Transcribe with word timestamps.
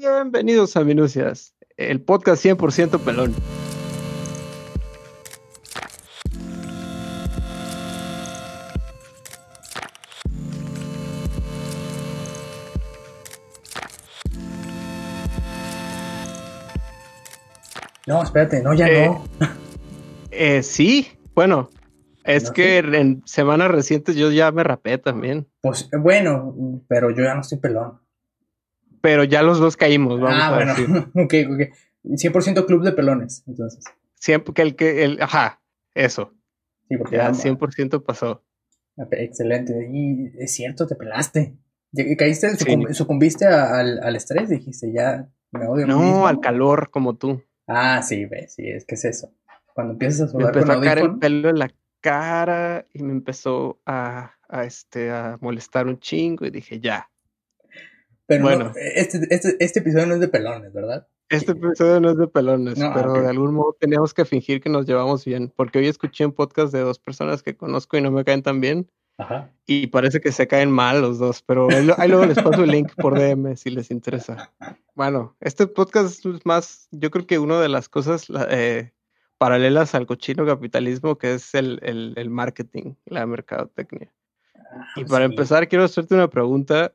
Bienvenidos 0.00 0.76
a 0.76 0.84
Minucias, 0.84 1.54
el 1.78 2.02
podcast 2.02 2.44
100% 2.44 3.00
pelón. 3.00 3.34
No, 18.06 18.22
espérate, 18.22 18.62
no, 18.62 18.74
ya 18.74 18.88
Eh, 18.88 19.06
no. 19.06 19.24
Eh, 20.32 20.62
sí, 20.62 21.08
bueno, 21.34 21.70
es 22.24 22.44
¿No 22.44 22.52
que 22.52 22.76
en 22.76 23.22
semanas 23.24 23.70
recientes 23.70 24.16
yo 24.16 24.30
ya 24.30 24.52
me 24.52 24.62
rapé 24.64 24.98
también, 24.98 25.48
Pues 25.64 25.88
eh, 25.92 25.96
bueno, 25.96 26.54
pero 26.88 27.10
yo 27.10 27.24
ya 27.24 27.34
no 27.34 27.40
estoy 27.40 27.56
pelón. 27.58 27.98
pero 29.00 29.24
ya 29.24 29.42
los 29.42 29.58
dos 29.58 29.76
caímos, 29.78 30.20
vamos 30.20 30.38
ah, 30.42 30.48
a 30.48 30.54
bueno, 30.56 30.74
decir. 30.74 30.88
ok, 31.14 31.34
ok. 31.54 31.74
100% 32.04 32.66
club 32.66 32.82
de 32.84 32.92
pelones, 32.92 33.42
entonces. 33.46 33.82
Siempre 34.14 34.52
que 34.52 34.60
el 34.62 34.76
que, 34.76 35.04
el, 35.04 35.22
ajá, 35.22 35.62
eso, 35.94 36.32
Sí, 36.88 36.98
porque 36.98 37.16
ya 37.16 37.32
ya- 37.32 37.34
100% 37.34 38.04
pasó. 38.04 38.44
Excelente. 39.10 39.88
Y 39.90 40.30
es 40.38 40.52
cierto, 40.54 40.86
te 40.86 40.96
pelaste. 40.96 41.56
Caíste, 42.18 42.56
Sí. 42.56 42.76
sucumbiste 42.92 43.46
al, 43.46 44.02
al 44.02 44.16
estrés, 44.16 44.50
dijiste, 44.50 44.92
ya 44.92 45.28
me 45.50 45.66
odio. 45.66 45.86
No, 45.86 46.26
al 46.26 46.40
calor 46.40 46.90
como 46.90 47.16
tú. 47.16 47.42
Ah, 47.66 48.02
sí, 48.02 48.26
ve, 48.26 48.48
sí, 48.48 48.68
es 48.68 48.84
que 48.84 48.96
es 48.96 49.04
eso. 49.06 49.32
Cuando 49.74 49.94
empiezas 49.94 50.20
a 50.20 50.24
Me 50.24 50.30
sudar 50.30 50.46
empezó 50.48 50.66
con 50.66 50.76
a 50.76 50.80
caer 50.86 50.98
el 50.98 51.18
pelo 51.18 51.48
en 51.48 51.58
la 51.58 51.70
cara 52.00 52.84
y 52.92 53.02
me 53.02 53.12
empezó 53.12 53.80
a, 53.86 54.34
a, 54.54 54.64
este, 54.64 55.10
a 55.10 55.36
molestar 55.40 55.88
un 55.88 55.98
chingo 55.98 56.46
y 56.46 56.50
dije, 56.50 56.78
ya, 56.78 57.10
pero 58.26 58.44
no, 58.44 58.48
bueno. 58.48 58.72
este, 58.76 59.26
este, 59.30 59.56
este 59.58 59.80
episodio 59.80 60.06
no 60.06 60.14
es 60.14 60.20
de 60.20 60.28
pelones, 60.28 60.72
¿verdad? 60.72 61.06
este 61.28 61.52
episodio 61.52 62.00
no 62.00 62.10
es 62.10 62.16
de 62.16 62.28
pelones, 62.28 62.78
No, 62.78 62.92
pero 62.94 63.14
de 63.14 63.28
algún 63.28 63.54
modo 63.54 63.76
teníamos 63.78 64.14
que 64.14 64.24
fingir 64.24 64.60
que 64.60 64.68
nos 64.68 64.86
llevamos 64.86 65.24
bien, 65.24 65.52
porque 65.56 65.80
hoy 65.80 65.88
escuché 65.88 66.24
un 66.24 66.32
podcast 66.32 66.72
de 66.72 66.80
dos 66.80 67.00
personas 67.00 67.42
que 67.42 67.56
conozco 67.56 67.96
y 67.96 68.02
no 68.02 68.12
me 68.12 68.24
caen 68.24 68.42
tan 68.42 68.60
bien 68.60 68.88
Ajá. 69.18 69.50
y 69.66 69.88
parece 69.88 70.20
que 70.20 70.30
se 70.30 70.46
caen 70.46 70.70
mal 70.70 71.00
los 71.00 71.18
dos, 71.18 71.42
pero 71.42 71.68
ahí, 71.70 72.08
luego 72.08 72.24
les 72.26 72.40
paso 72.40 72.62
el 72.62 72.70
link 72.70 72.92
por 72.94 73.18
DM 73.18 73.56
si 73.56 73.70
les 73.70 73.90
interesa. 73.90 74.52
Bueno, 74.94 75.34
este 75.40 75.66
podcast 75.66 76.24
es 76.24 76.46
más, 76.46 76.86
yo 76.92 77.10
creo 77.10 77.26
que 77.26 77.40
una 77.40 77.60
de 77.60 77.68
las 77.68 77.88
cosas 77.88 78.26
eh, 78.50 78.92
paralelas 79.38 79.96
al 79.96 80.06
cochino 80.06 80.46
capitalismo 80.46 81.18
que 81.18 81.34
es 81.34 81.54
el, 81.54 81.80
el, 81.82 82.12
el 82.16 82.30
marketing, 82.30 82.94
la 83.06 83.26
mercadotecnia. 83.26 84.12
Y 84.96 85.04
para 85.04 85.26
Sí. 85.26 85.32
empezar, 85.32 85.68
quiero 85.68 85.84
hacerte 85.84 86.14
una 86.14 86.28
pregunta 86.28 86.94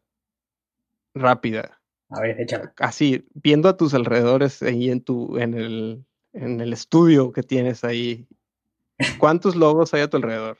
rápida. 1.13 1.79
A 2.09 2.21
ver, 2.21 2.39
échala. 2.41 2.73
Así, 2.77 3.25
viendo 3.33 3.69
a 3.69 3.77
tus 3.77 3.93
alrededores 3.93 4.61
ahí 4.63 4.89
en 4.89 5.01
tu, 5.01 5.37
en 5.37 5.53
el, 5.53 6.05
en 6.33 6.61
el 6.61 6.73
estudio 6.73 7.31
que 7.31 7.43
tienes 7.43 7.83
ahí, 7.83 8.27
¿cuántos 9.19 9.55
logos 9.55 9.93
hay 9.93 10.01
a 10.01 10.09
tu 10.09 10.17
alrededor? 10.17 10.57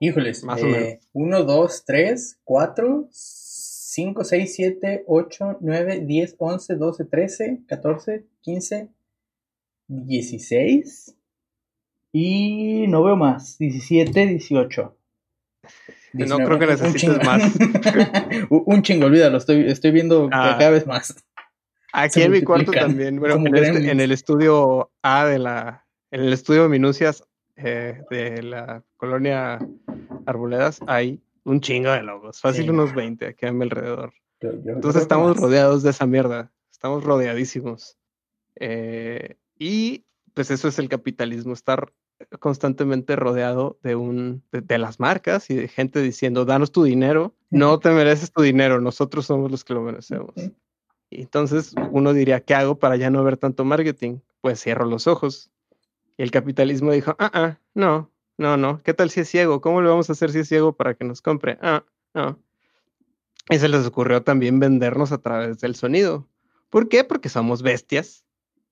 Híjoles. 0.00 0.44
Más 0.44 0.62
o 0.62 0.66
eh, 0.66 0.70
menos. 0.70 1.08
1, 1.12 1.44
2, 1.44 1.84
3, 1.84 2.40
4, 2.44 3.08
5, 3.10 4.24
6, 4.24 4.54
7, 4.54 5.04
8, 5.06 5.58
9, 5.60 6.00
10, 6.06 6.36
11, 6.38 6.74
12, 6.76 7.04
13, 7.04 7.62
14, 7.66 8.26
15, 8.40 8.88
16. 9.88 11.16
Y 12.12 12.86
no 12.88 13.04
veo 13.04 13.16
más. 13.16 13.58
17, 13.58 14.26
18. 14.26 14.96
No 16.12 16.36
creo 16.38 16.58
que 16.58 16.66
necesites 16.66 17.24
más. 17.24 17.42
Un- 18.50 18.82
chingo, 18.82 19.06
olvídalo. 19.06 19.38
Estoy, 19.38 19.66
estoy 19.68 19.90
viendo 19.92 20.28
Ah. 20.32 20.56
cada 20.58 20.70
vez 20.70 20.86
más. 20.86 21.14
Aquí 21.92 22.20
Se 22.20 22.24
en 22.24 22.32
mi 22.32 22.42
cuarto 22.42 22.72
también, 22.72 23.18
bueno, 23.20 23.36
en, 23.36 23.54
este- 23.56 23.90
en 23.90 24.00
el 24.00 24.12
estudio 24.12 24.90
A 25.02 25.26
de 25.26 25.38
la, 25.38 25.86
en 26.10 26.22
el 26.22 26.32
estudio 26.32 26.68
Minucias 26.68 27.22
eh, 27.56 28.00
de 28.10 28.42
la 28.42 28.82
colonia 28.96 29.58
Arboledas 30.24 30.80
hay 30.86 31.20
un 31.44 31.60
chingo 31.60 31.90
de 31.90 32.02
logos, 32.02 32.40
fácil 32.40 32.64
Sí. 32.64 32.70
unos 32.70 32.94
20 32.94 33.26
aquí 33.26 33.44
a 33.46 33.52
mi 33.52 33.64
alrededor. 33.64 34.14
Yo- 34.40 34.52
yo- 34.64 34.72
Entonces 34.72 35.02
estamos 35.02 35.36
rodeados 35.36 35.82
de 35.82 35.90
esa 35.90 36.06
mierda, 36.06 36.50
estamos 36.70 37.04
rodeadísimos. 37.04 37.98
Eh, 38.56 39.36
y 39.58 40.04
pues 40.34 40.50
eso 40.50 40.68
es 40.68 40.78
el 40.78 40.88
capitalismo, 40.88 41.52
estar 41.52 41.92
constantemente 42.40 43.16
rodeado 43.16 43.78
de 43.82 43.96
un 43.96 44.42
de, 44.52 44.60
de 44.60 44.78
las 44.78 45.00
marcas 45.00 45.50
y 45.50 45.54
de 45.54 45.68
gente 45.68 46.00
diciendo, 46.00 46.44
danos 46.44 46.72
tu 46.72 46.84
dinero, 46.84 47.34
no 47.50 47.78
te 47.78 47.90
mereces 47.90 48.32
tu 48.32 48.42
dinero, 48.42 48.80
nosotros 48.80 49.26
somos 49.26 49.50
los 49.50 49.64
que 49.64 49.74
lo 49.74 49.82
merecemos. 49.82 50.32
Y 51.10 51.22
entonces 51.22 51.74
uno 51.90 52.14
diría, 52.14 52.40
¿qué 52.40 52.54
hago 52.54 52.78
para 52.78 52.96
ya 52.96 53.10
no 53.10 53.22
ver 53.22 53.36
tanto 53.36 53.64
marketing? 53.64 54.20
Pues 54.40 54.62
cierro 54.62 54.86
los 54.86 55.06
ojos. 55.06 55.50
Y 56.16 56.22
el 56.22 56.30
capitalismo 56.30 56.92
dijo, 56.92 57.14
ah, 57.18 57.30
ah, 57.34 57.58
no, 57.74 58.10
no, 58.38 58.56
no, 58.56 58.82
¿qué 58.82 58.94
tal 58.94 59.10
si 59.10 59.20
es 59.20 59.28
ciego? 59.28 59.60
¿Cómo 59.60 59.82
le 59.82 59.88
vamos 59.88 60.08
a 60.08 60.12
hacer 60.12 60.32
si 60.32 60.40
es 60.40 60.48
ciego 60.48 60.74
para 60.74 60.94
que 60.94 61.04
nos 61.04 61.20
compre? 61.20 61.58
Ah, 61.60 61.84
no. 62.14 62.38
Y 63.50 63.58
se 63.58 63.68
les 63.68 63.86
ocurrió 63.86 64.22
también 64.22 64.58
vendernos 64.58 65.12
a 65.12 65.18
través 65.18 65.58
del 65.60 65.74
sonido. 65.74 66.28
¿Por 66.70 66.88
qué? 66.88 67.04
Porque 67.04 67.28
somos 67.28 67.62
bestias 67.62 68.24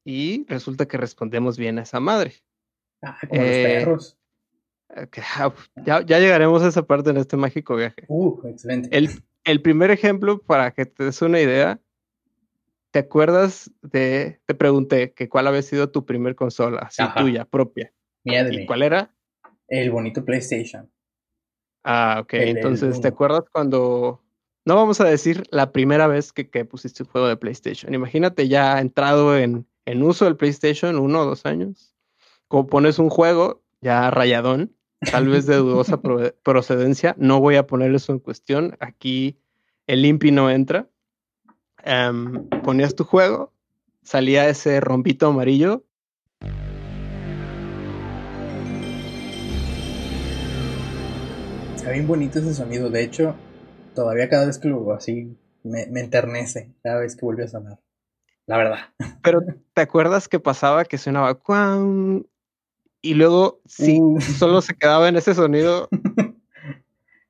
y 0.05 0.47
resulta 0.49 0.89
que 0.89 0.97
respondemos 0.97 1.59
bien 1.59 1.79
a 1.79 1.83
esa 1.83 2.01
madre. 2.01 2.35
Ah, 3.03 3.19
como 3.29 3.43
los 3.43 3.57
Eh, 3.57 3.63
perros. 3.63 4.19
Ah, 4.89 5.53
Ya, 5.87 6.01
ya 6.05 6.19
llegaremos 6.19 6.63
a 6.63 6.69
esa 6.69 6.83
parte 6.83 7.11
en 7.11 7.17
este 7.17 7.37
mágico 7.37 7.77
viaje. 7.77 8.05
Uh, 8.09 8.41
excelente. 8.47 8.89
El, 8.97 9.09
el 9.45 9.63
primer 9.63 9.91
ejemplo, 9.91 10.41
para 10.43 10.73
que 10.73 10.87
te 10.87 11.05
des 11.05 11.23
una 11.23 11.41
idea, 11.41 11.81
¿te 12.91 12.99
acuerdas 12.99 13.71
de, 13.83 14.41
te 14.47 14.55
pregunté 14.55 15.13
que 15.13 15.29
cuál 15.29 15.47
había 15.47 15.63
sido 15.63 15.91
tu 15.91 16.05
primer 16.05 16.35
consola, 16.35 16.81
así 16.81 17.03
Ajá. 17.03 17.21
tuya, 17.21 17.45
propia? 17.45 17.93
¿Y 18.25 18.67
cuál 18.67 18.83
era? 18.83 19.15
El 19.69 19.91
bonito 19.91 20.25
PlayStation. 20.25 20.91
Ah, 21.85 22.19
ok, 22.23 22.35
El- 22.35 22.41
el 22.43 22.57
entonces, 22.57 23.01
¿te 23.01 23.09
acuerdas 23.09 23.45
cuando, 23.53 24.21
no 24.65 24.75
vamos 24.75 25.01
a 25.01 25.05
decir 25.05 25.45
la 25.51 25.73
primera 25.73 26.09
vez 26.09 26.33
que, 26.33 26.51
que 26.51 26.65
pusiste 26.65 27.05
un 27.05 27.09
juego 27.09 27.29
de 27.29 27.37
PlayStation? 27.37 27.95
Imagínate 27.95 28.49
ya 28.49 28.81
entrado 28.81 29.39
en, 29.39 29.67
en 29.87 30.03
uso 30.03 30.25
del 30.25 30.37
PlayStation, 30.37 30.99
uno 30.99 31.21
o 31.21 31.25
dos 31.27 31.47
años, 31.47 31.95
como 32.51 32.67
pones 32.67 32.99
un 32.99 33.11
juego 33.11 33.63
ya 33.81 34.11
rayadón, 34.11 34.75
tal 35.13 35.29
vez 35.29 35.47
de 35.47 35.55
dudosa 35.55 36.01
procedencia, 36.43 37.15
no 37.17 37.39
voy 37.39 37.55
a 37.55 37.69
poner 37.69 37.95
eso 37.95 38.13
en 38.13 38.19
cuestión, 38.19 38.77
aquí 38.81 39.39
el 39.87 40.05
IMPI 40.05 40.33
no 40.33 40.51
entra. 40.51 40.89
Em, 41.85 42.49
ponías 42.65 42.97
tu 42.97 43.05
juego, 43.05 43.53
salía 44.03 44.49
ese 44.49 44.81
rompito 44.81 45.29
amarillo. 45.29 45.85
Está 51.77 51.93
bien 51.93 52.09
bonito 52.09 52.41
ese 52.41 52.53
sonido. 52.53 52.91
De 52.91 53.05
hecho, 53.05 53.37
todavía 53.95 54.29
cada 54.29 54.47
vez 54.47 54.59
que 54.59 54.67
lo 54.67 54.79
hago 54.79 54.95
así, 54.95 55.37
me, 55.63 55.87
me 55.87 56.01
enternece 56.01 56.75
cada 56.83 56.99
vez 56.99 57.15
que 57.15 57.25
vuelve 57.25 57.45
a 57.45 57.49
sonar. 57.49 57.79
La 58.47 58.57
verdad. 58.57 58.79
Pero 59.23 59.41
¿te 59.73 59.83
acuerdas 59.83 60.27
que 60.27 60.41
pasaba 60.41 60.85
que 60.85 60.99
sonaba 60.99 61.35
cuan? 61.37 62.27
Y 63.03 63.15
luego, 63.15 63.61
si 63.67 63.99
Uh. 64.01 64.21
solo 64.21 64.61
se 64.61 64.75
quedaba 64.75 65.09
en 65.09 65.17
ese 65.17 65.35
sonido, 65.35 65.89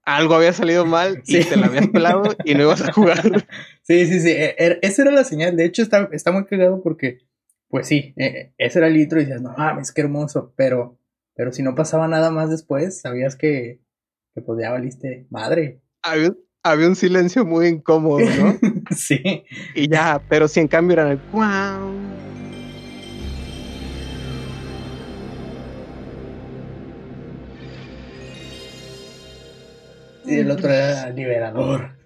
algo 0.04 0.34
había 0.34 0.52
salido 0.52 0.84
mal 0.86 1.22
y 1.26 1.42
Sí. 1.42 1.48
te 1.48 1.56
la 1.56 1.66
habías 1.66 1.88
pelado 1.88 2.22
y 2.44 2.54
no 2.54 2.62
ibas 2.62 2.82
a 2.82 2.92
jugar. 2.92 3.22
Sí, 3.82 4.06
sí, 4.06 4.20
sí. 4.20 4.30
e- 4.30 4.54
er- 4.56 4.78
esa 4.82 5.02
era 5.02 5.10
la 5.10 5.24
señal. 5.24 5.56
De 5.56 5.64
hecho, 5.64 5.82
está, 5.82 6.08
está 6.12 6.30
muy 6.30 6.44
cagado 6.44 6.80
porque, 6.80 7.18
pues 7.68 7.88
sí, 7.88 8.14
eh, 8.16 8.52
ese 8.56 8.78
era 8.78 8.86
el 8.88 8.96
intro 8.96 9.18
y 9.20 9.24
decías, 9.24 9.42
no 9.42 9.52
mames, 9.56 9.90
qué 9.90 10.02
hermoso. 10.02 10.52
Pero, 10.56 10.96
pero 11.34 11.50
si 11.52 11.62
no 11.64 11.74
pasaba 11.74 12.06
nada 12.06 12.30
más 12.30 12.50
después, 12.50 13.00
sabías 13.00 13.34
que, 13.34 13.80
que 14.34 14.42
pues 14.42 14.60
ya 14.62 14.70
valiste 14.70 15.26
madre. 15.30 15.80
Había, 16.02 16.32
había 16.62 16.86
un 16.86 16.94
silencio 16.94 17.44
muy 17.44 17.66
incómodo, 17.66 18.20
¿no? 18.20 18.56
sí. 18.96 19.42
Y 19.74 19.88
ya, 19.88 20.22
pero 20.28 20.46
si 20.46 20.60
en 20.60 20.68
cambio 20.68 20.94
eran 20.94 21.08
el 21.08 21.18
cuau. 21.18 21.90
Y 30.30 30.38
el 30.38 30.50
otro 30.50 30.70
era 30.70 31.10
liberador. 31.10 31.96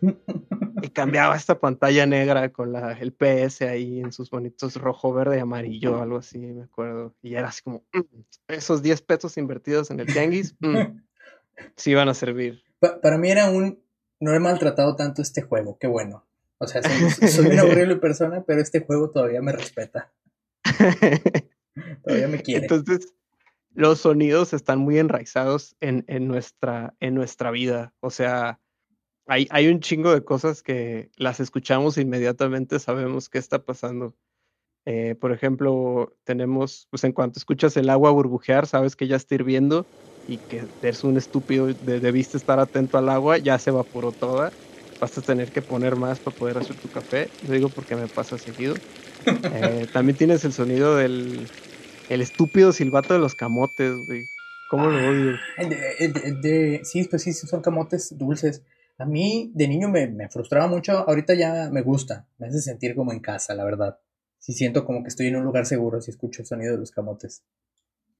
Y 0.82 0.88
cambiaba 0.90 1.36
esta 1.36 1.58
pantalla 1.58 2.04
negra 2.06 2.50
con 2.50 2.72
la, 2.72 2.92
el 2.92 3.12
PS 3.12 3.68
ahí 3.68 4.00
en 4.00 4.12
sus 4.12 4.30
bonitos 4.30 4.76
rojo, 4.76 5.12
verde 5.12 5.36
y 5.36 5.40
amarillo, 5.40 6.00
algo 6.02 6.18
así, 6.18 6.38
me 6.38 6.64
acuerdo. 6.64 7.14
Y 7.22 7.34
era 7.34 7.48
así 7.48 7.62
como, 7.62 7.84
"Mm, 7.92 8.00
esos 8.48 8.82
10 8.82 9.00
pesos 9.02 9.36
invertidos 9.38 9.90
en 9.90 10.00
el 10.00 10.06
tianguis, 10.06 10.54
mm, 10.60 10.76
sí 11.76 11.94
van 11.94 12.08
a 12.08 12.14
servir. 12.14 12.62
Pa- 12.80 13.00
para 13.00 13.18
mí 13.18 13.30
era 13.30 13.50
un. 13.50 13.78
No 14.20 14.32
he 14.34 14.38
maltratado 14.40 14.94
tanto 14.96 15.22
este 15.22 15.42
juego, 15.42 15.78
qué 15.78 15.86
bueno. 15.86 16.24
O 16.58 16.66
sea, 16.66 16.82
soy, 16.82 17.28
soy 17.28 17.46
una 17.46 17.64
horrible 17.64 17.96
persona, 17.96 18.42
pero 18.46 18.60
este 18.60 18.80
juego 18.80 19.10
todavía 19.10 19.42
me 19.42 19.52
respeta. 19.52 20.12
Todavía 22.04 22.28
me 22.28 22.40
quiere. 22.40 22.66
Entonces, 22.70 23.12
los 23.74 24.00
sonidos 24.00 24.52
están 24.52 24.78
muy 24.78 24.98
enraizados 24.98 25.76
en, 25.80 26.04
en 26.06 26.28
nuestra, 26.28 26.94
en 27.00 27.14
nuestra 27.14 27.50
vida. 27.50 27.92
O 28.00 28.10
sea, 28.10 28.60
hay, 29.26 29.46
hay 29.50 29.68
un 29.68 29.80
chingo 29.80 30.12
de 30.12 30.24
cosas 30.24 30.62
que 30.62 31.10
las 31.16 31.40
escuchamos 31.40 31.98
e 31.98 32.02
inmediatamente 32.02 32.78
sabemos 32.78 33.28
qué 33.28 33.38
está 33.38 33.64
pasando. 33.64 34.14
Eh, 34.86 35.14
por 35.14 35.32
ejemplo, 35.32 36.14
tenemos, 36.24 36.86
pues 36.90 37.04
en 37.04 37.12
cuanto 37.12 37.38
escuchas 37.38 37.76
el 37.76 37.88
agua 37.88 38.10
burbujear, 38.10 38.66
sabes 38.66 38.96
que 38.96 39.06
ya 39.06 39.16
está 39.16 39.34
hirviendo 39.34 39.86
y 40.28 40.36
que 40.36 40.64
eres 40.82 41.04
un 41.04 41.16
estúpido, 41.16 41.66
debiste 41.66 42.36
estar 42.36 42.58
atento 42.58 42.98
al 42.98 43.08
agua, 43.08 43.38
ya 43.38 43.58
se 43.58 43.70
evaporó 43.70 44.12
toda, 44.12 44.52
vas 45.00 45.16
a 45.16 45.22
tener 45.22 45.50
que 45.50 45.62
poner 45.62 45.96
más 45.96 46.18
para 46.18 46.36
poder 46.36 46.58
hacer 46.58 46.76
tu 46.76 46.88
café, 46.88 47.28
lo 47.46 47.54
digo 47.54 47.68
porque 47.70 47.96
me 47.96 48.06
pasa 48.06 48.38
seguido. 48.38 48.74
Eh, 49.26 49.86
también 49.90 50.18
tienes 50.18 50.44
el 50.44 50.52
sonido 50.52 50.96
del 50.96 51.48
el 52.08 52.20
estúpido 52.20 52.72
silbato 52.72 53.14
de 53.14 53.20
los 53.20 53.34
camotes, 53.34 53.94
güey. 54.06 54.24
¿Cómo 54.70 54.86
lo 54.88 54.98
odio? 54.98 55.36
De, 56.42 56.80
sí, 56.84 57.04
pues 57.04 57.22
sí, 57.22 57.32
son 57.32 57.60
camotes 57.60 58.16
dulces. 58.16 58.62
A 58.98 59.04
mí 59.04 59.50
de 59.54 59.68
niño 59.68 59.88
me, 59.88 60.06
me, 60.08 60.28
frustraba 60.28 60.66
mucho, 60.66 60.92
ahorita 61.08 61.34
ya 61.34 61.68
me 61.70 61.82
gusta, 61.82 62.26
me 62.38 62.46
hace 62.46 62.60
sentir 62.60 62.94
como 62.94 63.12
en 63.12 63.20
casa, 63.20 63.54
la 63.54 63.64
verdad. 63.64 63.98
Sí 64.38 64.52
siento 64.52 64.84
como 64.84 65.02
que 65.02 65.08
estoy 65.08 65.26
en 65.26 65.36
un 65.36 65.44
lugar 65.44 65.66
seguro 65.66 66.00
si 66.00 66.10
escucho 66.10 66.42
el 66.42 66.46
sonido 66.46 66.72
de 66.72 66.78
los 66.78 66.90
camotes. 66.90 67.42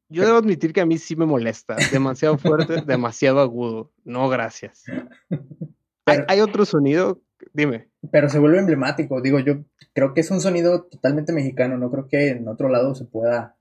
Yo 0.09 0.25
debo 0.25 0.39
admitir 0.39 0.73
que 0.73 0.81
a 0.81 0.87
mí 0.87 0.99
sí 0.99 1.17
me 1.17 1.27
molesta, 1.27 1.77
demasiado 1.93 2.39
fuerte, 2.39 2.83
demasiado 2.87 3.41
agudo. 3.41 3.91
No, 4.05 4.29
gracias. 4.29 4.85
¿Hay, 6.07 6.41
otro 6.41 6.67
sonido? 6.67 7.21
Dime. 7.53 7.89
Pero 8.11 8.29
se 8.29 8.39
vuelve 8.39 8.59
emblemático, 8.59 9.21
digo, 9.23 9.39
yo 9.39 9.65
creo 9.95 10.13
que 10.13 10.21
es 10.21 10.31
un 10.31 10.41
sonido 10.41 10.85
totalmente 10.85 11.33
mexicano, 11.33 11.79
no 11.79 11.91
creo 11.91 12.09
que 12.09 12.29
en 12.29 12.47
otro 12.47 12.69
lado 12.69 12.95
se 12.95 13.07
pueda 13.07 13.57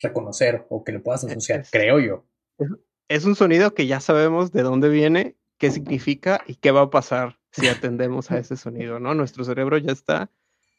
reconocer 0.00 0.66
o 0.68 0.84
que 0.84 0.92
le 0.92 1.00
puedas 1.00 1.24
asociar, 1.24 1.64
creo 1.70 1.98
yo. 2.00 2.24
Es 3.08 3.24
un 3.24 3.36
sonido 3.36 3.74
que 3.74 3.86
ya 3.86 4.00
sabemos 4.00 4.52
de 4.52 4.62
dónde 4.62 4.88
viene, 4.88 5.36
qué 5.58 5.70
significa 5.70 6.42
y 6.46 6.56
qué 6.56 6.70
va 6.70 6.82
a 6.82 6.90
pasar 6.90 7.38
si 7.52 7.68
atendemos 7.68 8.30
a 8.30 8.38
ese 8.38 8.56
sonido, 8.56 9.00
¿no? 9.00 9.14
Nuestro 9.14 9.44
cerebro 9.44 9.78
ya 9.78 9.92
está 9.92 10.30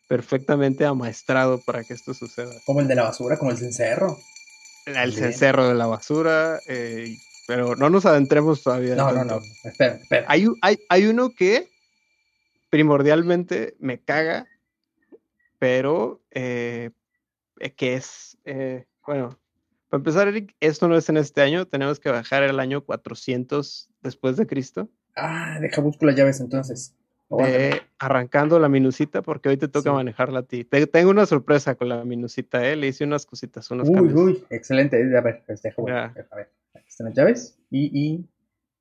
perfectamente 0.08 0.86
amaestrado 0.86 1.62
para 1.66 1.84
que 1.84 1.94
esto 1.94 2.14
suceda. 2.14 2.54
Como 2.66 2.82
el 2.82 2.88
de 2.88 2.96
la 2.96 3.04
basura, 3.04 3.38
como 3.38 3.52
el 3.52 3.58
cencerro. 3.58 4.18
El 4.86 5.14
cencerro 5.14 5.68
de 5.68 5.74
la 5.74 5.86
basura, 5.86 6.60
eh, 6.68 7.18
pero 7.46 7.76
no 7.76 7.90
nos 7.90 8.06
adentremos 8.06 8.64
todavía. 8.64 8.96
No, 8.96 9.12
no, 9.12 9.26
no, 9.26 9.42
espera, 9.66 9.96
espera. 9.96 10.26
Hay, 10.30 10.48
hay, 10.62 10.80
hay 10.88 11.06
uno 11.08 11.32
que 11.32 11.68
primordialmente 12.70 13.76
me 13.80 14.00
caga, 14.00 14.48
pero 15.60 16.22
eh, 16.32 16.92
que 17.76 17.96
es, 17.96 18.38
eh, 18.46 18.86
bueno, 19.08 19.40
para 19.90 20.00
empezar, 20.00 20.28
Eric, 20.28 20.54
esto 20.60 20.88
no 20.90 20.98
es 20.98 21.08
en 21.08 21.18
este 21.18 21.42
año, 21.42 21.66
tenemos 21.66 22.00
que 22.00 22.10
bajar 22.10 22.44
el 22.44 22.60
año 22.60 22.82
400 22.82 23.90
después 24.02 24.36
de 24.36 24.46
Cristo. 24.46 24.90
Ah, 25.16 25.58
deja 25.62 25.82
busco 25.82 26.06
las 26.06 26.16
llaves 26.16 26.42
entonces. 26.42 26.94
arrancando 27.98 28.60
la 28.60 28.68
minusita, 28.68 29.22
porque 29.22 29.48
hoy 29.50 29.58
te 29.58 29.70
toca 29.70 29.94
manejarla 29.94 30.40
a 30.40 30.44
ti. 30.44 30.66
tengo 30.66 31.10
una 31.10 31.26
sorpresa 31.26 31.76
con 31.76 31.88
la 31.88 32.04
minusita, 32.04 32.68
¿eh? 32.68 32.76
Le 32.76 32.88
hice 32.88 33.06
unas 33.06 33.26
cositas, 33.26 33.72
unos 33.72 33.88
Uy, 33.90 34.14
uy, 34.14 34.44
excelente. 34.50 34.98
A 35.18 35.22
ver, 35.22 35.44
pues 35.48 35.62
deja, 35.62 35.82
a 35.82 36.36
ver. 36.36 36.52
Aquí 36.74 36.88
están 36.90 37.08
las 37.08 37.16
llaves 37.16 37.58
y, 37.72 37.90
y 37.98 38.30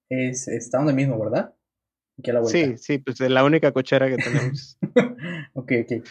es, 0.08 0.48
está 0.48 0.78
donde 0.78 0.92
mismo, 0.92 1.18
¿verdad? 1.18 1.54
Aquí 2.18 2.30
a 2.30 2.34
la 2.34 2.40
vuelta. 2.40 2.58
Sí, 2.58 2.78
sí, 2.78 2.98
pues 2.98 3.20
es 3.20 3.30
la 3.30 3.44
única 3.44 3.70
cochera 3.70 4.08
que 4.08 4.16
tenemos. 4.16 4.76
ok, 5.54 5.72
ok. 5.84 6.06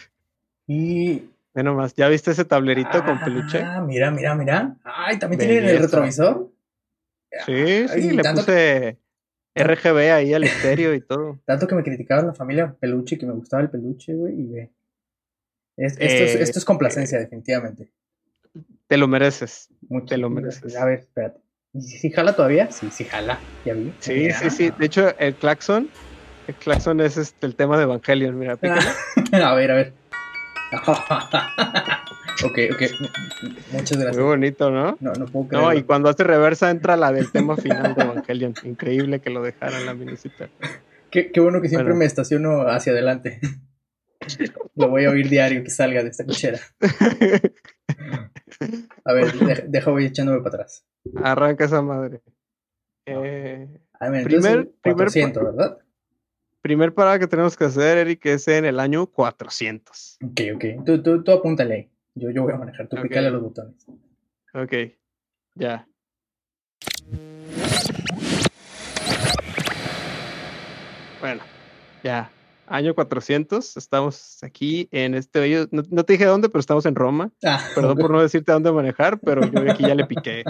Y 0.68 1.30
Menos 1.56 1.74
más, 1.74 1.94
¿ya 1.94 2.06
viste 2.08 2.32
ese 2.32 2.44
tablerito 2.44 3.02
con 3.02 3.18
peluche? 3.18 3.62
Ah, 3.62 3.80
mira, 3.80 4.10
mira, 4.10 4.34
mira. 4.34 4.76
Ay, 4.84 5.18
¿también 5.18 5.40
tiene 5.40 5.70
el 5.70 5.78
retrovisor? 5.78 6.52
Sí, 7.46 7.88
sí, 7.88 8.10
le 8.10 8.22
puse 8.22 8.98
RGB 9.54 10.12
ahí 10.12 10.34
al 10.34 10.44
estéreo 10.44 10.92
y 10.92 11.00
todo. 11.00 11.40
Tanto 11.46 11.66
que 11.66 11.74
me 11.74 11.82
criticaban 11.82 12.26
la 12.26 12.34
familia 12.34 12.76
peluche, 12.78 13.16
que 13.16 13.24
me 13.24 13.32
gustaba 13.32 13.62
el 13.62 13.70
peluche, 13.70 14.12
güey, 14.12 14.38
y 14.38 14.46
ve. 14.48 14.72
esto, 15.78 16.04
es, 16.04 16.12
eh, 16.12 16.42
esto, 16.42 16.58
es, 16.58 16.64
complacencia, 16.66 17.18
definitivamente. 17.18 17.90
Te 18.86 18.98
lo 18.98 19.08
mereces. 19.08 19.70
Mucho, 19.88 20.08
te 20.08 20.18
lo 20.18 20.28
mereces. 20.28 20.76
A 20.76 20.84
ver, 20.84 20.98
espérate. 20.98 21.40
¿Y 21.72 21.80
si, 21.80 22.10
jala 22.10 22.36
todavía? 22.36 22.70
Sí, 22.70 22.90
sí 22.90 23.04
jala, 23.04 23.40
ya 23.64 23.72
vi. 23.72 23.94
Sí, 24.00 24.30
sí, 24.30 24.50
sí. 24.50 24.72
De 24.78 24.84
hecho, 24.84 25.18
el 25.18 25.34
claxon, 25.34 25.88
el 26.48 26.54
claxon 26.54 27.00
es 27.00 27.16
este, 27.16 27.46
el 27.46 27.56
tema 27.56 27.78
de 27.78 27.84
Evangelion, 27.84 28.38
mira. 28.38 28.58
a 29.32 29.54
ver, 29.54 29.70
a 29.70 29.74
ver. 29.74 30.05
ok, 32.44 32.58
ok. 32.72 32.82
Muchas 33.72 33.98
gracias. 33.98 34.16
Muy 34.16 34.24
bonito, 34.24 34.70
¿no? 34.70 34.96
No, 35.00 35.12
no 35.12 35.26
puedo 35.26 35.48
creerlo. 35.48 35.70
No, 35.70 35.78
y 35.78 35.82
cuando 35.82 36.08
hace 36.08 36.24
reversa 36.24 36.70
entra 36.70 36.96
la 36.96 37.12
del 37.12 37.30
tema 37.30 37.56
final 37.56 37.94
de 37.94 38.02
Evangelion. 38.02 38.54
Increíble 38.64 39.20
que 39.20 39.30
lo 39.30 39.42
dejaran 39.42 39.86
la 39.86 39.94
minusita. 39.94 40.48
Qué, 41.10 41.30
qué 41.32 41.40
bueno 41.40 41.60
que 41.60 41.68
siempre 41.68 41.94
me 41.94 42.04
estaciono 42.04 42.62
hacia 42.68 42.92
adelante. 42.92 43.40
Lo 44.74 44.88
voy 44.88 45.04
a 45.04 45.10
oír 45.10 45.28
diario 45.28 45.62
que 45.62 45.70
salga 45.70 46.02
de 46.02 46.10
esta 46.10 46.24
cochera. 46.24 46.58
A 49.04 49.12
ver, 49.12 49.32
deja, 49.68 49.90
voy 49.90 50.06
echándome 50.06 50.38
para 50.38 50.56
atrás. 50.56 50.84
Arranca 51.22 51.64
esa 51.64 51.82
madre. 51.82 52.22
Eh, 53.06 53.80
primer, 54.24 54.72
400, 54.82 55.42
¿verdad? 55.42 55.78
Primer 56.66 56.92
parada 56.92 57.20
que 57.20 57.28
tenemos 57.28 57.56
que 57.56 57.62
hacer, 57.62 57.96
Eric, 57.96 58.26
es 58.26 58.48
en 58.48 58.64
el 58.64 58.80
año 58.80 59.06
400. 59.06 60.18
Ok, 60.24 60.40
ok. 60.56 60.64
Tú, 60.84 61.00
tú, 61.00 61.22
tú 61.22 61.30
apúntale. 61.30 61.90
Yo, 62.16 62.32
yo 62.32 62.42
voy 62.42 62.54
a 62.54 62.56
manejar. 62.56 62.88
Tú 62.88 62.96
pícale 63.00 63.30
los 63.30 63.40
botones. 63.40 63.86
Ok. 64.52 64.72
Ya. 65.54 65.86
Bueno, 71.20 71.44
ya. 72.02 72.32
Año 72.66 72.96
400. 72.96 73.76
Estamos 73.76 74.42
aquí 74.42 74.88
en 74.90 75.14
este 75.14 75.38
bello. 75.38 75.68
No, 75.70 76.02
te 76.02 76.14
dije 76.14 76.24
dónde, 76.24 76.48
pero 76.48 76.58
estamos 76.58 76.84
en 76.86 76.96
Roma. 76.96 77.30
Ah, 77.44 77.60
Perdón 77.76 77.96
por 77.96 78.10
no 78.10 78.20
decirte 78.20 78.50
dónde 78.50 78.72
manejar, 78.72 79.20
pero 79.20 79.48
yo 79.48 79.70
aquí 79.70 79.84
ya 79.84 79.94
le 79.94 80.06
piqué. 80.06 80.42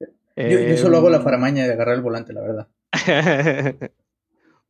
yo, 0.36 0.76
solo 0.78 0.96
hago 0.96 1.10
la 1.10 1.18
eh, 1.18 1.22
faramaña 1.22 1.66
de 1.66 1.74
agarrar 1.74 1.96
el 1.96 2.00
volante, 2.00 2.32
la 2.32 2.40
verdad. 2.40 2.68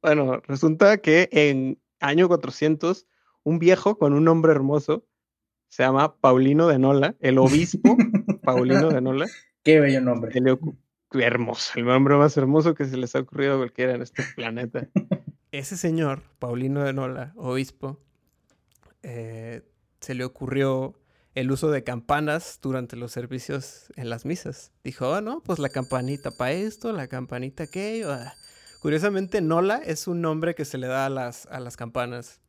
Bueno, 0.03 0.41
resulta 0.49 0.99
que 0.99 1.29
en 1.31 1.81
año 2.01 2.27
400, 2.27 3.07
un 3.45 3.59
viejo 3.61 3.99
con 3.99 4.13
un 4.13 4.25
nombre 4.25 4.51
hermoso, 4.51 5.07
se 5.69 5.85
llama 5.85 6.17
Paulino 6.17 6.67
de 6.67 6.79
Nola, 6.79 7.15
el 7.21 7.39
obispo 7.39 7.97
Paulino 8.43 8.91
de 8.91 9.01
Nola. 9.01 9.27
Qué 9.63 9.79
bello 9.79 10.01
nombre. 10.01 10.33
hermoso, 11.15 11.73
el 11.77 11.85
nombre 11.85 12.17
más 12.17 12.37
hermoso 12.37 12.75
que 12.75 12.85
se 12.87 12.97
les 12.97 13.15
ha 13.15 13.21
ocurrido 13.21 13.55
a 13.55 13.59
cualquiera 13.59 13.95
en 13.95 14.03
este 14.03 14.25
planeta. 14.35 14.89
Ese 15.53 15.77
señor, 15.77 16.23
Paulino 16.41 16.83
de 16.83 16.93
Nola, 16.93 17.33
obispo, 17.37 18.01
eh, 19.05 19.63
se 20.01 20.15
le 20.15 20.25
ocurrió 20.25 20.99
el 21.35 21.51
uso 21.53 21.71
de 21.71 21.85
campanas 21.85 22.59
durante 22.61 22.97
los 22.97 23.13
servicios 23.13 23.93
en 23.97 24.11
las 24.11 24.25
misas. 24.25 24.73
Dijo, 24.83 25.09
oh, 25.09 25.21
no, 25.21 25.43
pues 25.43 25.61
la 25.61 25.69
campanita 25.69 26.33
para 26.33 26.53
esto, 26.53 26.93
la 26.93 27.07
campanita 27.07 27.65
aquello. 27.65 28.13
Ah, 28.13 28.35
Curiosamente, 28.83 29.41
Nola 29.41 29.77
es 29.77 30.09
un 30.09 30.21
nombre 30.21 30.57
que 30.57 30.65
se 30.65 30.77
le 30.77 30.89
da 30.89 31.07
a 31.07 31.09
las, 31.09 31.47
a 31.47 31.61
las 31.61 31.77
campanas. 31.77 32.41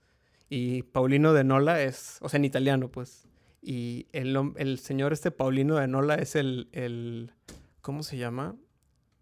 Y 0.50 0.82
Paulino 0.82 1.32
de 1.32 1.44
Nola 1.44 1.84
es, 1.84 2.18
o 2.22 2.28
sea, 2.28 2.40
en 2.40 2.46
italiano, 2.46 2.90
pues. 2.90 3.28
Y 3.62 4.08
el, 4.14 4.36
el 4.58 4.80
señor 4.80 5.14
este 5.14 5.30
Paulino 5.30 5.76
de 5.76 5.88
Nola 5.88 6.16
es 6.16 6.36
el, 6.36 6.70
el, 6.72 7.36
¿cómo 7.82 8.02
se 8.02 8.18
llama? 8.18 8.56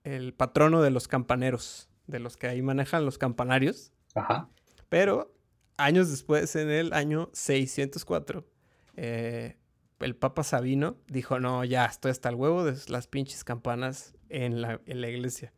El 0.06 0.34
patrono 0.34 0.82
de 0.82 0.90
los 0.90 1.10
campaneros, 1.10 1.90
de 2.08 2.20
los 2.20 2.38
que 2.38 2.48
ahí 2.48 2.62
manejan 2.62 3.04
los 3.04 3.18
campanarios. 3.18 3.92
Ajá. 4.16 4.48
Pero 4.88 5.36
años 5.76 6.10
después, 6.12 6.56
en 6.56 6.70
el 6.70 6.94
año 6.94 7.30
604, 7.34 8.48
eh, 8.96 9.58
el 10.00 10.16
Papa 10.16 10.44
Sabino 10.44 10.96
dijo, 11.08 11.42
no, 11.42 11.66
ya 11.66 11.84
estoy 11.88 12.12
hasta 12.12 12.30
el 12.30 12.36
huevo 12.36 12.64
de 12.64 12.78
las 12.88 13.08
pinches 13.08 13.44
campanas 13.44 14.14
en 14.30 14.62
la, 14.62 14.80
en 14.86 15.02
la 15.02 15.10
iglesia 15.10 15.52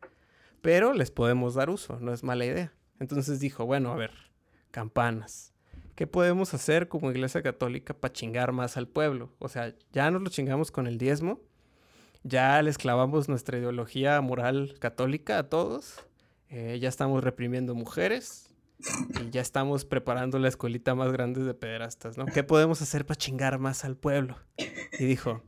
pero 0.64 0.94
les 0.94 1.10
podemos 1.10 1.52
dar 1.52 1.68
uso, 1.68 1.98
no 2.00 2.14
es 2.14 2.24
mala 2.24 2.46
idea. 2.46 2.72
Entonces 2.98 3.38
dijo, 3.38 3.66
bueno, 3.66 3.92
a 3.92 3.96
ver, 3.96 4.12
campanas. 4.70 5.52
¿Qué 5.94 6.06
podemos 6.06 6.54
hacer 6.54 6.88
como 6.88 7.10
iglesia 7.10 7.42
católica 7.42 7.92
para 7.92 8.14
chingar 8.14 8.52
más 8.52 8.78
al 8.78 8.88
pueblo? 8.88 9.34
O 9.40 9.50
sea, 9.50 9.74
ya 9.92 10.10
nos 10.10 10.22
lo 10.22 10.30
chingamos 10.30 10.70
con 10.70 10.86
el 10.86 10.96
diezmo, 10.96 11.38
ya 12.22 12.62
les 12.62 12.78
clavamos 12.78 13.28
nuestra 13.28 13.58
ideología 13.58 14.18
moral 14.22 14.76
católica 14.78 15.38
a 15.38 15.50
todos, 15.50 16.06
eh, 16.48 16.78
ya 16.80 16.88
estamos 16.88 17.22
reprimiendo 17.22 17.74
mujeres 17.74 18.48
y 19.20 19.28
ya 19.28 19.42
estamos 19.42 19.84
preparando 19.84 20.38
la 20.38 20.48
escuelita 20.48 20.94
más 20.94 21.12
grande 21.12 21.44
de 21.44 21.52
pederastas, 21.52 22.16
¿no? 22.16 22.24
¿Qué 22.24 22.42
podemos 22.42 22.80
hacer 22.80 23.04
para 23.04 23.18
chingar 23.18 23.58
más 23.58 23.84
al 23.84 23.98
pueblo? 23.98 24.38
Y 24.98 25.04
dijo, 25.04 25.42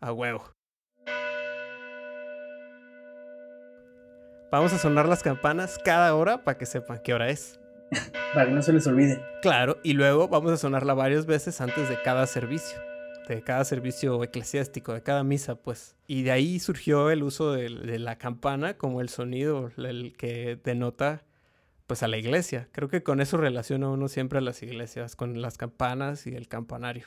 a 0.00 0.12
huevo. 0.12 0.55
Vamos 4.48 4.72
a 4.72 4.78
sonar 4.78 5.08
las 5.08 5.24
campanas 5.24 5.76
cada 5.84 6.14
hora 6.14 6.44
para 6.44 6.56
que 6.56 6.66
sepan 6.66 7.00
qué 7.02 7.12
hora 7.12 7.30
es. 7.30 7.58
para 8.32 8.46
que 8.46 8.52
no 8.52 8.62
se 8.62 8.72
les 8.72 8.86
olvide. 8.86 9.20
Claro, 9.42 9.78
y 9.82 9.94
luego 9.94 10.28
vamos 10.28 10.52
a 10.52 10.56
sonarla 10.56 10.94
varias 10.94 11.26
veces 11.26 11.60
antes 11.60 11.88
de 11.88 12.00
cada 12.00 12.28
servicio, 12.28 12.78
de 13.28 13.42
cada 13.42 13.64
servicio 13.64 14.22
eclesiástico, 14.22 14.94
de 14.94 15.02
cada 15.02 15.24
misa, 15.24 15.56
pues. 15.56 15.96
Y 16.06 16.22
de 16.22 16.30
ahí 16.30 16.60
surgió 16.60 17.10
el 17.10 17.24
uso 17.24 17.52
de, 17.52 17.98
la 17.98 18.18
campana 18.18 18.76
como 18.76 19.00
el 19.00 19.08
sonido, 19.08 19.72
el 19.78 20.14
que 20.16 20.56
denota 20.62 21.24
pues 21.88 22.04
a 22.04 22.08
la 22.08 22.16
iglesia. 22.16 22.68
Creo 22.70 22.88
que 22.88 23.02
con 23.02 23.20
eso 23.20 23.36
relaciona 23.38 23.90
uno 23.90 24.06
siempre 24.06 24.38
a 24.38 24.42
las 24.42 24.62
iglesias, 24.62 25.16
con 25.16 25.42
las 25.42 25.58
campanas 25.58 26.28
y 26.28 26.36
el 26.36 26.46
campanario. 26.46 27.06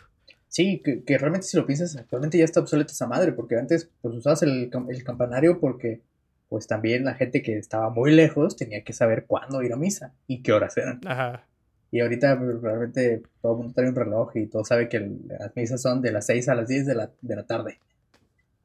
Sí, 0.49 0.81
que, 0.83 1.03
que 1.03 1.17
realmente 1.17 1.47
si 1.47 1.55
lo 1.55 1.65
piensas, 1.65 1.95
actualmente 1.95 2.37
ya 2.37 2.43
está 2.43 2.59
obsoleta 2.59 2.91
esa 2.91 3.07
madre, 3.07 3.31
porque 3.31 3.57
antes 3.57 3.89
pues 4.01 4.15
usabas 4.15 4.43
el, 4.43 4.69
el 4.89 5.03
campanario 5.03 5.59
porque 5.61 6.01
pues 6.49 6.67
también 6.67 7.05
la 7.05 7.13
gente 7.13 7.41
que 7.41 7.57
estaba 7.57 7.89
muy 7.89 8.11
lejos 8.11 8.55
tenía 8.55 8.83
que 8.83 8.91
saber 8.91 9.25
cuándo 9.27 9.61
ir 9.61 9.71
a 9.71 9.77
misa 9.77 10.13
y 10.27 10.41
qué 10.41 10.51
horas 10.51 10.75
eran. 10.77 10.99
Ajá. 11.05 11.45
Y 11.91 12.01
ahorita 12.01 12.37
pues, 12.37 12.61
realmente 12.61 13.23
todo 13.41 13.53
el 13.53 13.57
mundo 13.59 13.73
trae 13.73 13.89
un 13.89 13.95
reloj 13.95 14.35
y 14.35 14.47
todo 14.47 14.65
sabe 14.65 14.89
que 14.89 14.99
las 14.99 15.55
misas 15.55 15.81
son 15.81 16.01
de 16.01 16.11
las 16.11 16.25
6 16.25 16.49
a 16.49 16.55
las 16.55 16.67
10 16.67 16.85
de 16.85 16.95
la, 16.95 17.11
de 17.21 17.35
la 17.35 17.43
tarde 17.43 17.79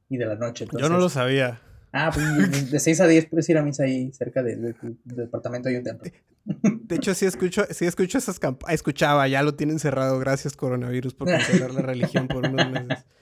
y 0.08 0.16
de 0.16 0.26
la 0.26 0.34
noche. 0.34 0.66
Yo 0.78 0.88
no 0.88 0.98
lo 0.98 1.08
sabía. 1.08 1.60
Ah, 1.92 2.10
pues 2.12 2.70
de 2.70 2.80
6 2.80 3.00
a 3.02 3.06
10 3.06 3.26
puedes 3.26 3.48
ir 3.48 3.56
a 3.56 3.62
misa 3.62 3.84
ahí 3.84 4.12
cerca 4.12 4.42
del 4.42 4.74
departamento 5.04 5.68
de 5.68 5.78
un 5.78 5.84
templo. 5.84 6.10
De 6.44 6.96
hecho, 6.96 7.14
sí 7.14 7.24
escucho, 7.24 7.64
sí 7.70 7.86
escucho 7.86 8.18
esas 8.18 8.38
campanas. 8.38 8.74
Escuchaba, 8.74 9.28
ya 9.28 9.42
lo 9.42 9.54
tienen 9.54 9.78
cerrado. 9.78 10.18
Gracias, 10.18 10.56
coronavirus, 10.56 11.14
por 11.14 11.28
cancelar 11.28 11.72
la 11.72 11.82
religión 11.82 12.28
por 12.28 12.46
unos 12.46 12.70
meses. 12.70 13.04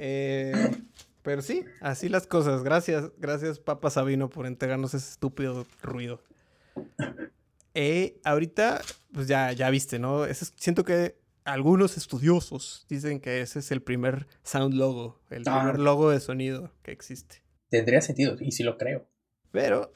Eh, 0.00 0.70
pero 1.28 1.42
sí, 1.42 1.66
así 1.82 2.08
las 2.08 2.26
cosas. 2.26 2.62
Gracias, 2.62 3.12
gracias, 3.18 3.58
Papa 3.58 3.90
Sabino, 3.90 4.30
por 4.30 4.46
entregarnos 4.46 4.94
ese 4.94 5.10
estúpido 5.10 5.66
ruido. 5.82 6.22
Eh, 7.74 8.18
ahorita, 8.24 8.80
pues 9.12 9.28
ya, 9.28 9.52
ya 9.52 9.68
viste, 9.68 9.98
¿no? 9.98 10.24
siento 10.56 10.84
que 10.84 11.16
algunos 11.44 11.98
estudiosos 11.98 12.86
dicen 12.88 13.20
que 13.20 13.42
ese 13.42 13.58
es 13.58 13.70
el 13.72 13.82
primer 13.82 14.26
sound 14.42 14.72
logo, 14.72 15.20
el 15.28 15.42
ah. 15.48 15.58
primer 15.58 15.78
logo 15.78 16.08
de 16.08 16.18
sonido 16.18 16.72
que 16.82 16.92
existe. 16.92 17.42
Tendría 17.68 18.00
sentido, 18.00 18.38
y 18.40 18.52
sí 18.52 18.62
lo 18.62 18.78
creo. 18.78 19.06
Pero 19.50 19.92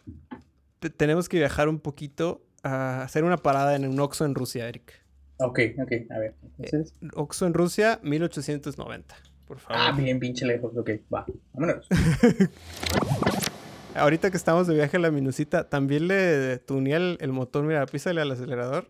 tenemos 0.99 1.31
que 1.31 1.39
viajar 1.39 1.71
un 1.71 1.81
poquito 1.81 2.45
a 2.63 3.05
hacer 3.05 3.25
una 3.25 3.39
parada 3.39 3.75
en 3.75 3.89
un 3.89 3.99
Oxxo 3.99 4.27
en 4.27 4.35
Rusia, 4.35 4.69
Eric. 4.69 5.03
Ok, 5.39 5.61
ok, 5.83 5.93
a 6.11 6.19
ver. 6.19 6.35
Entonces... 6.59 6.93
Eh, 7.01 7.09
Oxxo 7.15 7.47
en 7.47 7.55
Rusia, 7.55 8.01
1890, 8.03 9.17
por 9.53 9.61
favor. 9.61 9.83
Ah, 9.87 9.93
bien 9.93 10.19
pinche 10.19 10.47
lejos, 10.47 10.75
ok, 10.75 10.91
va, 11.13 11.27
vámonos. 11.53 11.87
Ahorita 13.95 14.31
que 14.31 14.39
estamos 14.39 14.67
de 14.67 14.75
viaje 14.75 14.97
a 14.97 15.01
la 15.01 15.11
minusita, 15.11 15.69
¿también 15.69 16.09
le 16.09 16.57
tuneé 16.57 17.19
el, 17.21 17.33
motor? 17.33 17.65
Mira, 17.65 17.85
písale 17.85 18.23
al 18.23 18.31
acelerador. 18.31 18.89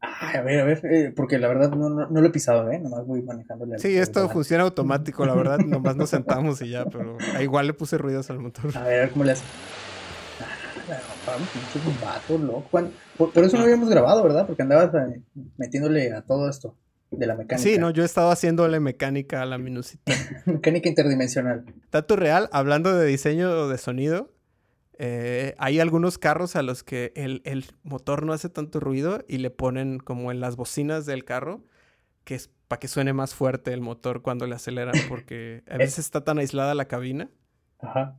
Ay, 0.00 0.38
a 0.38 0.42
ver, 0.42 0.60
a 0.60 0.64
ver, 0.64 0.80
eh, 0.86 1.12
porque 1.14 1.38
la 1.38 1.46
verdad 1.46 1.70
no, 1.70 1.88
no, 1.88 2.20
lo 2.20 2.26
he 2.26 2.30
pisado, 2.30 2.68
¿eh? 2.72 2.80
Nomás 2.80 3.06
voy 3.06 3.22
manejándole. 3.22 3.78
Sí, 3.78 3.96
esto 3.96 4.28
funciona 4.28 4.64
automático, 4.64 5.24
la 5.24 5.34
verdad. 5.34 5.58
nomás 5.58 5.94
nos 5.94 6.10
sentamos 6.10 6.60
y 6.62 6.70
ya, 6.70 6.84
pero 6.84 7.16
igual 7.40 7.68
le 7.68 7.74
puse 7.74 7.96
ruidos 7.96 8.28
al 8.30 8.40
motor. 8.40 8.76
A 8.76 8.82
ver, 8.82 8.98
a 8.98 9.00
ver 9.02 9.10
cómo 9.10 9.22
le 9.22 9.32
hace. 9.32 9.44
un 11.86 12.00
vato, 12.00 12.38
loco. 12.38 12.68
Por, 13.16 13.30
por, 13.30 13.44
eso 13.44 13.56
no 13.56 13.62
habíamos 13.62 13.88
grabado, 13.88 14.24
¿verdad? 14.24 14.48
Porque 14.48 14.62
andabas 14.62 14.92
eh, 14.94 15.22
metiéndole 15.56 16.12
a 16.12 16.22
todo 16.22 16.50
esto 16.50 16.74
de 17.10 17.26
la 17.26 17.34
mecánica. 17.34 17.58
Sí, 17.58 17.78
no, 17.78 17.90
yo 17.90 18.02
he 18.02 18.06
estado 18.06 18.30
haciéndole 18.30 18.80
mecánica 18.80 19.42
a 19.42 19.46
la 19.46 19.58
minusita. 19.58 20.12
mecánica 20.46 20.88
interdimensional. 20.88 21.64
Dato 21.90 22.16
real, 22.16 22.48
hablando 22.52 22.96
de 22.96 23.06
diseño 23.06 23.68
de 23.68 23.78
sonido, 23.78 24.32
eh, 24.98 25.54
hay 25.58 25.80
algunos 25.80 26.18
carros 26.18 26.56
a 26.56 26.62
los 26.62 26.82
que 26.82 27.12
el, 27.16 27.66
motor 27.82 28.24
no 28.24 28.32
hace 28.32 28.48
tanto 28.48 28.80
ruido 28.80 29.24
y 29.28 29.38
le 29.38 29.50
ponen 29.50 29.98
como 29.98 30.30
en 30.30 30.40
las 30.40 30.56
bocinas 30.56 31.06
del 31.06 31.24
carro, 31.24 31.64
que 32.24 32.34
es 32.34 32.50
para 32.68 32.80
que 32.80 32.88
suene 32.88 33.12
más 33.12 33.34
fuerte 33.34 33.72
el 33.72 33.80
motor 33.80 34.22
cuando 34.22 34.46
le 34.46 34.54
aceleran, 34.54 34.94
porque 35.08 35.62
a 35.70 35.76
veces 35.76 36.00
está 36.00 36.24
tan 36.24 36.38
aislada 36.38 36.74
la 36.74 36.86
cabina. 36.86 37.30
Ajá. 37.78 38.16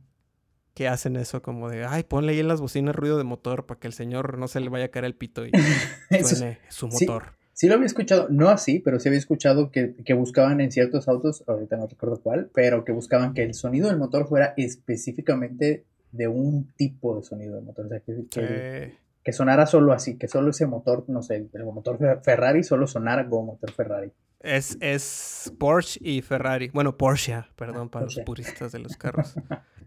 Que 0.72 0.86
hacen 0.86 1.16
eso 1.16 1.42
como 1.42 1.68
de, 1.68 1.84
ay, 1.84 2.04
ponle 2.04 2.32
ahí 2.32 2.38
en 2.38 2.46
las 2.46 2.60
bocinas 2.60 2.94
ruido 2.94 3.18
de 3.18 3.24
motor 3.24 3.66
para 3.66 3.80
que 3.80 3.88
el 3.88 3.92
señor 3.92 4.38
no 4.38 4.46
se 4.46 4.60
le 4.60 4.68
vaya 4.68 4.84
a 4.84 4.88
caer 4.88 5.04
el 5.04 5.16
pito 5.16 5.44
y 5.44 5.50
suene 6.24 6.60
su 6.68 6.86
motor. 6.86 7.32
Sí 7.32 7.37
lo 7.66 7.74
había 7.74 7.86
escuchado, 7.86 8.28
no 8.30 8.50
así, 8.50 8.78
pero 8.78 9.00
sí 9.00 9.08
había 9.08 9.18
escuchado 9.18 9.70
que, 9.72 10.14
buscaban 10.14 10.60
en 10.60 10.70
ciertos 10.70 11.08
autos, 11.08 11.42
ahorita 11.46 11.76
no 11.76 11.88
recuerdo 11.88 12.20
cuál, 12.22 12.50
pero 12.54 12.84
que 12.84 12.92
buscaban 12.92 13.34
que 13.34 13.42
el 13.42 13.54
sonido 13.54 13.88
del 13.88 13.98
motor 13.98 14.28
fuera 14.28 14.54
específicamente 14.56 15.84
de 16.12 16.28
un 16.28 16.72
tipo 16.76 17.16
de 17.16 17.24
sonido 17.24 17.56
del 17.56 17.64
motor. 17.64 17.86
O 17.86 17.88
sea, 17.88 18.00
que, 18.00 18.92
que, 19.24 19.32
sonara 19.32 19.66
solo 19.66 19.92
así, 19.92 20.16
que 20.16 20.28
solo 20.28 20.50
ese 20.50 20.66
motor, 20.66 21.04
no 21.08 21.22
sé, 21.22 21.48
el 21.52 21.64
motor 21.64 22.22
Ferrari 22.22 22.62
solo 22.62 22.86
sonara 22.86 23.28
como 23.28 23.54
motor 23.54 23.72
Ferrari. 23.72 24.12
Es, 24.40 24.78
es 24.80 25.52
Porsche 25.58 25.98
y 26.00 26.22
Ferrari. 26.22 26.68
Bueno, 26.68 26.96
Porsche, 26.96 27.44
perdón, 27.56 27.88
para 27.88 28.04
los 28.04 28.20
puristas 28.24 28.70
de 28.70 28.78
los 28.78 28.96
carros. 28.96 29.34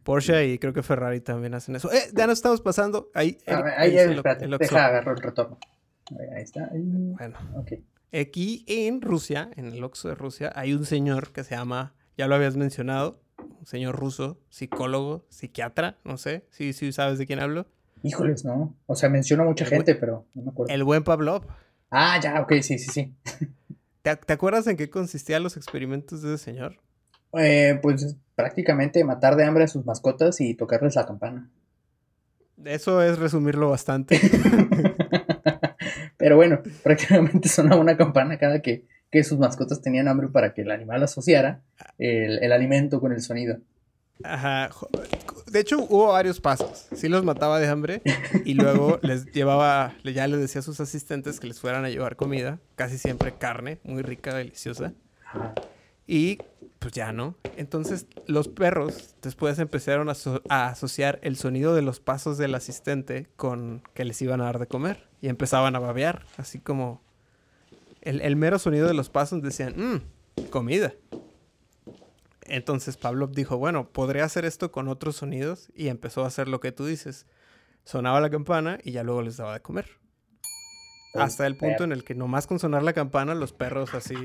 Porsche 0.04 0.46
y 0.48 0.60
creo 0.60 0.74
que 0.74 0.84
Ferrari 0.84 1.22
también 1.22 1.54
hacen 1.54 1.76
eso. 1.76 1.92
Eh, 1.92 2.10
ya 2.14 2.28
nos 2.28 2.40
estamos 2.40 2.60
pasando. 2.60 3.10
Ahí, 3.14 3.38
ahí, 3.48 3.98
ahí, 3.98 4.22
deja 4.60 4.86
agarrar 4.86 5.16
el 5.16 5.24
retorno. 5.24 5.58
Ahí 6.36 6.44
está. 6.44 6.70
Bueno. 6.74 7.38
Aquí 8.14 8.66
en 8.68 9.02
Rusia, 9.02 9.50
en 9.56 9.68
el 9.68 9.84
Oxxo 9.84 10.10
de 10.10 10.16
Rusia, 10.16 10.52
hay 10.56 10.74
un 10.74 10.86
señor 10.86 11.32
que 11.32 11.44
se 11.44 11.56
llama, 11.56 11.94
ya 12.18 12.28
lo 12.28 12.36
habías 12.36 12.58
mencionado, 12.58 13.22
un 13.38 13.66
señor 13.66 13.96
ruso, 13.96 14.40
psicólogo, 14.50 15.26
psiquiatra, 15.30 15.98
no 16.04 16.18
sé, 16.18 16.46
si 16.50 16.74
sí, 16.74 16.92
sabes 16.92 17.18
de 17.18 17.26
quién 17.26 17.40
hablo. 17.40 17.68
Híjoles, 18.04 18.44
no. 18.44 18.76
O 18.88 18.96
sea, 18.96 19.10
menciona 19.10 19.44
mucha 19.44 19.66
gente, 19.66 19.96
pero 19.96 20.26
no 20.34 20.42
me 20.44 20.50
acuerdo. 20.50 20.74
El 20.74 20.84
buen 20.84 21.04
Pavlov. 21.04 21.46
Ah, 21.90 22.20
ya, 22.22 22.42
ok, 22.42 22.54
sí, 22.62 22.80
sí, 22.80 22.90
sí. 22.92 23.16
¿Te, 24.02 24.34
acuerdas 24.34 24.66
en 24.68 24.78
qué 24.78 24.90
consistían 24.90 25.44
los 25.44 25.58
experimentos 25.58 26.22
de 26.22 26.34
ese 26.34 26.44
señor? 26.44 26.78
Eh, 27.38 27.80
pues 27.82 28.18
prácticamente 28.36 29.04
matar 29.04 29.36
de 29.36 29.46
hambre 29.46 29.66
a 29.66 29.68
sus 29.68 29.86
mascotas 29.86 30.42
y 30.42 30.56
tocarles 30.56 30.96
la 30.96 31.06
campana. 31.06 31.52
Eso 32.66 33.02
es 33.02 33.20
resumirlo 33.20 33.70
bastante. 33.70 34.20
Pero 36.22 36.36
bueno, 36.36 36.62
prácticamente 36.84 37.50
sonaba 37.50 37.82
una 37.82 37.98
campana 37.98 38.38
cada 38.38 38.62
que, 38.62 38.86
sus 39.24 39.40
mascotas 39.40 39.82
tenían 39.82 40.08
hambre 40.08 40.30
para 40.30 40.54
que 40.54 40.62
el 40.62 40.72
animal 40.72 41.04
asociara 41.04 41.62
el, 41.98 42.52
alimento 42.54 43.02
con 43.02 43.12
el 43.12 43.22
sonido. 43.22 43.58
Ajá. 44.24 44.70
De 45.52 45.60
hecho, 45.60 45.80
hubo 45.90 46.14
varios 46.14 46.40
pasos. 46.40 46.88
Sí 46.96 47.10
los 47.10 47.26
mataba 47.26 47.60
de 47.60 47.68
hambre 47.68 48.04
y 48.46 48.54
luego 48.54 49.00
les 49.02 49.26
llevaba, 49.34 49.96
ya 50.04 50.28
les 50.28 50.40
decía 50.40 50.60
a 50.60 50.64
sus 50.64 50.80
asistentes 50.80 51.40
que 51.40 51.48
les 51.48 51.60
fueran 51.60 51.84
a 51.84 51.90
llevar 51.90 52.16
comida, 52.16 52.60
casi 52.76 52.98
siempre 52.98 53.34
carne, 53.34 53.80
muy 53.84 54.04
rica, 54.04 54.34
deliciosa. 54.34 54.94
Y 56.08 56.38
pues 56.82 56.96
ya 56.96 57.14
no. 57.14 57.36
Entonces 57.58 58.08
los 58.26 58.48
perros 58.48 59.14
después 59.22 59.60
empezaron 59.60 60.10
a, 60.10 60.68
asociar 60.68 61.20
el 61.22 61.38
sonido 61.38 61.76
de 61.76 61.84
los 61.84 62.00
pasos 62.00 62.40
del 62.40 62.56
asistente 62.56 63.28
con 63.36 63.84
que 63.94 64.04
les 64.04 64.20
iban 64.24 64.42
a 64.42 64.46
dar 64.46 64.58
de 64.58 64.66
comer 64.66 65.08
y 65.22 65.30
empezaban 65.30 65.76
a 65.76 65.80
babear, 65.80 66.26
así 66.38 66.60
como 66.60 67.00
el, 68.02 68.36
mero 68.36 68.58
sonido 68.58 68.88
de 68.88 68.96
los 68.96 69.12
pasos 69.12 69.44
decían, 69.44 69.76
mmm, 69.78 70.48
comida. 70.50 70.94
Entonces 72.46 72.98
Pablo 72.98 73.28
dijo, 73.28 73.58
bueno, 73.58 73.88
podría 73.88 74.26
hacer 74.26 74.44
esto 74.44 74.72
con 74.72 74.88
otros 74.88 75.18
sonidos 75.18 75.70
y 75.76 75.90
empezó 75.90 76.24
a 76.24 76.28
hacer 76.28 76.48
lo 76.48 76.60
que 76.60 76.72
tú 76.72 76.88
dices. 76.88 77.28
Sonaba 77.86 78.20
la 78.22 78.32
campana 78.32 78.80
y 78.84 78.92
ya 78.92 79.04
luego 79.04 79.22
les 79.22 79.38
daba 79.38 79.54
de 79.54 79.60
comer. 79.60 80.00
Hasta 81.14 81.46
el 81.46 81.58
punto 81.58 81.84
en 81.84 81.92
el 81.92 82.04
que 82.04 82.16
nomás 82.16 82.48
con 82.48 82.58
sonar 82.58 82.82
la 82.82 82.94
campana 82.94 83.36
los 83.36 83.54
perros 83.54 83.94
así 83.94 84.16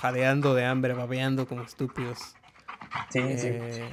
jadeando 0.00 0.54
de 0.54 0.64
hambre, 0.64 0.94
babeando 0.94 1.46
como 1.46 1.62
estúpidos. 1.62 2.18
Sí, 3.10 3.20
sí. 3.36 3.48
Eh, 3.50 3.88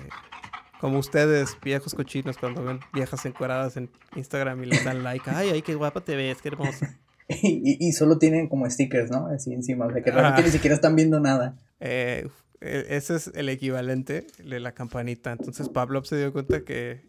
como 0.80 1.00
ustedes, 1.00 1.58
viejos 1.64 1.96
cochinos, 1.96 2.38
cuando 2.38 2.64
ven 2.64 2.80
viejas 2.94 3.26
encueradas 3.26 3.76
en 3.78 3.90
Instagram 4.16 4.64
y 4.64 4.66
les 4.68 4.84
dan 4.84 5.04
like. 5.04 5.30
Ay, 5.30 5.50
ay, 5.50 5.62
qué 5.62 5.74
guapa 5.76 6.02
te 6.02 6.16
ves, 6.16 6.42
qué 6.42 6.50
hermosa. 6.50 7.00
y, 7.28 7.92
solo 7.94 8.20
tienen 8.20 8.48
como 8.48 8.70
stickers, 8.70 9.10
¿no? 9.10 9.28
Así 9.28 9.52
encima, 9.52 9.88
o 9.88 9.92
sea, 9.92 10.04
que 10.04 10.12
realmente 10.12 10.44
ni 10.44 10.50
siquiera 10.50 10.76
están 10.76 10.96
viendo 10.96 11.20
nada. 11.20 11.58
Eh, 11.80 12.28
e, 12.62 12.86
ese 12.90 13.16
es 13.16 13.32
el 13.34 13.50
equivalente 13.50 14.28
de 14.44 14.60
la 14.60 14.74
campanita. 14.74 15.32
Entonces 15.32 15.70
Pablo 15.70 16.04
se 16.04 16.18
dio 16.18 16.32
cuenta 16.32 16.64
que 16.64 17.08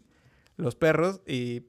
los 0.55 0.75
perros 0.75 1.21
y 1.27 1.67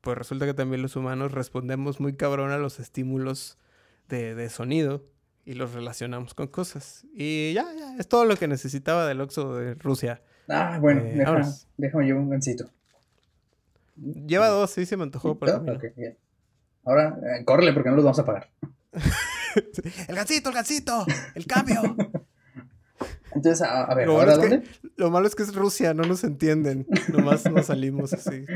pues 0.00 0.18
resulta 0.18 0.46
que 0.46 0.54
también 0.54 0.82
los 0.82 0.96
humanos 0.96 1.32
respondemos 1.32 2.00
muy 2.00 2.16
cabrón 2.16 2.50
a 2.50 2.58
los 2.58 2.80
estímulos 2.80 3.58
de, 4.08 4.34
de 4.34 4.48
sonido 4.50 5.04
y 5.46 5.54
los 5.54 5.72
relacionamos 5.72 6.34
con 6.34 6.48
cosas. 6.48 7.06
Y 7.14 7.52
ya, 7.54 7.64
ya, 7.78 7.96
es 7.96 8.08
todo 8.08 8.24
lo 8.24 8.36
que 8.36 8.48
necesitaba 8.48 9.06
del 9.06 9.20
Oxxo 9.20 9.54
de 9.54 9.74
Rusia. 9.74 10.20
Ah, 10.48 10.78
bueno, 10.80 11.02
eh, 11.02 11.24
déjame, 11.76 12.04
llevar 12.04 12.22
un 12.22 12.30
gancito. 12.30 12.68
Lleva 13.96 14.48
dos, 14.48 14.72
sí, 14.72 14.84
se 14.84 14.96
me 14.96 15.04
antojó. 15.04 15.38
Pero 15.38 15.60
bien. 15.96 16.18
Ahora, 16.84 17.16
eh, 17.22 17.44
córrele 17.44 17.72
porque 17.72 17.90
no 17.90 17.96
los 17.96 18.04
vamos 18.04 18.18
a 18.18 18.24
pagar. 18.24 18.50
el 20.08 20.16
gancito, 20.16 20.48
el 20.50 20.54
gancito, 20.54 21.06
el 21.34 21.46
cambio. 21.46 21.80
Entonces, 23.32 23.62
a, 23.62 23.94
ver, 23.94 24.06
lo 24.06 24.18
¿ahora 24.18 24.36
dónde? 24.36 24.62
lo 24.96 25.10
malo 25.10 25.26
es 25.26 25.34
que 25.34 25.44
es 25.44 25.54
Rusia, 25.54 25.94
no 25.94 26.04
nos 26.04 26.24
entienden. 26.24 26.86
Nomás 27.08 27.48
nos 27.50 27.66
salimos 27.66 28.12
así. 28.12 28.46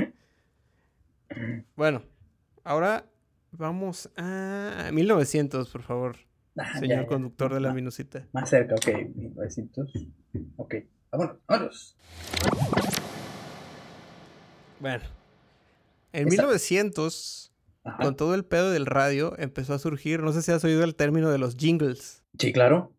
Bueno, 1.77 2.03
ahora 2.65 3.05
vamos 3.53 4.11
a 4.17 4.91
1900, 4.93 5.69
por 5.71 5.83
favor. 5.83 6.17
Ah, 6.63 6.79
señor 6.79 7.07
conductor 7.07 7.55
de 7.55 7.61
la 7.61 7.73
minusita. 7.73 8.27
Más 8.33 8.51
cerca, 8.51 8.75
ok. 8.75 8.89
1900. 9.15 9.93
Ok. 10.57 10.75
Vámonos, 11.11 11.39
vámonos. 11.47 11.97
Bueno. 14.79 15.05
En 16.13 16.29
1900 16.29 17.53
con 18.03 18.15
todo 18.15 18.35
el 18.35 18.45
pedo 18.45 18.71
del 18.71 18.85
radio 18.85 19.35
empezó 19.39 19.73
a 19.73 19.79
surgir, 19.79 20.23
no 20.23 20.33
sé 20.33 20.43
si 20.43 20.53
has 20.53 20.63
oído 20.65 20.85
el 20.85 20.95
término 20.95 21.31
de 21.31 21.39
los 21.39 21.57
jingles. 21.57 22.23
Sí, 22.39 22.53
claro. 22.53 22.93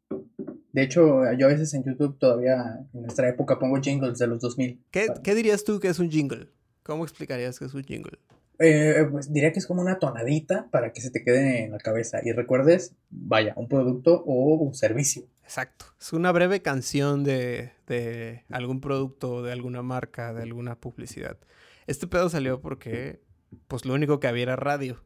De 0.71 0.81
hecho, 0.81 1.21
yo 1.37 1.45
a 1.45 1.49
veces 1.49 1.73
en 1.73 1.83
YouTube 1.83 2.17
todavía, 2.17 2.79
en 2.93 3.01
nuestra 3.01 3.29
época, 3.29 3.59
pongo 3.59 3.79
jingles 3.79 4.17
de 4.17 4.27
los 4.27 4.39
2000. 4.39 4.81
¿Qué, 4.89 5.07
¿qué 5.23 5.35
dirías 5.35 5.63
tú 5.63 5.79
que 5.79 5.89
es 5.89 5.99
un 5.99 6.09
jingle? 6.09 6.49
¿Cómo 6.83 7.03
explicarías 7.03 7.59
que 7.59 7.65
es 7.65 7.73
un 7.73 7.83
jingle? 7.83 8.17
Eh, 8.63 9.07
pues 9.09 9.33
diría 9.33 9.51
que 9.51 9.59
es 9.59 9.65
como 9.65 9.81
una 9.81 9.97
tonadita 9.97 10.67
para 10.69 10.93
que 10.93 11.01
se 11.01 11.09
te 11.09 11.23
quede 11.23 11.65
en 11.65 11.71
la 11.71 11.79
cabeza 11.79 12.19
y 12.23 12.31
recuerdes, 12.31 12.93
vaya, 13.09 13.53
un 13.55 13.67
producto 13.67 14.23
o 14.25 14.55
un 14.55 14.75
servicio. 14.75 15.23
Exacto. 15.43 15.85
Es 15.99 16.13
una 16.13 16.31
breve 16.31 16.61
canción 16.61 17.23
de, 17.23 17.71
de 17.87 18.43
algún 18.49 18.79
producto, 18.79 19.41
de 19.41 19.51
alguna 19.51 19.81
marca, 19.81 20.33
de 20.33 20.43
alguna 20.43 20.79
publicidad. 20.79 21.37
Este 21.87 22.07
pedo 22.07 22.29
salió 22.29 22.61
porque, 22.61 23.19
pues 23.67 23.85
lo 23.85 23.93
único 23.93 24.19
que 24.19 24.27
había 24.27 24.43
era 24.43 24.55
radio. 24.55 25.03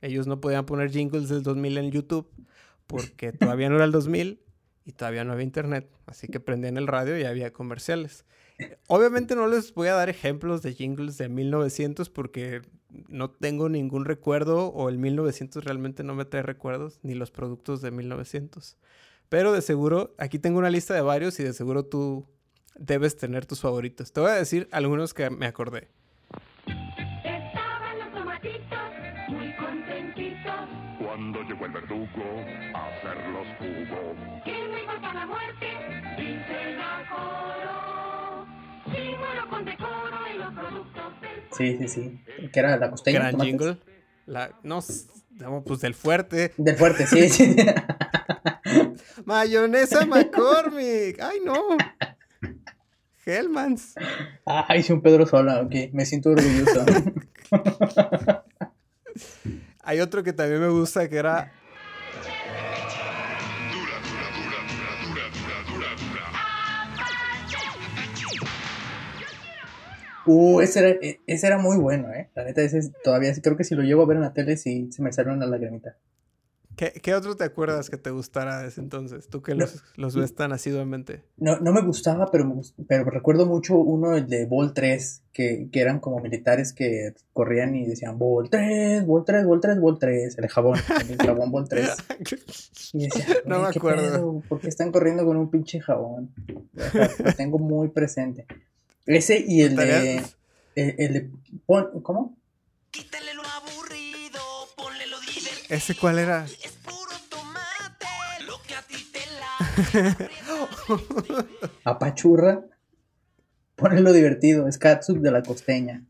Ellos 0.00 0.26
no 0.26 0.40
podían 0.40 0.66
poner 0.66 0.90
jingles 0.90 1.28
del 1.28 1.42
2000 1.42 1.78
en 1.78 1.90
YouTube 1.90 2.28
porque 2.86 3.32
todavía 3.32 3.68
no 3.68 3.76
era 3.76 3.84
el 3.84 3.92
2000 3.92 4.40
y 4.84 4.92
todavía 4.92 5.24
no 5.24 5.32
había 5.32 5.44
internet. 5.44 5.88
Así 6.06 6.28
que 6.28 6.40
prendían 6.40 6.76
el 6.76 6.86
radio 6.86 7.18
y 7.18 7.24
había 7.24 7.52
comerciales. 7.52 8.24
Obviamente 8.88 9.36
no 9.36 9.46
les 9.48 9.74
voy 9.74 9.88
a 9.88 9.94
dar 9.94 10.08
ejemplos 10.08 10.62
de 10.62 10.72
jingles 10.72 11.18
de 11.18 11.28
1900 11.28 12.08
porque 12.08 12.62
no 13.08 13.30
tengo 13.30 13.68
ningún 13.68 14.04
recuerdo 14.04 14.68
o 14.68 14.88
el 14.88 14.98
1900 14.98 15.64
realmente 15.64 16.02
no 16.02 16.14
me 16.14 16.24
trae 16.24 16.42
recuerdos, 16.42 16.98
ni 17.02 17.14
los 17.14 17.30
productos 17.30 17.82
de 17.82 17.90
1900. 17.90 18.76
Pero 19.28 19.52
de 19.52 19.60
seguro, 19.60 20.14
aquí 20.18 20.38
tengo 20.38 20.58
una 20.58 20.70
lista 20.70 20.94
de 20.94 21.00
varios 21.00 21.38
y 21.40 21.42
de 21.42 21.52
seguro 21.52 21.84
tú 21.84 22.26
debes 22.76 23.16
tener 23.16 23.44
tus 23.44 23.60
favoritos. 23.60 24.12
Te 24.12 24.20
voy 24.20 24.30
a 24.30 24.34
decir 24.34 24.68
algunos 24.70 25.14
que 25.14 25.28
me 25.30 25.46
acordé. 25.46 25.88
Estaban 27.24 27.98
los 27.98 28.12
tomatitos 28.12 28.78
muy 29.28 29.54
contentitos. 29.56 30.52
Cuando 30.98 31.42
llegó 31.42 31.66
el 31.66 31.72
verdugo 31.72 32.44
Sí, 41.56 41.76
sí, 41.78 41.88
sí. 41.88 42.20
Que 42.52 42.60
era 42.60 42.76
la 42.76 42.90
costeña. 42.90 43.18
Gran 43.20 43.32
tomates. 43.32 43.50
jingle. 43.50 43.78
La, 44.26 44.58
no, 44.62 44.82
pues 45.64 45.80
del 45.80 45.94
fuerte. 45.94 46.52
Del 46.56 46.76
fuerte, 46.76 47.06
sí, 47.06 47.28
sí. 47.28 47.56
Mayonesa 49.24 50.04
McCormick. 50.06 51.20
Ay, 51.20 51.40
no. 51.44 51.76
Hellmans. 53.24 53.94
Ay, 54.44 54.82
sí, 54.82 54.92
un 54.92 55.02
Pedro 55.02 55.26
Sola, 55.26 55.60
ok. 55.60 55.74
Me 55.92 56.06
siento 56.06 56.30
orgulloso. 56.30 56.84
Hay 59.82 60.00
otro 60.00 60.22
que 60.22 60.32
también 60.32 60.60
me 60.60 60.68
gusta 60.68 61.08
que 61.08 61.16
era 61.16 61.52
Uh, 70.26 70.60
ese 70.60 70.80
era, 70.80 70.88
e- 70.90 71.20
ese 71.26 71.46
era 71.46 71.58
muy 71.58 71.76
bueno, 71.76 72.12
¿eh? 72.12 72.30
La 72.34 72.44
neta, 72.44 72.62
ese 72.62 72.78
es- 72.78 72.92
todavía 73.04 73.32
creo 73.42 73.56
que 73.56 73.64
si 73.64 73.74
lo 73.74 73.82
llevo 73.82 74.02
a 74.02 74.06
ver 74.06 74.16
en 74.16 74.22
la 74.22 74.32
tele, 74.32 74.56
sí 74.56 74.90
se 74.92 75.02
me 75.02 75.12
sale 75.12 75.32
una 75.32 75.46
lagrimita. 75.46 75.96
¿Qué, 76.76 76.92
qué 77.02 77.14
otro 77.14 77.36
te 77.36 77.44
acuerdas 77.44 77.88
que 77.88 77.96
te 77.96 78.10
gustara 78.10 78.60
de 78.60 78.68
ese 78.68 78.82
entonces? 78.82 79.28
Tú 79.30 79.40
que 79.40 79.54
los, 79.54 79.82
los 79.96 80.14
ves 80.14 80.34
tan 80.34 80.52
asiduamente. 80.52 81.22
No, 81.38 81.58
no 81.58 81.72
me 81.72 81.80
gustaba, 81.80 82.30
pero, 82.30 82.44
me 82.44 82.52
gust- 82.54 82.74
pero 82.86 83.04
recuerdo 83.04 83.46
mucho 83.46 83.78
uno, 83.78 84.10
de 84.20 84.44
Vol 84.44 84.74
3, 84.74 85.22
que, 85.32 85.68
que 85.72 85.80
eran 85.80 86.00
como 86.00 86.20
militares 86.20 86.74
que 86.74 87.14
corrían 87.32 87.74
y 87.76 87.86
decían 87.86 88.18
Vol 88.18 88.50
3, 88.50 89.06
Vol 89.06 89.24
3, 89.24 89.46
Vol 89.46 89.60
3, 89.62 89.80
Vol 89.80 89.98
3, 89.98 90.36
el 90.36 90.48
jabón, 90.48 90.78
el 91.08 91.16
jabón 91.16 91.50
Vol 91.50 91.66
3. 91.66 91.88
Y 92.92 93.04
decía, 93.04 93.26
No 93.46 93.56
"Güey, 93.56 93.66
me 93.68 93.72
¿qué 93.72 93.78
acuerdo. 93.78 94.02
pedo? 94.12 94.42
¿Por 94.46 94.60
qué 94.60 94.68
están 94.68 94.92
corriendo 94.92 95.24
con 95.24 95.38
un 95.38 95.50
pinche 95.50 95.80
jabón? 95.80 96.30
Lo 97.24 97.32
tengo 97.36 97.58
muy 97.58 97.88
presente. 97.88 98.46
Ese 99.06 99.44
y 99.46 99.62
el 99.62 99.76
de. 99.76 100.16
El, 100.74 100.94
el 100.98 101.12
de. 101.12 101.30
pon- 101.66 102.00
¿Cómo? 102.02 102.36
Quítale 102.90 103.34
lo 103.34 103.42
aburrido, 103.42 104.40
ponle 104.76 105.06
lo 105.06 105.20
divertido. 105.20 105.50
¿Ese 105.68 105.94
cuál 105.96 106.18
era? 106.18 106.44
Es 106.44 106.72
puro 106.84 107.12
tomate, 107.28 108.06
lo 108.46 108.60
que 108.62 108.74
a 108.74 108.82
ti 108.82 109.06
te 109.12 109.20
la. 109.38 110.28
Apachurra. 111.84 112.64
Ponelo 113.76 114.12
divertido. 114.12 114.66
Es 114.68 114.78
Katsup 114.78 115.18
de 115.18 115.30
la 115.30 115.42
costeña. 115.42 116.02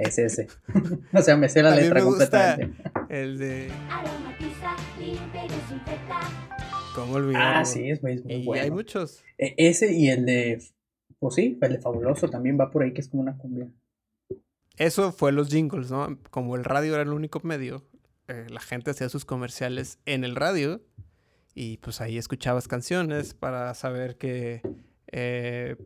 Es 0.00 0.18
ese. 0.18 0.48
o 1.12 1.22
sea, 1.22 1.36
me 1.36 1.48
sé 1.48 1.62
la 1.62 1.70
letra 1.74 2.00
me 2.00 2.06
gusta 2.06 2.56
completamente. 2.56 2.90
el 3.08 3.38
de... 3.38 3.70
Aromatiza, 3.88 4.74
limpia 4.98 5.44
y 5.44 5.48
desinfecta. 5.48 6.20
¿Cómo 6.96 7.14
olvidarlo? 7.14 7.60
Ah, 7.60 7.64
sí, 7.64 7.88
es 7.88 8.02
muy, 8.02 8.20
muy 8.22 8.34
Y 8.34 8.44
bueno. 8.44 8.64
hay 8.64 8.70
muchos. 8.72 9.22
E- 9.38 9.54
Ese 9.56 9.92
y 9.92 10.08
el 10.08 10.26
de. 10.26 10.60
Pues 11.18 11.34
sí, 11.34 11.58
el 11.60 11.72
de 11.72 11.80
Fabuloso 11.80 12.28
también 12.28 12.58
va 12.58 12.70
por 12.70 12.82
ahí, 12.82 12.92
que 12.92 13.00
es 13.00 13.08
como 13.08 13.22
una 13.22 13.36
cumbia. 13.36 13.68
Eso 14.76 15.10
fue 15.10 15.32
los 15.32 15.48
jingles, 15.48 15.90
¿no? 15.90 16.18
Como 16.30 16.54
el 16.54 16.64
radio 16.64 16.94
era 16.94 17.02
el 17.02 17.12
único 17.12 17.40
medio, 17.42 17.84
eh, 18.28 18.46
la 18.50 18.60
gente 18.60 18.90
hacía 18.90 19.08
sus 19.08 19.24
comerciales 19.24 19.98
en 20.04 20.22
el 20.22 20.36
radio 20.36 20.82
y 21.54 21.78
pues 21.78 22.00
ahí 22.00 22.18
escuchabas 22.18 22.68
canciones 22.68 23.32
para 23.32 23.72
saber 23.74 24.18
que, 24.18 24.60
eh, 25.10 25.76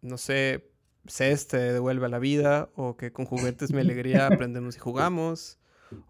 no 0.00 0.16
sé, 0.16 0.70
CES 1.06 1.48
te 1.48 1.58
devuelve 1.58 2.06
a 2.06 2.08
la 2.08 2.18
vida 2.18 2.70
o 2.74 2.96
que 2.96 3.12
con 3.12 3.26
juguetes 3.26 3.72
mi 3.72 3.80
alegría 3.80 4.26
aprendemos 4.26 4.76
y 4.76 4.80
jugamos 4.80 5.58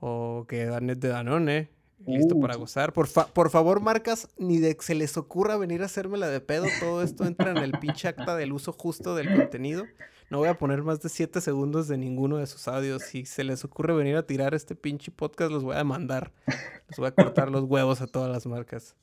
o 0.00 0.46
que 0.48 0.66
Danet 0.66 1.00
de 1.00 1.08
Danone. 1.08 1.75
Listo 2.06 2.34
Uh, 2.36 2.40
para 2.40 2.54
sí. 2.54 2.60
gozar. 2.60 2.92
Por, 2.92 3.06
fa- 3.06 3.26
por 3.26 3.50
favor, 3.50 3.80
marcas, 3.80 4.28
ni 4.38 4.58
de 4.58 4.76
que 4.76 4.84
se 4.84 4.94
les 4.94 5.16
ocurra 5.16 5.56
venir 5.56 5.82
a 5.82 5.86
hacérmela 5.86 6.28
de 6.28 6.40
pedo. 6.40 6.66
Todo 6.80 7.02
esto 7.02 7.24
entra 7.24 7.50
en 7.52 7.56
el 7.58 7.72
pinche 7.72 8.06
acta 8.08 8.36
del 8.36 8.52
uso 8.52 8.72
justo 8.72 9.14
del 9.14 9.34
contenido. 9.34 9.84
No 10.30 10.38
voy 10.38 10.48
a 10.48 10.58
poner 10.58 10.82
más 10.82 11.00
de 11.00 11.08
7 11.08 11.40
segundos 11.40 11.88
de 11.88 11.96
ninguno 11.98 12.36
de 12.38 12.46
sus 12.46 12.68
audios. 12.68 13.02
Si 13.02 13.24
se 13.26 13.44
les 13.44 13.64
ocurre 13.64 13.94
venir 13.94 14.16
a 14.16 14.26
tirar 14.26 14.54
este 14.54 14.74
pinche 14.74 15.10
podcast, 15.10 15.50
los 15.52 15.62
voy 15.64 15.76
a 15.76 15.84
mandar. 15.84 16.32
Les 16.88 16.98
voy 16.98 17.06
a 17.08 17.12
cortar 17.12 17.50
los 17.50 17.64
huevos 17.64 18.00
a 18.00 18.06
todas 18.06 18.30
las 18.30 18.44
marcas. 18.46 18.96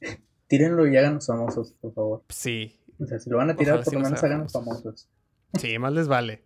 Tírenlo 0.48 0.86
y 0.88 0.96
háganos 0.98 1.26
famosos, 1.28 1.74
por 1.82 1.94
favor. 1.94 2.24
Sí, 2.30 2.80
O 3.00 3.06
sea, 3.06 3.20
si 3.20 3.30
lo 3.30 3.38
van 3.38 3.50
a 3.50 3.56
tirar, 3.56 3.76
Ojalá 3.80 3.84
por 3.86 3.92
sí 3.92 3.96
lo 3.96 4.00
nos 4.02 4.10
menos 4.10 4.24
hagan 4.24 4.32
háganos 4.34 4.52
famosos. 4.52 5.10
sí, 5.60 5.80
más 5.80 5.94
les 5.94 6.08
vale. 6.08 6.44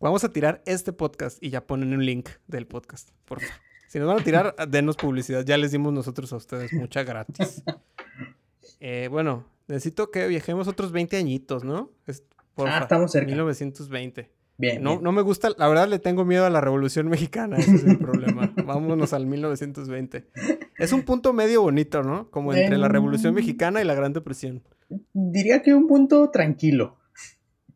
Vamos 0.00 0.24
a 0.24 0.32
tirar 0.32 0.62
este 0.66 0.92
podcast 0.92 1.42
y 1.42 1.50
ya 1.50 1.66
ponen 1.66 1.92
un 1.92 2.04
link 2.06 2.28
del 2.46 2.66
podcast, 2.66 3.10
por 3.26 3.40
favor. 3.40 3.54
Si 3.94 4.00
nos 4.00 4.08
van 4.08 4.18
a 4.18 4.24
tirar, 4.24 4.56
denos 4.68 4.96
publicidad. 4.96 5.44
Ya 5.46 5.56
les 5.56 5.70
dimos 5.70 5.92
nosotros 5.92 6.32
a 6.32 6.36
ustedes 6.36 6.72
mucha 6.72 7.04
gratis. 7.04 7.62
Eh, 8.80 9.06
bueno, 9.08 9.46
necesito 9.68 10.10
que 10.10 10.26
viajemos 10.26 10.66
otros 10.66 10.90
20 10.90 11.16
añitos, 11.16 11.62
¿no? 11.62 11.92
Es, 12.08 12.24
porfa, 12.56 12.78
Ah, 12.78 12.82
estamos 12.82 13.12
cerca. 13.12 13.28
1920. 13.28 14.32
Bien. 14.58 14.82
No, 14.82 14.90
bien. 14.94 15.02
no 15.04 15.12
me 15.12 15.22
gusta, 15.22 15.50
la 15.56 15.68
verdad 15.68 15.86
le 15.86 16.00
tengo 16.00 16.24
miedo 16.24 16.44
a 16.44 16.50
la 16.50 16.60
Revolución 16.60 17.06
Mexicana, 17.08 17.56
ese 17.56 17.76
es 17.76 17.84
el 17.84 17.98
problema. 18.00 18.52
Vámonos 18.66 19.12
al 19.12 19.26
1920. 19.26 20.26
Es 20.76 20.92
un 20.92 21.02
punto 21.04 21.32
medio 21.32 21.62
bonito, 21.62 22.02
¿no? 22.02 22.28
Como 22.32 22.52
entre 22.52 22.76
la 22.78 22.88
Revolución 22.88 23.28
Em. 23.30 23.34
Mexicana 23.36 23.80
y 23.80 23.84
la 23.84 23.94
Gran 23.94 24.12
Depresión. 24.12 24.64
Diría 25.12 25.62
que 25.62 25.72
un 25.72 25.86
punto 25.86 26.30
tranquilo. 26.30 26.98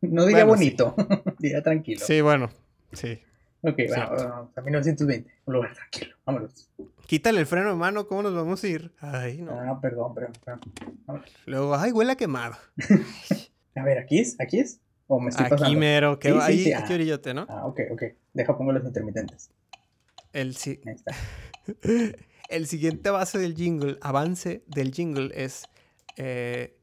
No 0.01 0.25
diría 0.25 0.43
Bueno, 0.43 0.61
sí. 0.61 0.75
bonito, 0.75 0.95
diría 1.39 1.63
tranquilo. 1.63 2.01
Sí, 2.05 2.19
bueno, 2.19 2.49
sí. 2.91 3.19
Ok, 3.61 3.75
bueno, 3.89 4.09
vamos 4.09 4.57
a 4.57 4.61
1920. 4.61 5.31
Un 5.45 5.53
lugar 5.53 5.73
tranquilo. 5.73 6.15
Vámonos. 6.25 6.69
Quítale 7.07 7.39
el 7.39 7.45
freno 7.45 7.69
de 7.69 7.75
mano, 7.75 8.07
¿cómo 8.07 8.23
nos 8.23 8.33
vamos 8.33 8.63
a 8.63 8.67
ir? 8.67 8.91
Ay, 8.99 9.41
no. 9.41 9.51
Ah, 9.51 9.79
perdón, 9.81 10.13
perdón, 10.13 10.33
perdón. 10.45 11.23
Luego, 11.45 11.75
ay, 11.75 11.91
huele 11.91 12.13
a 12.13 12.15
quemado. 12.15 12.55
A 13.75 13.83
ver, 13.83 13.97
¿aquí 13.99 14.19
es? 14.19 14.35
¿Aquí 14.39 14.59
es? 14.59 14.81
¿O 15.07 15.19
me 15.19 15.29
estoy 15.29 15.45
Aquí 15.45 15.51
pasando? 15.55 15.79
mero, 15.79 16.19
que 16.19 16.29
Sí, 16.29 16.33
va 16.35 16.45
sí, 16.47 16.51
ahí, 16.51 16.63
sí, 16.65 16.73
aquí 16.73 16.91
ah. 16.91 16.95
orillote, 16.95 17.33
¿no? 17.33 17.45
Ah, 17.49 17.65
ok, 17.65 17.79
ok. 17.91 18.03
Deja 18.33 18.57
pongo 18.57 18.71
los 18.73 18.83
intermitentes. 18.83 19.51
El, 20.33 20.55
si- 20.55 20.81
Ahí 20.85 20.95
está. 20.95 21.15
el 22.49 22.67
siguiente 22.67 23.09
base 23.09 23.37
del 23.39 23.55
jingle, 23.55 23.97
avance 24.01 24.63
del 24.67 24.93
jingle 24.93 25.31
es... 25.33 25.63
eh, 26.17 26.75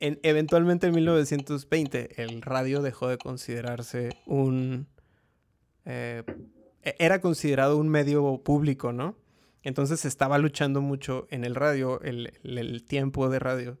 en, 0.00 0.20
eventualmente 0.22 0.86
en 0.86 0.94
1920 0.94 2.22
el 2.22 2.40
radio 2.42 2.82
dejó 2.82 3.08
de 3.08 3.18
considerarse 3.18 4.10
un... 4.26 4.86
eh, 5.88 6.22
e- 6.82 6.94
era 7.00 7.20
considerado 7.20 7.76
un 7.78 7.88
medio 7.88 8.40
público, 8.44 8.92
¿no? 8.92 9.16
Entonces 9.64 10.04
estaba 10.04 10.38
luchando 10.38 10.80
mucho 10.80 11.26
en 11.30 11.44
el 11.44 11.54
radio, 11.56 12.00
el, 12.02 12.32
el- 12.44 12.58
el 12.58 12.84
tiempo 12.84 13.28
de 13.28 13.38
radio. 13.40 13.78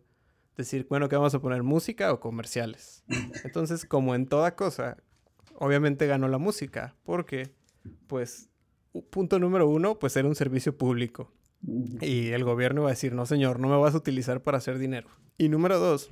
Decir, 0.56 0.86
bueno, 0.90 1.08
¿qué 1.08 1.14
vamos 1.14 1.34
a 1.36 1.40
poner? 1.40 1.62
¿Música 1.62 2.12
o 2.12 2.18
comerciales? 2.18 3.04
Entonces, 3.44 3.84
como 3.84 4.16
en 4.16 4.26
toda 4.26 4.56
cosa, 4.56 4.96
obviamente 5.54 6.08
ganó 6.08 6.26
la 6.26 6.38
música, 6.38 6.96
porque, 7.04 7.52
pues, 8.08 8.48
punto 9.10 9.38
número 9.38 9.68
uno, 9.68 10.00
pues 10.00 10.16
era 10.16 10.26
un 10.26 10.34
servicio 10.34 10.76
público. 10.76 11.30
Y 12.00 12.28
el 12.30 12.42
gobierno 12.42 12.82
va 12.82 12.88
a 12.88 12.92
decir, 12.92 13.12
no 13.14 13.24
señor, 13.26 13.60
no 13.60 13.68
me 13.68 13.76
vas 13.76 13.94
a 13.94 13.98
utilizar 13.98 14.42
para 14.42 14.58
hacer 14.58 14.78
dinero. 14.78 15.08
Y 15.36 15.48
número 15.48 15.78
dos, 15.78 16.10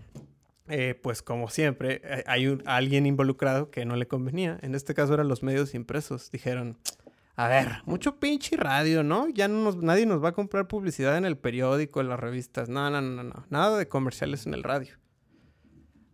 eh, 0.68 0.98
pues 1.00 1.22
como 1.22 1.48
siempre, 1.48 2.00
eh, 2.04 2.24
hay 2.26 2.46
un- 2.48 2.62
alguien 2.66 3.06
involucrado 3.06 3.70
que 3.70 3.84
no 3.84 3.96
le 3.96 4.06
convenía. 4.06 4.58
En 4.62 4.74
este 4.74 4.94
caso 4.94 5.14
eran 5.14 5.28
los 5.28 5.42
medios 5.42 5.74
impresos. 5.74 6.30
Dijeron, 6.30 6.78
A 7.38 7.48
ver, 7.48 7.68
mucho 7.84 8.18
pinche 8.18 8.56
radio, 8.56 9.02
¿no? 9.02 9.28
Ya 9.28 9.46
no 9.46 9.62
nos, 9.62 9.76
nadie 9.76 10.06
nos 10.06 10.24
va 10.24 10.30
a 10.30 10.32
comprar 10.32 10.68
publicidad 10.68 11.18
en 11.18 11.26
el 11.26 11.36
periódico, 11.36 12.00
en 12.00 12.08
las 12.08 12.18
revistas. 12.18 12.68
No, 12.70 12.88
no, 12.90 13.00
no, 13.02 13.22
no. 13.22 13.44
Nada 13.50 13.76
de 13.78 13.88
comerciales 13.88 14.46
en 14.46 14.54
el 14.54 14.62
radio. 14.62 14.94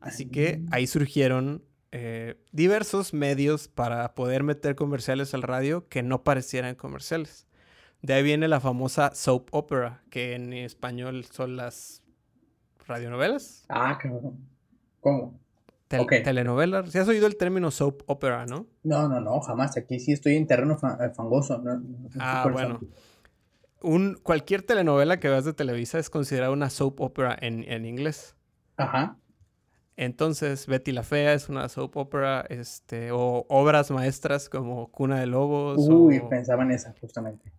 Así 0.01 0.27
que 0.27 0.62
ahí 0.73 0.87
surgieron 0.88 1.62
eh, 1.93 2.35
diversos 2.51 3.15
medios 3.15 3.69
para 3.69 4.15
poder 4.17 4.43
meter 4.43 4.75
comerciales 4.75 5.33
al 5.35 5.43
radio 5.43 5.87
que 5.88 6.03
no 6.03 6.25
parecieran 6.25 6.75
comerciales. 6.75 7.47
De 8.01 8.15
ahí 8.15 8.25
viene 8.25 8.49
la 8.49 8.59
famosa 8.61 9.15
soap 9.15 9.49
opera, 9.53 10.03
que 10.11 10.35
en 10.35 10.53
español 10.53 11.25
son 11.25 11.55
las 11.57 12.02
radionovelas, 12.87 13.64
Ah, 13.68 13.99
cabrón. 14.01 14.38
¿Cómo? 15.01 15.38
tel- 15.88 16.07
telenovelas. 16.23 16.90
Si 16.90 16.99
has 16.99 17.09
oído 17.09 17.27
el 17.27 17.37
término 17.37 17.71
soap 17.71 18.03
opera, 18.07 18.47
¿no? 18.47 18.66
No, 18.83 19.09
no, 19.09 19.21
no, 19.21 19.40
jamás. 19.40 19.77
Aquí 19.77 20.01
sí 20.01 20.12
estoy 20.12 20.37
en 20.37 20.47
terreno 20.47 20.79
eh, 21.01 21.11
fangoso. 21.11 21.59
No, 21.59 21.75
no- 21.79 22.09
Ah, 22.18 22.49
bueno. 22.51 22.81
Un, 23.83 24.14
cualquier 24.23 24.62
telenovela 24.62 25.18
que 25.18 25.29
veas 25.29 25.45
de 25.45 25.53
Televisa 25.53 25.99
es 25.99 26.09
considerada 26.09 26.53
una 26.53 26.71
soap 26.71 27.01
opera 27.01 27.37
en, 27.40 27.64
en 27.71 27.85
inglés. 27.85 28.37
Ajá. 28.77 29.16
Entonces, 29.97 30.66
Betty 30.66 30.92
la 30.92 31.03
Fea 31.03 31.35
es 31.35 31.49
una 31.49 31.68
soap 31.68 31.97
opera, 31.97 32.47
este, 32.49 33.11
o 33.12 33.45
obras 33.49 33.90
maestras 33.90 34.49
como 34.49 34.90
Cuna 34.90 35.21
de 35.21 35.27
Lobos, 35.27 35.79
Uy, 35.87 36.18
o 36.18 36.29
pensaba 36.29 36.62
en 36.62 36.71
esa, 36.71 36.95
justamente. 37.01 37.53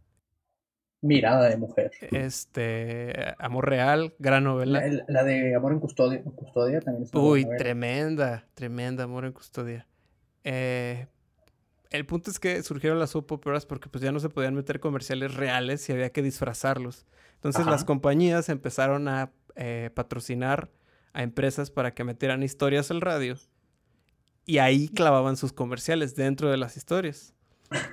Mirada 1.03 1.49
de 1.49 1.57
mujer. 1.57 1.91
este, 2.11 3.35
Amor 3.37 3.69
Real, 3.69 4.15
gran 4.19 4.45
novela. 4.45 4.87
La, 4.87 5.03
la 5.07 5.23
de 5.23 5.53
Amor 5.53 5.73
en 5.73 5.79
Custodia, 5.79 6.19
en 6.19 6.31
custodia 6.31 6.79
también 6.79 7.03
es 7.03 7.13
una 7.13 7.23
Uy, 7.23 7.45
tremenda, 7.57 8.47
tremenda, 8.53 9.03
Amor 9.03 9.25
en 9.25 9.33
Custodia. 9.33 9.85
Eh, 10.43 11.07
el 11.89 12.05
punto 12.05 12.31
es 12.31 12.39
que 12.39 12.63
surgieron 12.63 12.99
las 12.99 13.11
soap 13.11 13.31
operas 13.33 13.65
porque 13.65 13.89
pues 13.89 14.03
ya 14.03 14.11
no 14.11 14.19
se 14.19 14.29
podían 14.29 14.55
meter 14.55 14.79
comerciales 14.79 15.35
reales 15.35 15.87
y 15.89 15.91
había 15.91 16.11
que 16.11 16.23
disfrazarlos. 16.23 17.05
Entonces 17.35 17.61
Ajá. 17.61 17.71
las 17.71 17.83
compañías 17.85 18.49
empezaron 18.49 19.07
a 19.07 19.31
eh, 19.55 19.91
patrocinar 19.93 20.71
a 21.13 21.21
empresas 21.21 21.69
para 21.69 21.93
que 21.93 22.03
metieran 22.03 22.41
historias 22.41 22.89
al 22.89 23.01
radio 23.01 23.35
y 24.45 24.57
ahí 24.57 24.87
clavaban 24.87 25.37
sus 25.37 25.53
comerciales 25.53 26.15
dentro 26.15 26.49
de 26.49 26.57
las 26.57 26.77
historias. 26.77 27.33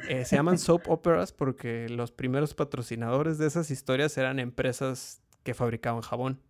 Eh, 0.08 0.24
se 0.24 0.36
llaman 0.36 0.58
soap 0.58 0.88
operas 0.88 1.32
porque 1.32 1.88
los 1.88 2.12
primeros 2.12 2.54
patrocinadores 2.54 3.38
de 3.38 3.46
esas 3.46 3.70
historias 3.70 4.16
eran 4.18 4.38
empresas 4.38 5.22
que 5.42 5.54
fabricaban 5.54 6.02
jabón. 6.02 6.40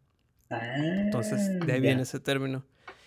Entonces, 0.50 1.60
de 1.64 1.72
ahí 1.72 1.78
Ah, 1.78 1.82
viene 1.82 2.02
ese 2.02 2.18
término. 2.20 2.64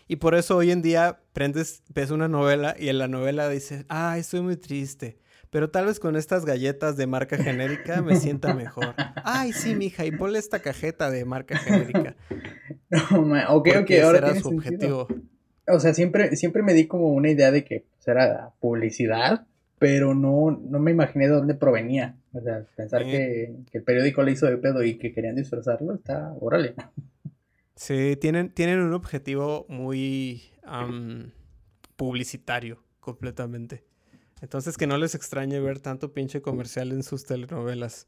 Y 0.08 0.18
por 0.18 0.36
eso 0.36 0.56
hoy 0.58 0.72
en 0.72 0.82
día 0.82 1.20
prendes, 1.34 1.84
ves 1.94 2.12
una 2.12 2.28
novela 2.28 2.76
y 2.78 2.90
en 2.90 2.98
la 3.00 3.08
novela 3.08 3.50
dices, 3.50 3.86
ay, 3.90 4.22
estoy 4.22 4.42
muy 4.42 4.58
triste. 4.58 5.18
Pero 5.50 5.70
tal 5.70 5.86
vez 5.86 6.00
con 6.00 6.16
estas 6.16 6.46
galletas 6.46 6.98
de 6.98 7.06
marca 7.06 7.38
genérica 7.38 8.02
me 8.02 8.16
sienta 8.16 8.54
mejor. 8.56 8.96
Ay, 9.24 9.54
sí, 9.54 9.76
mija, 9.76 10.06
y 10.06 10.12
ponle 10.12 10.40
esta 10.40 10.60
cajeta 10.60 11.10
de 11.12 11.26
marca 11.26 11.58
genérica. 11.58 12.16
No, 12.90 13.56
ok, 13.56 13.70
ok, 13.82 13.92
ahora 14.04 14.18
era 14.20 14.36
su 14.36 14.50
sentido. 14.62 15.02
objetivo. 15.02 15.08
O 15.68 15.80
sea, 15.80 15.94
siempre, 15.96 16.36
siempre 16.36 16.62
me 16.62 16.74
di 16.74 16.86
como 16.86 17.10
una 17.10 17.30
idea 17.30 17.50
de 17.50 17.64
que 17.66 17.86
pues, 17.96 18.08
era 18.08 18.52
publicidad, 18.60 19.48
pero 19.80 20.14
no, 20.16 20.52
no 20.52 20.80
me 20.80 20.92
imaginé 20.92 21.28
de 21.28 21.34
dónde 21.34 21.56
provenía. 21.56 22.16
O 22.34 22.42
sea, 22.42 22.66
pensar 22.76 23.02
Eh. 23.04 23.06
que, 23.06 23.72
que 23.72 23.78
el 23.80 23.84
periódico 23.84 24.24
le 24.24 24.32
hizo 24.32 24.46
de 24.46 24.58
pedo 24.58 24.84
y 24.84 24.98
que 24.98 25.14
querían 25.14 25.36
disfrazarlo, 25.36 25.94
está, 25.96 26.34
órale. 26.40 26.74
Sí, 27.76 28.16
tienen, 28.22 28.50
tienen 28.54 28.80
un 28.82 28.94
objetivo 28.94 29.66
muy 29.68 30.44
am, 30.64 31.32
publicitario, 31.96 32.84
completamente. 33.00 33.84
Entonces, 34.42 34.78
que 34.78 34.88
no 34.88 34.98
les 34.98 35.16
extrañe 35.16 35.60
ver 35.60 35.80
tanto 35.80 36.14
pinche 36.14 36.42
comercial 36.42 36.92
en 36.92 37.04
sus 37.04 37.26
telenovelas. 37.26 38.08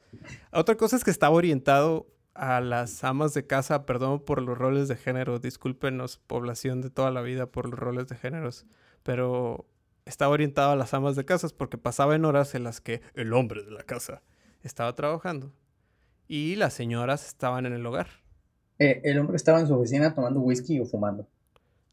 Otra 0.51 0.75
cosa 0.75 0.97
es 0.97 1.03
que 1.03 1.11
estaba 1.11 1.35
orientado 1.35 2.07
a 2.33 2.59
las 2.59 3.03
amas 3.05 3.33
de 3.33 3.47
casa, 3.47 3.85
perdón 3.85 4.19
por 4.23 4.41
los 4.41 4.57
roles 4.57 4.89
de 4.89 4.97
género, 4.97 5.39
discúlpenos, 5.39 6.17
población 6.17 6.81
de 6.81 6.89
toda 6.89 7.09
la 7.11 7.21
vida 7.21 7.45
por 7.47 7.69
los 7.69 7.79
roles 7.79 8.07
de 8.07 8.17
géneros, 8.17 8.65
pero 9.03 9.65
estaba 10.05 10.31
orientado 10.33 10.71
a 10.71 10.75
las 10.75 10.93
amas 10.93 11.15
de 11.15 11.25
casas 11.25 11.53
porque 11.53 11.77
pasaba 11.77 12.15
en 12.15 12.25
horas 12.25 12.55
en 12.55 12.63
las 12.63 12.81
que 12.81 13.01
el 13.15 13.33
hombre 13.33 13.63
de 13.63 13.71
la 13.71 13.83
casa 13.83 14.21
estaba 14.63 14.93
trabajando 14.95 15.51
y 16.27 16.55
las 16.55 16.73
señoras 16.73 17.27
estaban 17.27 17.65
en 17.65 17.73
el 17.73 17.85
hogar. 17.85 18.07
Eh, 18.79 19.01
el 19.03 19.19
hombre 19.19 19.37
estaba 19.37 19.59
en 19.59 19.67
su 19.67 19.73
oficina 19.75 20.13
tomando 20.13 20.39
whisky 20.41 20.79
o 20.79 20.85
fumando. 20.85 21.27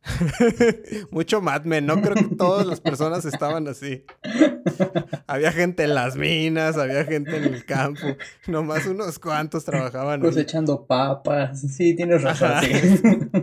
Mucho 1.10 1.40
Mad 1.40 1.62
Men, 1.64 1.86
no 1.86 2.00
creo 2.00 2.14
que 2.14 2.34
todas 2.34 2.66
las 2.66 2.80
personas 2.80 3.24
estaban 3.24 3.68
así. 3.68 4.04
Había 5.28 5.52
gente 5.52 5.84
en 5.84 5.94
las 5.94 6.16
minas, 6.16 6.76
había 6.76 7.04
gente 7.04 7.36
en 7.36 7.44
el 7.44 7.64
campo, 7.64 8.00
nomás 8.48 8.86
unos 8.86 9.20
cuantos 9.20 9.64
trabajaban. 9.64 10.20
ahí. 10.20 10.28
Cosechando 10.28 10.86
papas. 10.86 11.60
Sí, 11.60 11.94
tienes 11.94 12.22
razón. 12.22 12.50
Sí. 12.62 12.92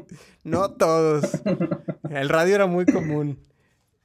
No 0.44 0.72
todos. 0.72 1.26
El 2.10 2.30
radio 2.30 2.56
era 2.56 2.66
muy 2.66 2.86
común, 2.86 3.38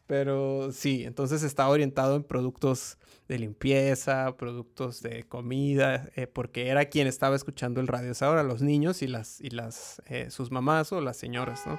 pero 0.07 0.71
sí, 0.73 1.05
entonces 1.05 1.43
estaba 1.43 1.71
orientado 1.71 2.17
en 2.17 2.23
productos 2.25 2.99
de 3.29 3.39
limpieza, 3.39 4.37
productos 4.37 5.01
de 5.03 5.25
comida, 5.25 6.09
eh, 6.15 6.27
porque 6.27 6.69
era 6.69 6.85
quien 6.87 7.07
estaba 7.07 7.37
escuchando 7.37 7.81
el 7.81 7.87
radio. 7.87 8.11
Es 8.13 8.23
ahora 8.23 8.43
los 8.43 8.61
niños 8.63 9.01
y 9.03 9.07
las 9.07 9.41
y 9.41 9.51
las 9.51 10.03
eh, 10.07 10.31
sus 10.31 10.51
mamás 10.51 10.93
o 10.93 11.01
las 11.01 11.17
señoras, 11.17 11.67
¿no? 11.67 11.79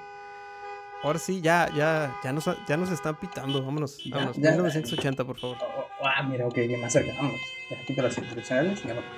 Ahora 1.04 1.20
sí, 1.20 1.40
ya, 1.42 1.70
ya, 1.76 2.16
ya 2.24 2.34
nos, 2.34 2.46
ya 2.68 2.78
nos 2.78 2.90
están 2.90 3.20
pitando. 3.20 3.64
Vámonos, 3.64 3.98
Ya, 4.04 4.16
vámonos. 4.16 4.38
ya. 4.38 4.52
1980, 4.52 5.24
por 5.24 5.38
favor. 5.40 5.58
Oh, 5.62 5.82
oh, 6.02 6.08
ah, 6.08 6.24
mira, 6.24 6.48
ok, 6.48 6.56
bien 6.56 6.82
más 6.82 6.94
cerca. 6.94 7.14
Vámonos. 7.16 7.40
Ya 7.70 7.86
quito 7.86 8.02
las 8.02 8.18
instruccionales 8.18 8.80
y 8.84 8.88
ya 8.88 8.94
vamos. 8.96 9.10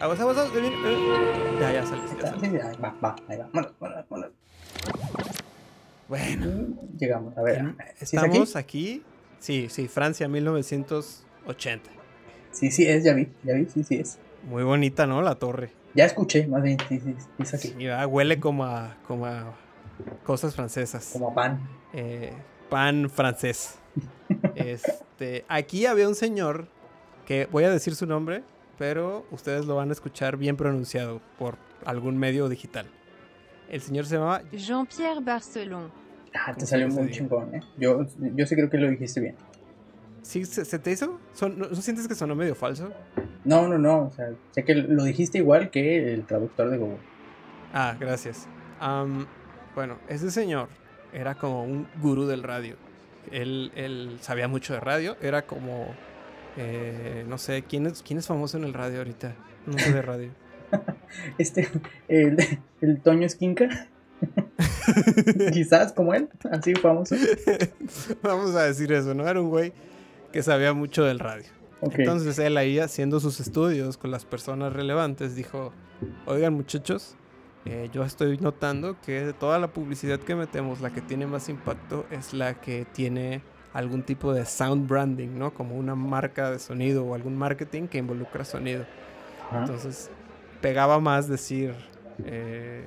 Aguas, 0.00 0.20
aguas, 0.20 0.36
aguas. 0.36 0.52
Ya, 1.60 1.72
ya 1.72 1.86
sales, 1.86 2.10
ya 2.10 2.16
Sí, 2.16 2.20
sales. 2.20 2.40
sí, 2.40 2.46
ahí 2.58 2.76
va, 2.76 2.94
va, 3.02 3.16
ahí 3.28 3.38
va. 3.38 3.48
Vámonos, 3.54 3.72
vámonos, 3.80 4.04
vámonos. 4.10 4.32
Bueno, 6.08 6.74
Llegamos, 6.98 7.36
a 7.36 7.42
ver. 7.42 7.74
estamos 8.00 8.56
aquí. 8.56 9.02
Sí, 9.38 9.68
sí, 9.70 9.88
Francia, 9.88 10.28
1980. 10.28 11.90
Sí, 12.52 12.70
sí 12.70 12.86
es, 12.86 13.02
ya 13.04 13.14
vi, 13.14 13.28
ya 13.42 13.54
vi, 13.54 13.66
sí, 13.66 13.82
sí 13.82 13.96
es. 13.96 14.18
Muy 14.44 14.62
bonita, 14.62 15.06
¿no? 15.06 15.22
La 15.22 15.36
torre. 15.36 15.72
Ya 15.94 16.04
escuché, 16.04 16.46
más 16.46 16.62
bien, 16.62 16.78
sí, 16.88 17.00
sí, 17.00 17.14
es 17.38 17.54
aquí. 17.54 17.74
Huele 18.06 18.40
como 18.40 18.64
a, 18.64 18.96
como 19.06 19.26
a 19.26 19.54
cosas 20.24 20.54
francesas. 20.54 21.10
Como 21.12 21.30
a 21.30 21.34
pan. 21.34 21.60
Eh, 21.92 22.32
pan 22.68 23.10
francés. 23.10 23.78
Este, 24.54 25.44
aquí 25.48 25.84
había 25.84 26.08
un 26.08 26.14
señor 26.14 26.66
que 27.26 27.46
voy 27.52 27.64
a 27.64 27.70
decir 27.70 27.94
su 27.94 28.06
nombre, 28.06 28.42
pero 28.78 29.26
ustedes 29.30 29.66
lo 29.66 29.76
van 29.76 29.90
a 29.90 29.92
escuchar 29.92 30.36
bien 30.38 30.56
pronunciado 30.56 31.20
por 31.38 31.56
algún 31.84 32.16
medio 32.16 32.48
digital. 32.48 32.86
El 33.72 33.80
señor 33.80 34.06
se 34.06 34.14
llamaba 34.14 34.42
Jean-Pierre 34.52 35.20
Barcelon. 35.20 35.90
Ah, 36.34 36.54
te 36.54 36.64
salió 36.66 36.88
muy 36.88 37.10
chingón, 37.10 37.54
¿eh? 37.54 37.60
Yo, 37.78 38.06
yo 38.36 38.46
sí 38.46 38.54
creo 38.54 38.70
que 38.70 38.78
lo 38.78 38.88
dijiste 38.88 39.20
bien. 39.20 39.34
¿Sí 40.22 40.44
se, 40.44 40.64
se 40.64 40.78
te 40.78 40.92
hizo? 40.92 41.18
Son- 41.32 41.58
¿no, 41.58 41.66
no 41.68 41.74
sientes 41.76 42.06
que 42.06 42.14
sonó 42.14 42.34
medio 42.36 42.54
falso? 42.54 42.92
No, 43.44 43.66
no, 43.66 43.76
no, 43.78 44.04
o 44.06 44.10
sea, 44.10 44.30
sé 44.52 44.64
que 44.64 44.74
lo 44.74 45.02
dijiste 45.04 45.38
igual 45.38 45.70
que 45.70 46.12
el 46.14 46.24
traductor 46.26 46.70
de 46.70 46.76
Google. 46.78 46.98
Ah, 47.74 47.96
gracias. 47.98 48.46
Am, 48.78 49.26
bueno, 49.74 49.98
ese 50.08 50.30
señor 50.30 50.68
era 51.12 51.34
como 51.34 51.64
un 51.64 51.88
gurú 52.00 52.26
del 52.26 52.42
radio. 52.42 52.76
Él, 53.30 53.72
él 53.74 54.18
sabía 54.20 54.48
mucho 54.48 54.74
de 54.74 54.80
radio. 54.80 55.16
Era 55.20 55.42
como, 55.42 55.86
eh, 56.56 57.24
no 57.28 57.38
sé, 57.38 57.62
¿quién 57.62 57.86
es, 57.86 58.02
¿quién 58.02 58.18
es 58.18 58.26
famoso 58.26 58.58
en 58.58 58.64
el 58.64 58.74
radio 58.74 58.98
ahorita? 58.98 59.34
No 59.66 59.78
sé 59.78 59.92
de 59.92 60.02
radio. 60.02 60.30
Este, 61.38 61.68
el, 62.08 62.36
el 62.80 63.00
Toño 63.00 63.26
Esquinca. 63.26 63.88
Quizás 65.52 65.92
como 65.92 66.14
él, 66.14 66.28
así 66.50 66.74
famoso. 66.74 67.16
Vamos 68.22 68.54
a 68.54 68.64
decir 68.64 68.92
eso, 68.92 69.14
¿no? 69.14 69.26
Era 69.26 69.40
un 69.40 69.48
güey 69.48 69.72
que 70.32 70.42
sabía 70.42 70.72
mucho 70.72 71.04
del 71.04 71.18
radio. 71.18 71.46
Entonces 71.82 72.38
él 72.38 72.56
ahí 72.56 72.78
haciendo 72.78 73.18
sus 73.18 73.40
estudios 73.40 73.96
con 73.96 74.12
las 74.12 74.24
personas 74.24 74.72
relevantes 74.72 75.34
dijo, 75.34 75.72
oigan 76.26 76.54
muchachos, 76.54 77.16
eh, 77.64 77.90
yo 77.92 78.04
estoy 78.04 78.38
notando 78.38 78.96
que 79.00 79.24
de 79.24 79.32
toda 79.32 79.58
la 79.58 79.68
publicidad 79.68 80.20
que 80.20 80.36
metemos, 80.36 80.80
la 80.80 80.90
que 80.90 81.00
tiene 81.00 81.26
más 81.26 81.48
impacto 81.48 82.06
es 82.10 82.34
la 82.34 82.54
que 82.54 82.86
tiene 82.92 83.42
algún 83.72 84.02
tipo 84.02 84.32
de 84.32 84.44
sound 84.46 84.88
branding, 84.88 85.38
¿no? 85.38 85.52
Como 85.54 85.76
una 85.76 85.96
marca 85.96 86.50
de 86.50 86.60
sonido 86.60 87.04
o 87.04 87.14
algún 87.14 87.36
marketing 87.36 87.88
que 87.88 87.98
involucra 87.98 88.44
sonido. 88.44 88.84
Entonces 89.52 90.10
pegaba 90.62 91.00
más 91.00 91.28
decir 91.28 91.74
eh, 92.24 92.84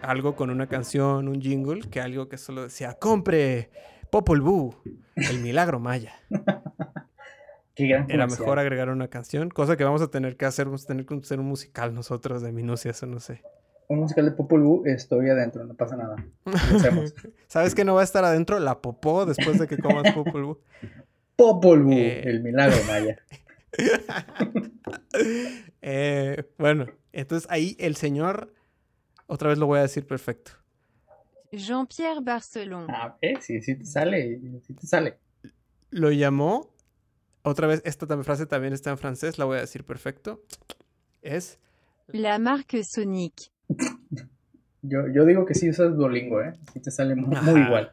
algo 0.00 0.34
con 0.34 0.50
una 0.50 0.66
canción, 0.66 1.28
un 1.28 1.40
jingle, 1.40 1.82
que 1.88 2.00
algo 2.00 2.28
que 2.28 2.38
solo 2.38 2.64
decía, 2.64 2.94
compre 2.94 3.70
Popol 4.10 4.40
Vuh, 4.40 4.74
el 5.14 5.38
milagro 5.40 5.78
maya. 5.78 6.14
Qué 7.74 7.86
gran 7.86 8.10
Era 8.10 8.26
mejor 8.26 8.58
agregar 8.58 8.90
una 8.90 9.08
canción, 9.08 9.48
cosa 9.48 9.76
que 9.76 9.84
vamos 9.84 10.02
a 10.02 10.08
tener 10.10 10.36
que 10.36 10.44
hacer, 10.44 10.66
vamos 10.66 10.84
a 10.84 10.86
tener 10.88 11.06
que 11.06 11.14
hacer 11.14 11.38
un 11.40 11.46
musical 11.46 11.94
nosotros 11.94 12.42
de 12.42 12.52
minucias 12.52 13.02
o 13.02 13.06
no 13.06 13.18
sé. 13.20 13.42
Un 13.88 14.00
musical 14.00 14.24
de 14.26 14.32
Popol 14.32 14.62
Vuh, 14.62 14.82
estoy 14.86 15.28
adentro, 15.30 15.64
no 15.64 15.74
pasa 15.74 15.96
nada. 15.96 16.16
¿Sabes 17.46 17.74
que 17.74 17.84
no 17.84 17.94
va 17.94 18.02
a 18.02 18.04
estar 18.04 18.24
adentro? 18.24 18.58
La 18.58 18.80
popó 18.80 19.24
después 19.26 19.58
de 19.58 19.66
que 19.66 19.78
comas 19.78 20.12
Popol 20.12 20.44
Vuh. 20.44 20.58
Popol 21.36 21.82
Vuh, 21.82 21.92
Eh. 21.94 22.22
el 22.28 22.42
milagro 22.42 22.76
maya. 22.86 23.18
Eh, 25.80 26.44
bueno, 26.58 26.86
entonces 27.12 27.48
ahí 27.50 27.76
el 27.78 27.96
señor, 27.96 28.52
otra 29.26 29.48
vez 29.50 29.58
lo 29.58 29.66
voy 29.66 29.78
a 29.78 29.82
decir 29.82 30.06
perfecto. 30.06 30.52
Jean-Pierre 31.52 32.20
Barcelon. 32.22 32.86
Ah, 32.88 33.16
eh, 33.20 33.34
sí, 33.40 33.60
sí 33.60 33.74
te 33.74 33.84
sale, 33.84 34.40
sí 34.66 34.74
te 34.74 34.86
sale. 34.86 35.18
Lo 35.90 36.10
llamó, 36.10 36.74
otra 37.42 37.66
vez, 37.66 37.82
esta 37.84 38.06
frase 38.22 38.46
también 38.46 38.72
está 38.72 38.90
en 38.90 38.98
francés, 38.98 39.36
la 39.38 39.44
voy 39.44 39.58
a 39.58 39.60
decir 39.60 39.84
perfecto. 39.84 40.42
Es 41.20 41.58
La 42.08 42.38
marque 42.38 42.84
Sonic. 42.84 43.50
Yo, 44.84 45.06
yo 45.14 45.24
digo 45.24 45.46
que 45.46 45.54
sí 45.54 45.70
usas 45.70 45.96
Duolingo, 45.96 46.42
¿eh? 46.42 46.54
Sí 46.72 46.80
te 46.80 46.90
sale 46.90 47.14
muy, 47.14 47.36
igual. 47.60 47.92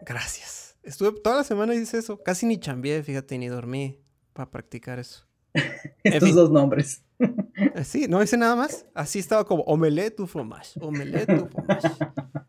gracias. 0.00 0.78
Estuve 0.82 1.12
toda 1.20 1.36
la 1.36 1.44
semana 1.44 1.74
y 1.74 1.78
hice 1.80 1.98
eso. 1.98 2.22
Casi 2.22 2.46
ni 2.46 2.58
chambeé, 2.58 3.02
fíjate, 3.02 3.36
ni 3.36 3.48
dormí 3.48 4.00
para 4.32 4.50
practicar 4.50 4.98
eso. 4.98 5.26
Estos 6.04 6.30
fin. 6.30 6.34
dos 6.34 6.50
nombres. 6.50 7.02
Eh, 7.56 7.84
Sí, 7.84 8.06
no 8.08 8.22
hice 8.22 8.36
nada 8.36 8.56
más. 8.56 8.86
Así 8.94 9.18
estaba 9.18 9.44
como 9.44 9.62
omelette 9.64 10.20
ou 10.20 10.26
fromage. 10.26 10.78
Omelette 10.80 11.32
ou 11.32 11.48
fromage. 11.48 11.88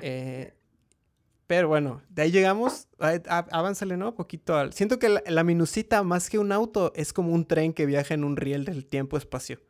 Eh, 0.00 0.54
pero 1.46 1.68
bueno, 1.68 2.00
de 2.08 2.22
ahí 2.22 2.30
llegamos. 2.30 2.88
Avánzale, 3.28 3.96
¿no? 3.96 4.14
Poquito 4.14 4.56
al. 4.56 4.72
Siento 4.72 4.98
que 4.98 5.08
la, 5.08 5.22
la 5.26 5.44
minusita, 5.44 6.02
más 6.02 6.30
que 6.30 6.38
un 6.38 6.52
auto, 6.52 6.92
es 6.94 7.12
como 7.12 7.32
un 7.32 7.44
tren 7.44 7.74
que 7.74 7.84
viaja 7.84 8.14
en 8.14 8.24
un 8.24 8.36
riel 8.36 8.64
del 8.64 8.86
tiempo-espacio. 8.86 9.60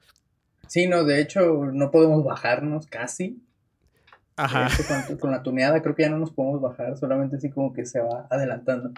Sí, 0.68 0.87
no, 0.87 1.05
de 1.05 1.20
hecho 1.20 1.64
no 1.72 1.90
podemos 1.90 2.22
bajarnos 2.22 2.87
casi. 2.87 3.42
Ajá. 4.37 4.68
Hecho, 4.68 4.85
con, 4.87 5.18
con 5.18 5.31
la 5.31 5.42
tuneada 5.42 5.83
creo 5.83 5.94
que 5.94 6.03
ya 6.03 6.11
no 6.11 6.18
nos 6.18 6.31
podemos 6.33 6.61
bajar, 6.61 6.96
solamente 6.96 7.37
así 7.37 7.50
como 7.50 7.72
que 7.72 7.85
se 7.87 8.00
va 8.00 8.27
adelantando. 8.31 8.92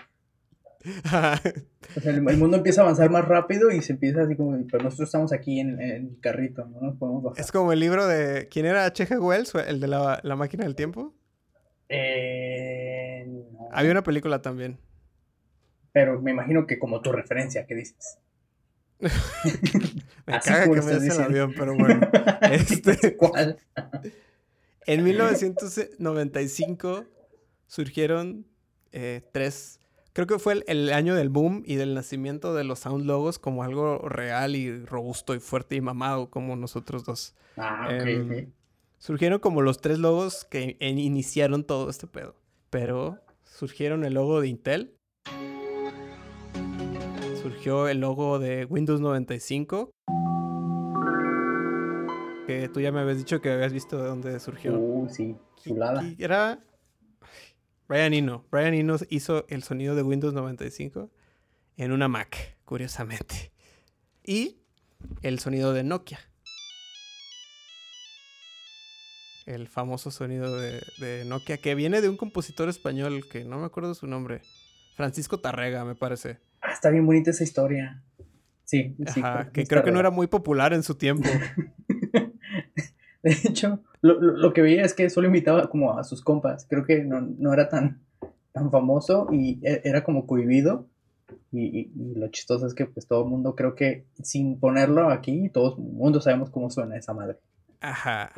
O 1.96 2.00
sea, 2.00 2.12
el, 2.12 2.28
el 2.28 2.36
mundo 2.36 2.56
empieza 2.58 2.82
a 2.82 2.84
avanzar 2.84 3.10
más 3.10 3.24
rápido 3.26 3.70
y 3.70 3.80
se 3.80 3.92
empieza 3.92 4.22
así 4.22 4.36
como, 4.36 4.56
pero 4.70 4.84
nosotros 4.84 5.08
estamos 5.08 5.32
aquí 5.32 5.60
en, 5.60 5.80
en 5.80 5.90
el 5.90 6.20
carrito, 6.20 6.66
no 6.66 6.80
nos 6.80 6.96
podemos 6.96 7.22
bajar. 7.22 7.40
es 7.40 7.50
como 7.52 7.72
el 7.72 7.80
libro 7.80 8.06
de. 8.06 8.48
¿Quién 8.48 8.66
era 8.66 8.84
H.G. 8.84 9.18
Wells? 9.20 9.54
El 9.54 9.80
de 9.80 9.88
la, 9.88 10.20
la 10.22 10.36
máquina 10.36 10.64
del 10.64 10.74
tiempo. 10.74 11.14
Eh, 11.88 13.24
no. 13.28 13.68
Había 13.72 13.92
una 13.92 14.02
película 14.02 14.42
también. 14.42 14.78
Pero 15.92 16.20
me 16.20 16.32
imagino 16.32 16.66
que 16.66 16.78
como 16.78 17.00
tu 17.00 17.12
referencia, 17.12 17.66
¿qué 17.66 17.74
dices? 17.74 18.18
Me 20.26 20.34
Así 20.34 20.50
caga 20.50 20.64
que 20.64 20.70
me 20.82 20.94
des 20.98 21.16
el 21.18 21.22
avión, 21.22 21.54
pero 21.56 21.76
bueno. 21.76 22.00
Este- 22.50 23.16
¿Cuál? 23.16 23.58
En 24.86 25.04
1995 25.04 27.04
surgieron 27.66 28.46
eh, 28.92 29.22
tres. 29.32 29.78
Creo 30.16 30.26
que 30.26 30.38
fue 30.38 30.54
el, 30.54 30.64
el 30.66 30.92
año 30.94 31.14
del 31.14 31.28
boom 31.28 31.62
y 31.66 31.74
del 31.74 31.92
nacimiento 31.92 32.54
de 32.54 32.64
los 32.64 32.78
sound 32.78 33.04
logos 33.04 33.38
como 33.38 33.62
algo 33.62 33.98
real 33.98 34.56
y 34.56 34.82
robusto 34.82 35.34
y 35.34 35.40
fuerte 35.40 35.76
y 35.76 35.82
mamado 35.82 36.30
como 36.30 36.56
nosotros 36.56 37.04
dos. 37.04 37.34
Ah, 37.58 37.82
ok, 37.84 38.06
Em. 38.06 38.52
Surgieron 38.96 39.40
como 39.40 39.60
los 39.60 39.82
tres 39.82 39.98
logos 39.98 40.46
que 40.46 40.78
iniciaron 40.80 41.64
todo 41.64 41.90
este 41.90 42.06
pedo. 42.06 42.34
Pero 42.70 43.18
surgieron 43.44 44.04
el 44.04 44.14
logo 44.14 44.40
de 44.40 44.48
Intel. 44.48 44.96
Surgió 47.42 47.86
el 47.86 48.00
logo 48.00 48.38
de 48.38 48.64
Windows 48.64 49.02
95. 49.02 49.90
Que 52.46 52.70
tú 52.72 52.80
ya 52.80 52.90
me 52.90 53.00
habías 53.00 53.18
dicho 53.18 53.42
que 53.42 53.50
habías 53.50 53.74
visto 53.74 53.98
de 53.98 54.08
dónde 54.08 54.40
surgió. 54.40 54.78
Uh, 54.78 55.10
sí, 55.10 55.36
chulada. 55.62 56.02
Y 56.16 56.24
era 56.24 56.64
Brian 57.88 58.14
Eno. 58.14 58.44
Brian 58.50 58.74
Eno 58.74 58.96
hizo 59.10 59.46
el 59.48 59.62
sonido 59.62 59.94
de 59.94 60.02
Windows 60.02 60.34
95 60.34 61.10
en 61.76 61.92
una 61.92 62.08
Mac, 62.08 62.56
curiosamente. 62.64 63.52
Y 64.24 64.58
el 65.22 65.38
sonido 65.38 65.72
de 65.72 65.84
Nokia. 65.84 66.18
El 69.46 69.68
famoso 69.68 70.10
sonido 70.10 70.58
de, 70.58 70.82
de 70.98 71.24
Nokia, 71.24 71.58
que 71.58 71.76
viene 71.76 72.00
de 72.00 72.08
un 72.08 72.16
compositor 72.16 72.68
español 72.68 73.28
que 73.30 73.44
no 73.44 73.58
me 73.58 73.66
acuerdo 73.66 73.94
su 73.94 74.08
nombre. 74.08 74.42
Francisco 74.96 75.38
Tarrega, 75.38 75.84
me 75.84 75.94
parece. 75.94 76.38
Ah, 76.60 76.72
está 76.72 76.90
bien 76.90 77.06
bonita 77.06 77.30
esa 77.30 77.44
historia. 77.44 78.02
Sí, 78.64 78.96
sí. 79.14 79.20
Ajá, 79.20 79.52
que 79.52 79.64
creo 79.64 79.84
que 79.84 79.92
no 79.92 80.00
era 80.00 80.10
muy 80.10 80.26
popular 80.26 80.72
en 80.72 80.82
su 80.82 80.96
tiempo. 80.96 81.28
De 83.26 83.36
hecho, 83.48 83.80
lo, 84.02 84.20
lo- 84.20 84.36
lo 84.36 84.52
que 84.52 84.62
veía 84.62 84.82
es 84.84 84.94
que 84.94 85.10
solo 85.10 85.26
invitaba 85.26 85.68
como 85.68 85.98
a 85.98 86.04
sus 86.04 86.22
compas. 86.22 86.64
Creo 86.70 86.84
que 86.84 87.02
no, 87.02 87.20
no 87.20 87.52
era 87.52 87.68
tan, 87.68 88.00
tan 88.52 88.70
famoso 88.70 89.26
y 89.32 89.58
e- 89.66 89.80
era 89.84 90.04
como 90.04 90.26
cohibido. 90.26 90.86
Y, 91.50 91.64
y- 91.80 91.90
y 91.96 92.14
lo 92.14 92.28
chistoso 92.28 92.66
es 92.68 92.74
que 92.74 92.86
pues 92.86 93.08
todo 93.08 93.24
el 93.24 93.28
mundo 93.30 93.56
creo 93.56 93.74
que 93.74 94.04
sin 94.22 94.60
ponerlo 94.60 95.10
aquí, 95.10 95.48
todo 95.48 95.76
el 95.76 95.82
mundo 95.82 96.20
sabemos 96.20 96.50
cómo 96.50 96.70
suena 96.70 96.96
esa 96.96 97.14
madre. 97.14 97.38
Ajá. 97.80 98.30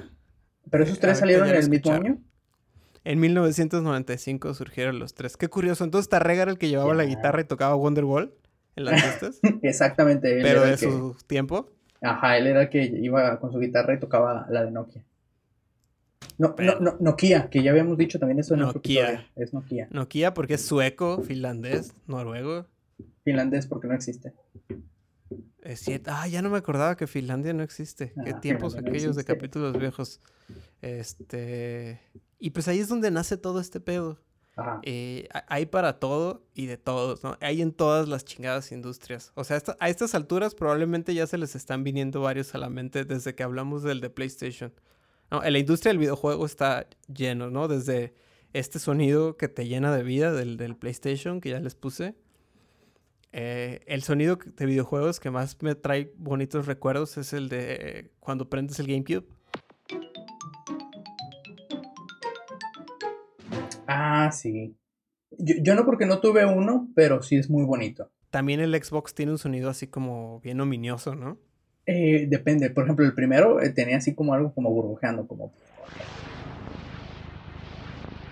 Pero 0.70 0.85
esos 0.85 0.98
tres 0.98 1.18
salieron 1.18 1.48
en 1.48 1.57
el 1.57 1.68
mismo 1.68 1.92
año. 1.92 2.18
En 3.05 3.20
1995 3.20 4.55
surgieron 4.55 4.98
los 4.98 5.14
tres. 5.14 5.37
Qué 5.37 5.48
curioso. 5.48 5.85
Entonces 5.85 6.09
Tarrega 6.09 6.42
era 6.42 6.51
el 6.51 6.59
que 6.59 6.68
llevaba 6.68 6.94
la 6.94 7.05
guitarra 7.05 7.40
y 7.40 7.44
tocaba 7.44 7.74
Wonderwall 7.77 8.33
en 8.77 8.85
las 8.85 9.01
fiestas. 9.03 9.40
Exactamente. 9.62 10.38
Pero 10.42 10.62
de 10.64 10.70
que- 10.72 10.77
su 10.77 11.16
tiempo. 11.27 11.70
Ajá, 12.01 12.39
él 12.39 12.47
era 12.47 12.63
el 12.63 12.69
que 12.69 12.83
iba 12.85 13.39
con 13.41 13.53
su 13.53 13.59
guitarra 13.59 13.95
y 13.95 14.01
tocaba 14.01 14.47
la 14.51 14.65
de 14.65 14.71
Nokia. 14.71 15.03
No, 16.39 16.55
Pero- 16.55 16.79
no, 16.81 16.93
no, 16.93 16.97
Nokia, 17.01 17.51
que 17.51 17.63
ya 17.63 17.73
habíamos 17.73 17.99
dicho 17.99 18.19
también 18.19 18.39
eso 18.39 18.55
en 18.55 18.61
Nokia. 18.61 19.09
episodio. 19.11 19.29
Es 19.37 19.53
Nokia. 19.55 19.89
Nokia 19.91 20.35
porque 20.35 20.55
es 20.55 20.65
sueco, 20.65 21.23
finlandés, 21.23 21.93
noruego. 22.07 22.67
Finlandés 23.25 23.67
porque 23.67 23.89
no 23.89 23.95
existe. 23.95 24.33
Es 25.63 25.81
cierto. 25.81 26.11
Ah, 26.15 26.29
ya 26.29 26.41
no 26.41 26.49
me 26.51 26.59
acordaba 26.59 26.97
que 26.97 27.07
Finlandia 27.07 27.53
no 27.53 27.63
existe. 27.63 28.13
Qué 28.25 28.31
Ah, 28.31 28.41
tiempos 28.41 28.73
Finlandia 28.75 28.93
no 28.93 28.97
aquellos 28.97 29.17
de 29.17 29.25
capítulos 29.25 29.77
viejos. 29.79 30.21
Este. 30.81 32.01
Y 32.39 32.51
pues 32.51 32.69
ahí 32.69 32.79
es 32.79 32.89
donde 32.89 33.11
nace 33.11 33.37
todo 33.37 33.61
este 33.61 33.81
pedo. 33.81 34.19
Eh, 34.83 35.29
ha- 35.33 35.44
hay 35.49 35.66
para 35.66 35.99
todo 35.99 36.42
y 36.55 36.66
de 36.66 36.77
todos, 36.77 37.23
¿no? 37.23 37.37
Hay 37.40 37.62
en 37.62 37.73
todas 37.73 38.09
las 38.09 38.25
chingadas 38.25 38.73
industrias. 38.73 39.33
O 39.35 39.44
sea, 39.44 39.61
a 39.79 39.88
estas 39.88 40.14
alturas 40.14 40.55
probablemente 40.55 41.14
ya 41.14 41.27
se 41.27 41.38
les 41.38 41.55
están 41.55 41.85
viniendo 41.85 42.21
varios 42.21 42.55
a 42.55 42.59
la 42.59 42.68
mente 42.68 43.05
desde 43.05 43.35
que 43.35 43.42
hablamos 43.42 43.83
del 43.83 44.01
de 44.01 44.11
PlayStation. 44.11 44.73
En 45.31 45.53
la 45.53 45.59
industria 45.59 45.90
del 45.90 45.99
videojuego 45.99 46.47
está 46.47 46.87
lleno, 47.12 47.51
¿no? 47.51 47.68
Desde 47.68 48.14
este 48.53 48.79
sonido 48.79 49.37
que 49.37 49.49
te 49.49 49.66
llena 49.68 49.94
de 49.94 50.03
vida 50.03 50.33
del, 50.33 50.77
PlayStation 50.77 51.40
que 51.40 51.51
ya 51.51 51.61
les 51.61 51.75
puse. 51.75 52.14
Eh, 53.33 53.81
el 53.87 54.03
sonido 54.03 54.38
de 54.57 54.66
videojuegos 54.66 55.21
que 55.21 55.31
más 55.31 55.61
me 55.62 55.75
trae 55.75 56.14
bonitos 56.16 56.66
recuerdos 56.66 57.18
es 57.18 57.35
el 57.35 57.51
de 57.51 58.11
cuando 58.21 58.49
prendes 58.49 58.79
el 58.81 58.87
GameCube. 58.87 59.27
Ah, 63.88 64.31
sí. 64.33 64.77
Yo, 65.31 65.55
yo 65.62 65.74
no 65.74 65.85
porque 65.85 66.05
no 66.07 66.20
tuve 66.20 66.44
uno, 66.44 66.88
pero 66.94 67.22
sí 67.22 67.37
es 67.37 67.48
muy 67.51 67.64
bonito. 67.64 68.11
También 68.31 68.61
el 68.61 68.74
Xbox 68.81 69.14
tiene 69.14 69.33
un 69.33 69.38
sonido 69.38 69.70
así 69.70 69.87
como 69.87 70.40
bien 70.40 70.61
ominioso, 70.61 71.14
¿no? 71.14 71.38
Eh, 71.87 72.27
depende. 72.29 72.68
Por 72.70 72.85
ejemplo, 72.85 73.07
el 73.07 73.14
primero 73.14 73.62
eh, 73.62 73.70
tenía 73.70 73.96
así 73.96 74.14
como 74.14 74.35
algo 74.35 74.53
como 74.55 74.70
burbujeando, 74.70 75.27
como... 75.27 75.53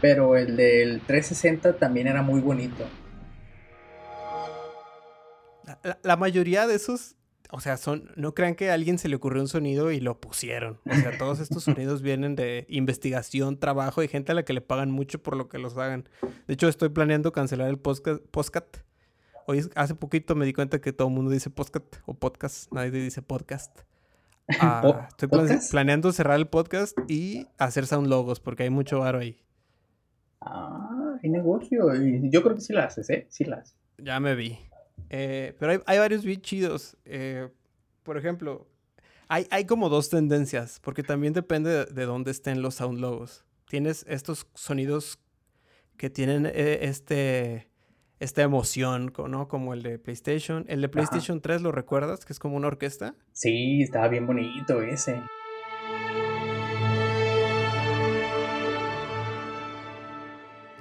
Pero 0.02 0.36
el 0.36 0.56
del 0.56 1.00
360 1.06 1.78
también 1.78 2.06
era 2.06 2.20
muy 2.22 2.40
bonito. 2.42 2.84
La, 5.64 5.78
la- 5.82 5.98
la 6.02 6.16
mayoría 6.16 6.66
de 6.66 6.74
esos, 6.74 7.15
o 7.50 7.60
sea, 7.60 7.76
son, 7.76 8.10
no 8.16 8.34
crean 8.34 8.54
que 8.54 8.70
a 8.70 8.74
alguien 8.74 8.98
se 8.98 9.08
le 9.08 9.16
ocurrió 9.16 9.40
un 9.42 9.48
sonido 9.48 9.90
y 9.90 10.00
lo 10.00 10.20
pusieron. 10.20 10.78
O 10.84 10.94
sea, 10.94 11.16
todos 11.18 11.40
estos 11.40 11.64
sonidos 11.64 12.02
vienen 12.02 12.34
de 12.34 12.66
investigación, 12.68 13.58
trabajo 13.58 14.02
y 14.02 14.08
gente 14.08 14.32
a 14.32 14.34
la 14.34 14.44
que 14.44 14.52
le 14.52 14.60
pagan 14.60 14.90
mucho 14.90 15.22
por 15.22 15.36
lo 15.36 15.48
que 15.48 15.58
los 15.58 15.76
hagan. 15.76 16.08
De 16.46 16.54
hecho, 16.54 16.68
estoy 16.68 16.88
planeando 16.88 17.32
cancelar 17.32 17.68
el 17.68 17.78
podcast. 17.78 18.20
podcast. 18.30 18.78
Hoy, 19.46 19.68
hace 19.76 19.94
poquito 19.94 20.34
me 20.34 20.44
di 20.44 20.52
cuenta 20.52 20.80
que 20.80 20.92
todo 20.92 21.08
el 21.08 21.14
mundo 21.14 21.30
dice 21.30 21.50
podcast 21.50 21.84
o 22.04 22.14
podcast, 22.14 22.72
nadie 22.72 22.90
dice 22.90 23.22
podcast. 23.22 23.80
Ah, 24.60 25.08
estoy 25.10 25.28
planeando 25.70 26.12
cerrar 26.12 26.36
el 26.36 26.46
podcast 26.46 26.96
y 27.08 27.46
hacer 27.58 27.86
sound 27.86 28.08
logos 28.08 28.40
porque 28.40 28.64
hay 28.64 28.70
mucho 28.70 29.00
varo 29.00 29.18
ahí. 29.18 29.38
Ah, 30.40 31.16
hay 31.22 31.30
negocio. 31.30 31.92
Yo 32.22 32.42
creo 32.42 32.54
que 32.54 32.60
sí 32.60 32.72
la 32.72 32.84
haces, 32.84 33.08
¿eh? 33.10 33.26
Sí 33.30 33.44
la 33.44 33.56
haces. 33.56 33.76
Ya 33.98 34.20
me 34.20 34.34
vi. 34.34 34.58
Eh, 35.10 35.54
pero 35.58 35.72
hay, 35.72 35.78
hay 35.86 35.98
varios 35.98 36.24
bien 36.24 36.40
chidos. 36.40 36.96
Eh, 37.04 37.48
por 38.02 38.16
ejemplo, 38.16 38.66
hay, 39.28 39.46
hay 39.50 39.64
como 39.64 39.88
dos 39.88 40.08
tendencias, 40.10 40.80
porque 40.82 41.02
también 41.02 41.32
depende 41.32 41.70
de, 41.70 41.84
de 41.86 42.04
dónde 42.04 42.30
estén 42.30 42.62
los 42.62 42.76
sound 42.76 43.00
logos. 43.00 43.44
Tienes 43.68 44.04
estos 44.08 44.46
sonidos 44.54 45.18
que 45.96 46.10
tienen 46.10 46.46
eh, 46.46 46.80
este, 46.82 47.68
esta 48.20 48.42
emoción, 48.42 49.12
¿no? 49.28 49.48
Como 49.48 49.74
el 49.74 49.82
de 49.82 49.98
PlayStation. 49.98 50.64
El 50.68 50.80
de 50.80 50.88
PlayStation 50.88 51.40
3, 51.40 51.62
¿lo 51.62 51.72
recuerdas? 51.72 52.24
Que 52.24 52.32
es 52.32 52.38
como 52.38 52.56
una 52.56 52.68
orquesta. 52.68 53.14
Sí, 53.32 53.82
estaba 53.82 54.08
bien 54.08 54.26
bonito 54.26 54.82
ese. 54.82 55.20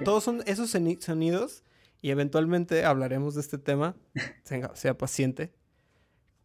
Todos 0.04 0.24
son 0.24 0.42
esos 0.46 0.74
soni- 0.74 1.00
sonidos 1.00 1.62
y 2.06 2.10
eventualmente 2.10 2.84
hablaremos 2.84 3.34
de 3.34 3.40
este 3.40 3.58
tema, 3.58 3.96
sea 4.74 4.96
paciente, 4.96 5.52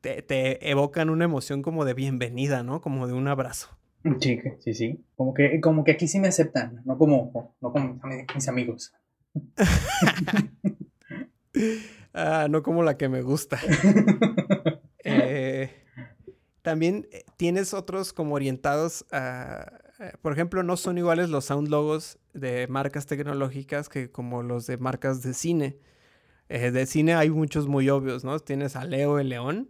te, 0.02 0.24
te 0.24 0.72
evocan 0.72 1.12
una 1.12 1.26
emoción 1.26 1.62
como 1.62 1.86
de 1.86 1.94
bienvenida, 1.94 2.64
¿no? 2.64 2.82
Como 2.82 3.06
de 3.06 3.14
un 3.14 3.28
abrazo. 3.28 3.70
Sí, 4.20 4.40
sí, 4.58 4.74
sí. 4.74 5.06
Como 5.16 5.36
que, 5.36 5.62
como 5.62 5.84
que 5.84 5.92
aquí 5.92 6.08
sí 6.08 6.20
me 6.20 6.30
aceptan, 6.30 6.82
no 6.84 6.98
como, 6.98 7.54
no 7.62 7.72
como 7.72 8.00
mis- 8.34 8.48
amigos. 8.48 8.92
Ah, 12.14 12.48
no 12.50 12.62
como 12.64 12.82
la 12.84 12.98
que 12.98 13.08
me 13.08 13.22
gusta. 13.22 13.60
Eh, 15.04 15.72
también 16.62 17.08
eh, 17.12 17.24
tienes 17.36 17.74
otros 17.74 18.14
como 18.14 18.36
orientados 18.36 19.06
a, 19.12 19.81
por 20.22 20.34
ejemplo, 20.34 20.64
no 20.64 20.78
son 20.78 20.98
iguales 20.98 21.30
los 21.30 21.46
sound 21.46 21.68
logos 21.70 22.18
de 22.34 22.68
marcas 22.68 23.06
tecnológicas 23.06 23.90
que 23.90 24.10
como 24.12 24.44
los 24.44 24.68
de 24.68 24.78
marcas 24.78 25.22
de 25.22 25.34
cine. 25.34 25.78
Eh, 26.50 26.72
de 26.72 26.86
cine 26.86 27.14
hay 27.14 27.30
muchos 27.30 27.68
muy 27.68 27.90
obvios, 27.90 28.24
¿no? 28.24 28.40
Tienes 28.40 28.76
a 28.76 28.84
Leo 28.84 29.20
el 29.20 29.30
León, 29.30 29.70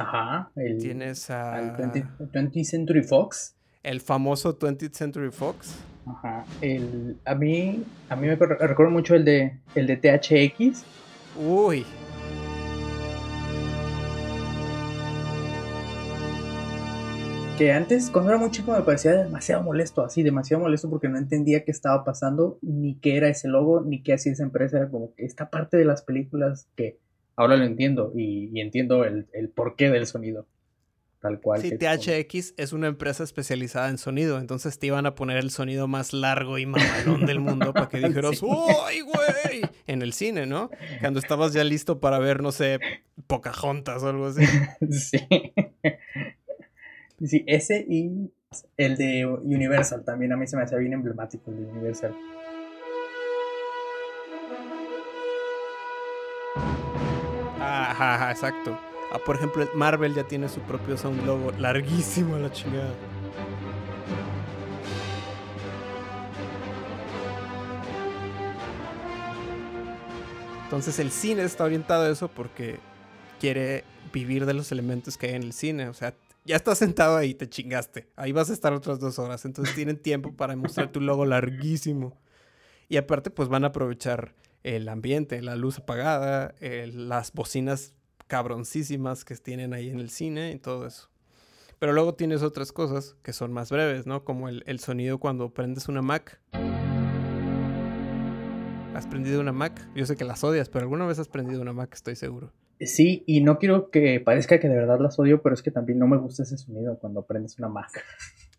Ajá. 0.00 0.50
El, 0.56 0.78
tienes 0.78 1.28
al 1.30 1.70
a 1.70 1.76
20, 1.76 2.04
20th 2.32 2.64
Century 2.64 3.02
Fox. 3.02 3.54
el 3.82 4.00
famoso 4.00 4.58
20th 4.58 4.94
Century 4.94 5.30
Fox. 5.30 5.76
Ajá. 6.06 6.44
El, 6.62 7.18
a 7.26 7.34
mí, 7.34 7.84
a 8.08 8.16
mí 8.16 8.26
me 8.26 8.34
recuerdo 8.36 8.90
mucho 8.90 9.14
el 9.14 9.24
de, 9.26 9.58
el 9.74 9.86
de 9.86 9.96
THX. 9.98 10.84
Uy, 11.36 11.84
Que 17.60 17.72
antes, 17.72 18.08
cuando 18.08 18.30
era 18.30 18.40
muy 18.40 18.50
chico, 18.50 18.72
me 18.72 18.80
parecía 18.80 19.12
demasiado 19.12 19.62
molesto, 19.62 20.02
así, 20.02 20.22
demasiado 20.22 20.62
molesto 20.62 20.88
porque 20.88 21.10
no 21.10 21.18
entendía 21.18 21.62
qué 21.62 21.70
estaba 21.70 22.04
pasando, 22.04 22.58
ni 22.62 22.94
qué 22.94 23.18
era 23.18 23.28
ese 23.28 23.48
logo, 23.48 23.82
ni 23.82 24.02
qué 24.02 24.14
hacía 24.14 24.32
esa 24.32 24.44
empresa. 24.44 24.78
Era 24.78 24.88
como 24.88 25.14
que 25.14 25.26
esta 25.26 25.50
parte 25.50 25.76
de 25.76 25.84
las 25.84 26.00
películas 26.00 26.70
que 26.74 26.96
ahora 27.36 27.58
lo 27.58 27.64
entiendo 27.66 28.14
y, 28.16 28.48
y 28.50 28.62
entiendo 28.62 29.04
el, 29.04 29.26
el 29.34 29.50
porqué 29.50 29.90
del 29.90 30.06
sonido. 30.06 30.46
Tal 31.20 31.38
cual. 31.38 31.60
sí, 31.60 31.76
THX 31.76 32.54
es 32.56 32.72
una 32.72 32.86
empresa 32.86 33.24
especializada 33.24 33.90
en 33.90 33.98
sonido, 33.98 34.38
entonces 34.38 34.78
te 34.78 34.86
iban 34.86 35.04
a 35.04 35.14
poner 35.14 35.36
el 35.36 35.50
sonido 35.50 35.86
más 35.86 36.14
largo 36.14 36.56
y 36.56 36.64
mamalón 36.64 37.26
del 37.26 37.40
mundo 37.40 37.74
para 37.74 37.90
que 37.90 37.98
dijeras, 38.08 38.38
Sí. 38.38 38.46
¡Uy, 38.46 39.02
güey! 39.02 39.60
En 39.86 40.00
el 40.00 40.14
cine, 40.14 40.46
¿no? 40.46 40.70
Cuando 41.02 41.18
estabas 41.20 41.52
ya 41.52 41.62
listo 41.62 42.00
para 42.00 42.18
ver, 42.18 42.42
no 42.42 42.52
sé, 42.52 42.78
Pocahontas 43.26 44.02
o 44.02 44.08
algo 44.08 44.28
así. 44.28 44.46
Sí. 44.90 45.18
Sí, 47.26 47.44
ese 47.46 47.84
y 47.86 48.32
el 48.78 48.96
de 48.96 49.26
Universal 49.26 50.04
también 50.04 50.32
a 50.32 50.36
mí 50.36 50.46
se 50.46 50.56
me 50.56 50.62
hacía 50.62 50.78
bien 50.78 50.94
emblemático 50.94 51.50
el 51.50 51.58
de 51.58 51.72
Universal. 51.72 52.16
Ajá, 57.60 58.14
ajá, 58.14 58.30
exacto. 58.30 58.78
Ah, 59.12 59.18
por 59.24 59.36
ejemplo, 59.36 59.68
Marvel 59.74 60.14
ya 60.14 60.24
tiene 60.24 60.48
su 60.48 60.60
propio 60.60 60.96
sound 60.96 61.24
logo, 61.26 61.52
larguísimo 61.58 62.36
a 62.36 62.38
la 62.38 62.50
chingada. 62.50 62.94
Entonces 70.64 70.98
el 71.00 71.10
cine 71.10 71.42
está 71.42 71.64
orientado 71.64 72.04
a 72.04 72.10
eso 72.10 72.28
porque 72.28 72.78
quiere 73.40 73.84
vivir 74.12 74.46
de 74.46 74.54
los 74.54 74.72
elementos 74.72 75.18
que 75.18 75.26
hay 75.26 75.34
en 75.34 75.42
el 75.42 75.52
cine. 75.52 75.88
O 75.88 75.94
sea, 75.94 76.14
ya 76.44 76.56
estás 76.56 76.78
sentado 76.78 77.16
ahí, 77.16 77.34
te 77.34 77.48
chingaste. 77.48 78.08
Ahí 78.16 78.32
vas 78.32 78.50
a 78.50 78.52
estar 78.52 78.72
otras 78.72 78.98
dos 78.98 79.18
horas. 79.18 79.44
Entonces 79.44 79.74
tienen 79.74 79.98
tiempo 79.98 80.34
para 80.34 80.56
mostrar 80.56 80.90
tu 80.92 81.00
logo 81.00 81.26
larguísimo. 81.26 82.18
Y 82.88 82.96
aparte, 82.96 83.30
pues 83.30 83.48
van 83.48 83.64
a 83.64 83.68
aprovechar 83.68 84.34
el 84.62 84.88
ambiente, 84.88 85.40
la 85.42 85.56
luz 85.56 85.78
apagada, 85.78 86.54
las 86.60 87.32
bocinas 87.32 87.94
cabroncísimas 88.26 89.24
que 89.24 89.36
tienen 89.36 89.74
ahí 89.74 89.90
en 89.90 90.00
el 90.00 90.10
cine 90.10 90.52
y 90.52 90.58
todo 90.58 90.86
eso. 90.86 91.08
Pero 91.78 91.92
luego 91.92 92.14
tienes 92.14 92.42
otras 92.42 92.72
cosas 92.72 93.16
que 93.22 93.32
son 93.32 93.52
más 93.52 93.70
breves, 93.70 94.06
¿no? 94.06 94.24
Como 94.24 94.48
el, 94.48 94.62
el 94.66 94.80
sonido 94.80 95.18
cuando 95.18 95.54
prendes 95.54 95.88
una 95.88 96.02
Mac. 96.02 96.40
¿Has 98.94 99.06
prendido 99.06 99.40
una 99.40 99.52
Mac? 99.52 99.88
Yo 99.94 100.04
sé 100.04 100.16
que 100.16 100.24
las 100.24 100.44
odias, 100.44 100.68
pero 100.68 100.82
alguna 100.82 101.06
vez 101.06 101.18
has 101.18 101.28
prendido 101.28 101.62
una 101.62 101.72
Mac, 101.72 101.94
estoy 101.94 102.16
seguro. 102.16 102.52
Sí, 102.80 103.24
y 103.26 103.42
no 103.42 103.58
quiero 103.58 103.90
que 103.90 104.20
parezca 104.20 104.58
que 104.58 104.68
de 104.68 104.74
verdad 104.76 104.98
las 105.00 105.18
odio, 105.18 105.42
pero 105.42 105.54
es 105.54 105.62
que 105.62 105.70
también 105.70 105.98
no 105.98 106.06
me 106.06 106.16
gusta 106.16 106.42
ese 106.44 106.56
sonido 106.56 106.98
cuando 106.98 107.22
prendes 107.26 107.58
una 107.58 107.68
Mac. 107.68 108.04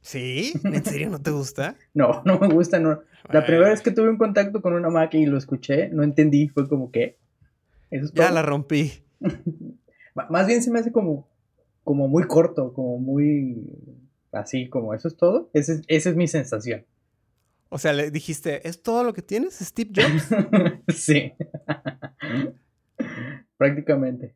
¿Sí? 0.01 0.53
¿En 0.63 0.84
serio 0.86 1.10
no 1.10 1.19
te 1.21 1.31
gusta? 1.31 1.75
No, 1.93 2.21
no 2.25 2.39
me 2.39 2.47
gusta, 2.47 2.79
no. 2.79 3.01
La 3.29 3.45
primera 3.45 3.69
vez 3.69 3.81
que 3.81 3.91
tuve 3.91 4.10
un 4.10 4.17
contacto 4.17 4.62
con 4.62 4.73
una 4.73 4.89
Mac 4.89 5.13
y 5.15 5.25
lo 5.25 5.38
escuché, 5.38 5.89
no 5.89 6.03
entendí, 6.03 6.47
fue 6.49 6.67
como 6.67 6.91
que... 6.91 7.17
Eso 7.89 8.05
es 8.05 8.13
Ya 8.13 8.31
la 8.31 8.41
rompí. 8.41 8.91
Más 10.29 10.47
bien 10.47 10.62
se 10.63 10.71
me 10.71 10.79
hace 10.79 10.91
como, 10.91 11.27
como 11.84 12.07
muy 12.07 12.23
corto, 12.27 12.73
como 12.73 12.97
muy 12.99 13.67
así, 14.31 14.69
como 14.69 14.93
eso 14.93 15.07
es 15.07 15.17
todo. 15.17 15.49
Ese 15.53 15.73
es- 15.73 15.81
esa 15.88 16.10
es 16.12 16.15
mi 16.15 16.27
sensación. 16.27 16.86
O 17.69 17.77
sea, 17.79 17.93
le 17.93 18.12
dijiste, 18.12 18.67
¿es 18.67 18.81
todo 18.84 19.03
lo 19.03 19.13
que 19.13 19.21
tienes, 19.21 19.55
Steve 19.60 19.91
Jobs? 19.95 20.27
sí. 20.95 21.34
Prácticamente. 23.65 24.36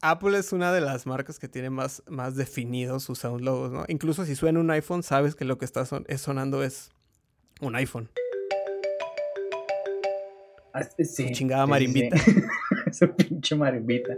Apple 0.00 0.38
es 0.38 0.50
una 0.54 0.72
de 0.72 0.80
las 0.80 1.04
marcas 1.06 1.38
que 1.38 1.48
tiene 1.48 1.68
más, 1.68 2.02
más 2.06 2.34
definidos 2.34 3.02
sus 3.02 3.18
sound 3.18 3.42
logos, 3.42 3.70
¿no? 3.70 3.84
Incluso 3.88 4.24
si 4.24 4.34
suena 4.36 4.58
un 4.58 4.70
iPhone, 4.70 5.02
sabes 5.02 5.34
que 5.34 5.44
lo 5.44 5.58
que 5.58 5.66
está 5.66 5.84
son- 5.84 6.06
es 6.08 6.22
sonando 6.22 6.62
es 6.64 6.90
un 7.60 7.76
iPhone. 7.76 8.08
Ah, 10.72 10.82
Sí, 10.98 11.30
chingada 11.32 11.64
sí, 11.64 11.66
sí, 11.66 11.70
marimbita. 11.70 12.16
sí. 12.16 12.34
Su 12.92 13.14
pinche 13.14 13.54
marimbita. 13.54 14.14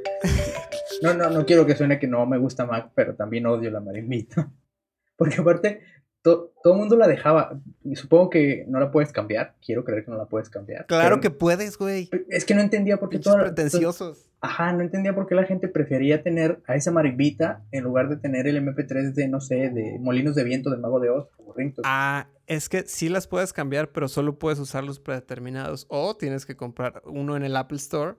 No, 1.03 1.13
no, 1.15 1.29
no 1.29 1.45
quiero 1.45 1.67
que 1.67 1.75
suene 1.75 1.99
que 1.99 2.07
no 2.07 2.25
me 2.25 2.39
gusta 2.39 2.67
Mac, 2.67 2.93
pero 2.95 3.17
también 3.17 3.47
odio 3.47 3.69
la 3.73 3.81
marimbita. 3.81 4.49
Porque 5.17 5.41
aparte, 5.41 5.81
to- 6.27 6.53
todo 6.63 6.73
el 6.75 6.81
mundo 6.81 6.97
la 6.97 7.07
dejaba. 7.07 7.59
Y 7.85 7.95
supongo 7.95 8.31
que 8.31 8.65
no 8.69 8.81
la 8.81 8.91
puedes 8.91 9.13
cambiar. 9.13 9.55
Quiero 9.65 9.85
creer 9.85 10.05
que 10.05 10.11
no 10.11 10.17
la 10.17 10.25
puedes 10.27 10.51
cambiar. 10.51 10.85
Claro 10.87 11.17
pero- 11.17 11.21
que 11.21 11.31
puedes, 11.31 11.79
güey. 11.79 12.11
Es 12.29 12.45
que 12.45 12.55
no 12.57 12.61
entendía 12.63 12.97
por 12.97 13.09
qué 13.11 13.21
toda- 13.21 13.45
pretenciosos. 13.45 14.29
Ajá, 14.41 14.73
no 14.73 14.83
entendía 14.83 15.15
por 15.15 15.27
qué 15.27 15.35
la 15.37 15.45
gente 15.45 15.69
prefería 15.69 16.23
tener 16.23 16.61
a 16.67 16.75
esa 16.75 16.91
marimbita 16.91 17.63
en 17.71 17.85
lugar 17.85 18.09
de 18.09 18.17
tener 18.17 18.47
el 18.47 18.57
MP3 18.57 19.15
de, 19.15 19.29
no 19.29 19.41
sé, 19.41 19.71
de 19.71 19.99
Molinos 20.01 20.35
de 20.35 20.45
Viento 20.45 20.69
del 20.71 20.81
Mago 20.81 20.99
de 21.01 21.11
Oz 21.11 21.29
o. 21.39 21.55
Ah, 21.85 22.27
es 22.47 22.69
que 22.69 22.83
sí 22.83 23.09
las 23.09 23.27
puedes 23.29 23.53
cambiar, 23.53 23.93
pero 23.93 24.09
solo 24.09 24.39
puedes 24.39 24.59
usar 24.59 24.85
los 24.85 24.99
predeterminados. 25.01 25.87
O 25.89 26.17
tienes 26.17 26.45
que 26.45 26.55
comprar 26.57 27.01
uno 27.07 27.35
en 27.37 27.45
el 27.45 27.57
Apple 27.57 27.79
Store 27.79 28.17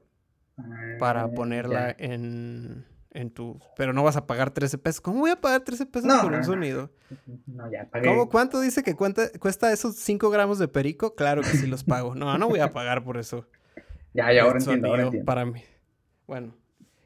para 0.97 1.23
Ah, 1.25 1.31
ponerla 1.31 1.95
ya. 1.97 2.05
en, 2.05 2.85
en 3.17 3.31
tu... 3.31 3.59
Pero 3.75 3.93
no 3.93 4.03
vas 4.03 4.15
a 4.15 4.27
pagar 4.27 4.51
13 4.51 4.77
pesos. 4.77 5.01
¿Cómo 5.01 5.19
voy 5.19 5.31
a 5.31 5.41
pagar 5.41 5.61
13 5.61 5.87
pesos 5.87 6.07
No, 6.07 6.21
por 6.21 6.31
no, 6.31 6.37
un 6.37 6.43
sonido? 6.43 6.91
No, 7.47 7.69
ya 7.71 7.89
pagué. 7.89 8.07
¿Cómo, 8.07 8.29
¿Cuánto 8.29 8.61
dice 8.61 8.83
que 8.83 8.95
cuenta- 8.95 9.31
cuesta 9.39 9.73
esos 9.73 9.95
5 9.95 10.29
gramos 10.29 10.59
de 10.59 10.67
perico? 10.67 11.15
Claro 11.15 11.41
que 11.41 11.47
sí 11.49 11.65
los 11.65 11.83
pago. 11.83 12.13
No, 12.13 12.37
no 12.37 12.47
voy 12.47 12.59
a 12.59 12.71
pagar 12.71 13.03
por 13.03 13.17
eso. 13.17 13.45
Ya, 14.13 14.33
ya, 14.33 14.43
ahora 14.43 14.57
entiendo, 14.57 14.87
ahora 14.87 15.03
sonido 15.03 15.07
entiendo. 15.09 15.25
Para 15.25 15.45
mí. 15.45 15.61
Bueno, 16.25 16.55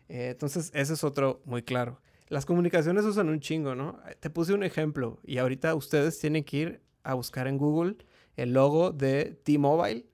eh, 0.07 0.29
entonces 0.29 0.71
ese 0.73 0.93
es 0.93 1.03
otro 1.03 1.41
muy 1.43 1.61
claro. 1.61 1.99
Las 2.29 2.45
comunicaciones 2.45 3.03
usan 3.03 3.27
un 3.27 3.41
chingo, 3.41 3.75
¿no? 3.75 3.99
Te 4.21 4.29
puse 4.29 4.53
un 4.53 4.63
ejemplo 4.63 5.19
y 5.25 5.37
ahorita 5.39 5.75
ustedes 5.75 6.17
tienen 6.19 6.45
que 6.45 6.57
ir 6.57 6.81
a 7.03 7.15
buscar 7.15 7.47
en 7.47 7.57
Google 7.57 7.97
el 8.37 8.53
logo 8.53 8.91
de 8.91 9.37
T-Mobile. 9.43 10.05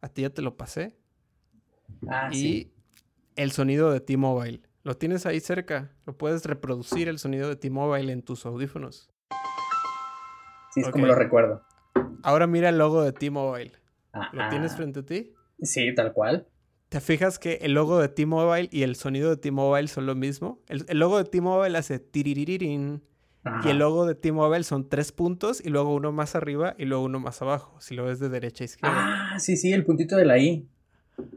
A 0.00 0.08
ti 0.08 0.22
ya 0.22 0.30
te 0.30 0.40
lo 0.40 0.56
pasé. 0.56 0.96
Ah, 2.08 2.30
y 2.32 2.36
sí. 2.36 2.72
el 3.34 3.50
sonido 3.52 3.90
de 3.92 4.00
T-Mobile. 4.00 4.62
Lo 4.86 4.96
tienes 4.96 5.26
ahí 5.26 5.40
cerca. 5.40 5.90
Lo 6.06 6.16
puedes 6.16 6.44
reproducir 6.44 7.08
el 7.08 7.18
sonido 7.18 7.48
de 7.48 7.56
T-Mobile 7.56 8.12
en 8.12 8.22
tus 8.22 8.46
audífonos. 8.46 9.10
Sí, 10.72 10.80
es 10.82 10.88
como 10.90 11.06
lo 11.06 11.16
recuerdo. 11.16 11.64
Ahora 12.22 12.46
mira 12.46 12.68
el 12.68 12.78
logo 12.78 13.02
de 13.02 13.12
T-Mobile. 13.12 13.72
Ah, 14.12 14.30
¿Lo 14.32 14.48
tienes 14.48 14.76
frente 14.76 15.00
a 15.00 15.02
ti? 15.04 15.34
Sí, 15.60 15.92
tal 15.92 16.12
cual. 16.12 16.46
¿Te 16.88 17.00
fijas 17.00 17.40
que 17.40 17.54
el 17.62 17.72
logo 17.74 17.98
de 17.98 18.06
T-Mobile 18.08 18.68
y 18.70 18.84
el 18.84 18.94
sonido 18.94 19.28
de 19.30 19.36
T-Mobile 19.38 19.88
son 19.88 20.06
lo 20.06 20.14
mismo? 20.14 20.60
El, 20.68 20.84
el 20.88 21.00
logo 21.00 21.18
de 21.18 21.24
T-Mobile 21.24 21.76
hace 21.76 21.98
tiririririn 21.98 23.02
y 23.64 23.68
el 23.70 23.78
logo 23.78 24.06
de 24.06 24.14
T-Mobile 24.14 24.62
son 24.62 24.88
tres 24.88 25.10
puntos 25.10 25.60
y 25.64 25.68
luego 25.70 25.96
uno 25.96 26.12
más 26.12 26.36
arriba 26.36 26.76
y 26.78 26.84
luego 26.84 27.02
uno 27.02 27.18
más 27.18 27.42
abajo, 27.42 27.74
si 27.80 27.96
lo 27.96 28.04
ves 28.04 28.20
de 28.20 28.28
derecha 28.28 28.62
a 28.62 28.66
izquierda. 28.66 29.32
Ah, 29.34 29.40
sí, 29.40 29.56
sí, 29.56 29.72
el 29.72 29.84
puntito 29.84 30.14
de 30.16 30.24
la 30.26 30.38
I. 30.38 30.68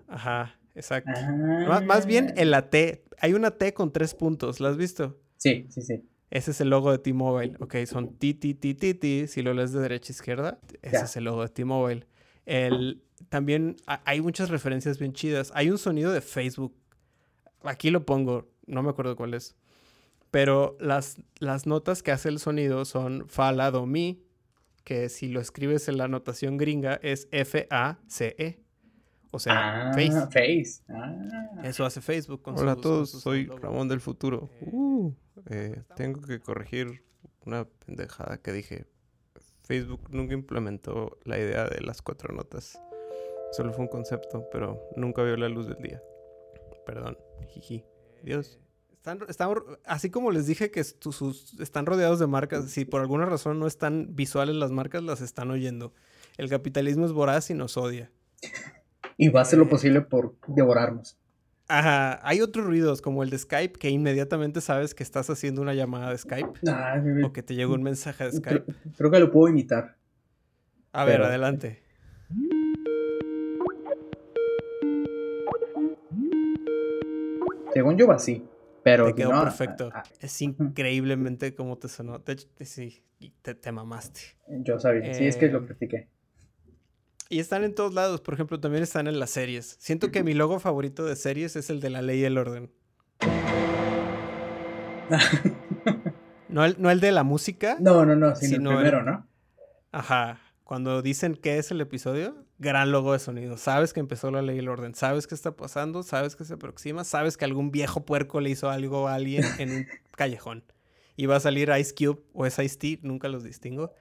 Ajá, 0.08 0.56
exacto. 0.76 1.10
Ah. 1.16 1.66
Má- 1.68 1.82
Más 1.82 2.06
bien 2.06 2.32
en 2.38 2.52
la 2.52 2.70
T. 2.70 3.06
Hay 3.22 3.34
una 3.34 3.52
T 3.52 3.74
con 3.74 3.92
tres 3.92 4.14
puntos, 4.16 4.60
¿la 4.60 4.70
has 4.70 4.78
visto? 4.78 5.20
Sí, 5.38 5.66
sí, 5.70 5.82
sí. 5.82 6.04
Ese 6.32 6.52
es 6.52 6.62
el 6.62 6.70
logo 6.70 6.92
de 6.92 7.00
T-Mobile. 7.00 7.56
Ok, 7.60 7.76
son 7.88 8.16
ti, 8.18 8.34
ti, 8.36 8.54
ti, 8.54 8.76
ti, 8.76 8.94
ti. 8.94 9.26
Si 9.28 9.42
lo 9.42 9.54
lees 9.54 9.72
de 9.74 9.80
derecha 9.80 10.12
a 10.12 10.16
izquierda, 10.16 10.60
ese 10.82 11.06
es 11.06 11.18
el 11.18 11.24
logo 11.24 11.42
de 11.42 11.50
T-Mobile. 11.50 12.06
El, 12.46 13.02
también 13.30 13.78
ha- 13.88 14.02
hay 14.06 14.22
muchas 14.22 14.50
referencias 14.50 15.00
bien 15.00 15.14
chidas. 15.14 15.52
Hay 15.56 15.72
un 15.72 15.78
sonido 15.80 16.12
de 16.12 16.22
Facebook. 16.22 16.76
Aquí 17.64 17.90
lo 17.90 18.06
pongo, 18.06 18.48
no 18.68 18.84
me 18.84 18.90
acuerdo 18.92 19.16
cuál 19.16 19.34
es. 19.34 19.56
Pero 20.30 20.78
las, 20.80 21.18
las 21.40 21.66
notas 21.66 22.04
que 22.04 22.12
hace 22.12 22.30
el 22.30 22.38
sonido 22.40 22.86
son 22.86 23.28
fa, 23.28 23.52
la, 23.52 23.72
do, 23.72 23.88
mi, 23.88 24.22
que 24.84 25.10
si 25.10 25.28
lo 25.30 25.40
escribes 25.42 25.88
en 25.88 25.98
la 25.98 26.04
anotación 26.04 26.58
gringa 26.58 27.00
es 27.02 27.28
F-A-C-E. 27.32 28.60
O 29.32 29.38
sea, 29.40 29.90
ah, 29.90 29.94
Face. 29.94 30.12
Face. 30.32 30.84
Ah. 30.90 31.62
Eso 31.64 31.86
hace 31.86 32.02
Facebook. 32.02 32.42
Con 32.42 32.58
Hola 32.58 32.72
a 32.72 32.76
sus- 32.76 32.82
todos, 32.84 33.10
sus 33.12 33.22
soy 33.22 33.46
logos. 33.46 33.62
Ramón 33.62 33.88
del 33.88 34.02
futuro. 34.02 34.50
Uh, 34.62 35.12
eh, 35.50 35.84
tengo 35.96 36.22
que 36.22 36.40
corregir 36.40 37.04
una 37.46 37.66
pendejada 37.86 38.38
que 38.38 38.52
dije. 38.52 38.86
Facebook 39.64 40.10
nunca 40.10 40.34
implementó 40.34 41.20
la 41.26 41.38
idea 41.38 41.66
de 41.66 41.82
las 41.82 42.02
cuatro 42.02 42.34
notas. 42.34 42.82
Solo 43.52 43.72
fue 43.72 43.82
un 43.84 43.88
concepto, 43.90 44.48
pero 44.52 44.82
nunca 44.96 45.22
vio 45.24 45.38
la 45.38 45.48
luz 45.50 45.68
del 45.68 45.78
día. 45.78 46.02
Perdón, 46.86 47.18
jiji. 47.50 47.84
Dios. 48.24 48.60
Están, 48.92 49.20
están- 49.30 49.54
así 49.86 50.10
como 50.10 50.32
les 50.32 50.46
dije 50.48 50.72
que 50.72 50.84
sus- 50.84 51.54
están 51.60 51.86
rodeados 51.86 52.20
de 52.20 52.28
marcas, 52.28 52.66
si 52.72 52.84
por 52.86 53.02
alguna 53.02 53.26
razón 53.26 53.60
no 53.60 53.68
están 53.68 54.16
visuales 54.16 54.56
las 54.56 54.72
marcas, 54.72 55.04
las 55.04 55.22
están 55.22 55.52
oyendo. 55.52 55.94
El 56.38 56.50
capitalismo 56.50 57.06
es 57.06 57.12
voraz 57.12 57.50
y 57.50 57.54
nos 57.54 57.78
odia. 57.78 58.12
Y 59.22 59.28
va 59.28 59.42
a 59.42 59.44
hacer 59.44 59.60
lo 59.60 59.68
posible 59.68 60.00
por 60.00 60.36
devorarnos. 60.48 61.18
Ajá, 61.68 62.20
hay 62.28 62.40
otros 62.40 62.66
ruidos 62.66 63.02
como 63.02 63.22
el 63.22 63.30
de 63.30 63.38
Skype 63.38 63.78
que 63.78 63.90
inmediatamente 63.90 64.62
sabes 64.62 64.96
que 64.96 65.04
estás 65.04 65.30
haciendo 65.30 65.62
una 65.62 65.74
llamada 65.74 66.10
de 66.10 66.18
Skype 66.18 66.54
Ah, 66.70 67.04
o 67.26 67.34
que 67.34 67.44
te 67.44 67.54
llegó 67.54 67.74
un 67.76 67.84
mensaje 67.84 68.24
de 68.24 68.32
Skype. 68.32 68.74
creo 68.98 69.12
que 69.12 69.20
lo 69.20 69.30
puedo 69.30 69.50
imitar. 69.50 69.98
A 70.94 71.04
ver, 71.04 71.22
adelante. 71.22 71.84
Según 77.74 77.98
yo 77.98 78.08
va 78.08 78.16
así. 78.16 78.46
Pero 78.84 79.06
Te 79.08 79.14
quedó 79.16 79.34
no, 79.34 79.42
perfecto. 79.44 79.90
ah, 79.94 80.04
ah, 80.06 80.10
Es 80.22 80.42
increíblemente 80.42 81.54
como 81.54 81.78
te 81.78 81.88
sonó. 81.90 82.18
De 82.20 82.34
hecho, 82.34 82.48
sí, 82.62 83.04
y 83.20 83.32
te, 83.42 83.54
te 83.54 83.72
mamaste. 83.72 84.22
yo 84.48 84.80
sabía. 84.80 85.14
Sí, 85.14 85.26
es 85.28 85.36
que 85.38 85.46
Eh, 85.48 85.52
lo 85.52 85.66
practiqué. 85.66 86.08
Y 87.30 87.40
están 87.40 87.64
en 87.64 87.76
todos 87.76 87.94
lados. 87.94 88.22
Por 88.22 88.34
ejemplo, 88.34 88.60
también 88.60 88.82
están 88.84 89.08
en 89.08 89.20
las 89.20 89.30
series. 89.30 89.76
Siento 89.80 90.12
que 90.12 90.24
mi 90.24 90.34
logo 90.34 90.60
favorito 90.60 91.06
de 91.06 91.16
series 91.16 91.56
es 91.56 91.70
el 91.70 91.80
de 91.80 91.92
la 91.92 92.02
ley 92.02 92.22
y 92.22 92.26
el 92.26 92.38
orden. 92.38 92.72
No 96.50 96.66
el, 96.66 96.76
no 96.82 96.90
el 96.90 97.00
de 97.00 97.12
la 97.12 97.22
música. 97.24 97.78
no, 97.80 98.06
no, 98.08 98.16
no, 98.16 98.36
sino 98.36 98.58
sino 98.58 98.72
el 98.72 98.78
el- 98.78 98.82
primero, 98.84 99.04
¿no? 99.04 99.28
Ajá. 99.92 100.40
Cuando 100.64 101.04
dicen 101.04 101.36
qué 101.36 101.60
es 101.60 101.70
el 101.70 101.80
episodio, 101.80 102.44
gran 102.58 102.92
logo 102.92 103.14
de 103.14 103.20
sonido. 103.20 103.56
Sabes 103.58 103.94
que 103.94 104.00
empezó 104.00 104.32
la 104.32 104.42
ley 104.42 104.56
y 104.56 104.60
el 104.60 104.68
orden. 104.68 104.96
Sabes 104.96 105.28
qué 105.28 105.36
está 105.36 105.52
pasando. 105.56 106.02
Sabes 106.02 106.36
que 106.36 106.46
se 106.46 106.56
aproxima. 106.56 107.04
Sabes 107.04 107.38
que 107.38 107.46
algún 107.46 107.70
viejo 107.70 108.04
puerco 108.04 108.42
le 108.42 108.50
hizo 108.50 108.70
algo 108.72 109.08
a 109.08 109.14
alguien 109.14 109.44
en 109.60 109.72
un 109.72 109.88
callejón. 110.16 110.64
Y 111.16 111.28
va 111.28 111.36
a 111.36 111.40
salir 111.40 111.70
Ice 111.80 111.94
Cube 111.94 112.20
o 112.34 112.48
es 112.48 112.58
Ice 112.58 112.78
T. 112.80 113.00
Nunca 113.04 113.28
los 113.30 113.44
distingo. 113.44 113.94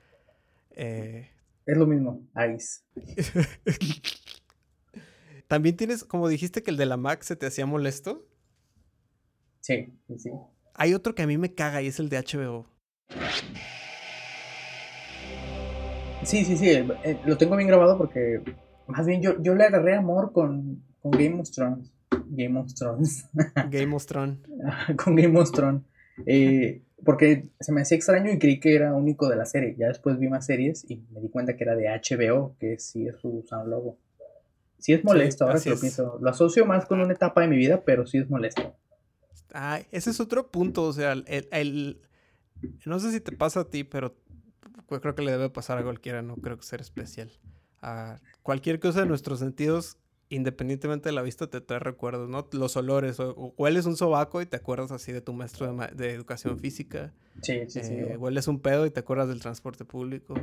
Eh, 0.71 1.29
Es 1.69 1.77
lo 1.77 1.87
mismo. 1.87 2.27
Ice. 2.57 2.81
También 5.49 5.77
tienes, 5.77 6.03
como 6.03 6.27
dijiste 6.27 6.63
que 6.63 6.71
el 6.71 6.79
de 6.79 6.87
la 6.87 6.97
Mac 6.97 7.23
se 7.23 7.37
te 7.37 7.45
hacía 7.45 7.67
molesto. 7.67 8.27
Sí, 9.61 9.93
sí, 10.07 10.19
sí. 10.19 10.31
Hay 10.73 10.95
otro 10.95 11.15
que 11.15 11.23
a 11.23 11.27
mí 11.27 11.37
me 11.37 11.55
caga 11.55 11.83
y 11.83 11.89
es 11.89 12.01
el 12.01 12.09
de 12.09 12.21
HBO. 12.21 12.71
Sí, 16.23 16.43
sí, 16.47 16.57
sí. 16.57 16.71
eh, 16.71 17.21
lo 17.27 17.37
tengo 17.37 17.55
bien 17.55 17.69
grabado 17.69 17.99
porque 17.99 18.43
más 18.87 19.07
bien 19.07 19.21
yo, 19.21 19.35
yo 19.43 19.55
le 19.55 19.65
agarré 19.65 19.95
amor 19.95 20.33
con, 20.33 20.83
con 21.01 21.11
Game 21.11 21.39
of 21.39 21.51
Thrones. 21.51 21.93
Game 22.31 22.59
of 22.59 22.73
Thrones. 22.73 23.29
Game 23.69 23.95
of 23.95 24.07
Thrones. 24.07 24.39
con 24.97 25.17
Game 25.17 25.39
of 25.39 25.53
Thrones. 25.53 25.83
Eh, 26.25 26.83
porque 27.05 27.49
se 27.61 27.73
me 27.73 27.81
hacía 27.83 27.97
extraño 27.97 28.33
y 28.33 28.39
creí 28.39 28.61
que 28.61 28.75
era 28.75 28.95
único 28.95 29.29
de 29.29 29.37
la 29.37 29.47
serie. 29.47 29.75
Ya 29.79 29.89
después 29.89 30.19
vi 30.19 30.29
más 30.29 30.47
series 30.47 30.85
y 30.91 30.97
me 31.13 31.21
di 31.21 31.29
cuenta 31.29 31.57
que 31.57 31.65
era 31.65 31.77
de 31.77 31.89
HBO, 31.89 32.57
que 32.59 32.79
sí 32.79 33.07
es 33.07 33.17
su 33.21 33.45
sound 33.49 33.69
logo. 33.69 33.99
Sí 34.79 34.93
es 34.93 35.05
molesto, 35.05 35.45
ahora 35.45 35.57
así 35.57 35.65
que 35.71 35.75
lo 35.75 35.81
pienso. 35.81 36.19
Lo 36.21 36.31
asocio 36.31 36.65
más 36.65 36.87
con 36.87 37.01
una 37.01 37.13
etapa 37.13 37.41
de 37.41 37.49
mi 37.49 37.57
vida, 37.57 37.83
pero 37.85 38.07
sí 38.07 38.19
es 38.19 38.31
molesto. 38.31 38.77
Ah, 39.53 39.81
ese 39.91 40.11
es 40.11 40.21
otro 40.21 40.51
punto. 40.51 40.85
O 40.85 40.93
sea, 40.93 41.13
el, 41.13 41.25
el- 41.51 42.01
no 42.87 42.99
sé 43.01 43.13
si 43.13 43.21
te 43.21 43.33
pasa 43.33 43.61
a 43.61 43.71
ti, 43.71 43.85
pero 43.85 44.15
creo 45.01 45.15
que 45.15 45.23
le 45.23 45.33
debe 45.33 45.51
pasar 45.51 45.79
a 45.79 45.83
cualquiera. 45.83 46.23
No 46.23 46.37
creo 46.37 46.57
que 46.57 46.65
ser 46.65 46.81
especial. 46.81 47.31
A 47.81 48.21
cualquier 48.43 48.81
cosa 48.81 49.01
de 49.01 49.07
nuestros 49.07 49.39
sentidos, 49.39 49.99
independientemente 50.31 51.09
de 51.09 51.15
la 51.15 51.23
vista, 51.23 51.47
te 51.49 51.61
trae 51.61 51.79
recuerdos, 51.81 52.29
¿no? 52.29 52.47
Los 52.53 52.77
olores. 52.77 53.19
O, 53.21 53.55
hueles 53.57 53.87
un 53.87 53.97
sobaco 53.97 54.43
y 54.43 54.47
te 54.47 54.57
acuerdas 54.57 54.91
así 54.93 55.13
de 55.13 55.21
tu 55.21 55.33
maestro 55.33 55.67
de, 55.67 55.73
ma- 55.73 55.87
de 55.89 56.13
educación 56.13 56.59
física. 56.59 57.13
Sí, 57.43 57.61
sí, 57.69 57.83
sí. 57.83 57.95
Eh, 57.95 58.17
hueles 58.17 58.49
un 58.49 58.61
pedo 58.61 58.87
y 58.87 58.91
te 58.91 59.01
acuerdas 59.01 59.29
del 59.29 59.41
transporte 59.41 59.85
público. 59.85 60.35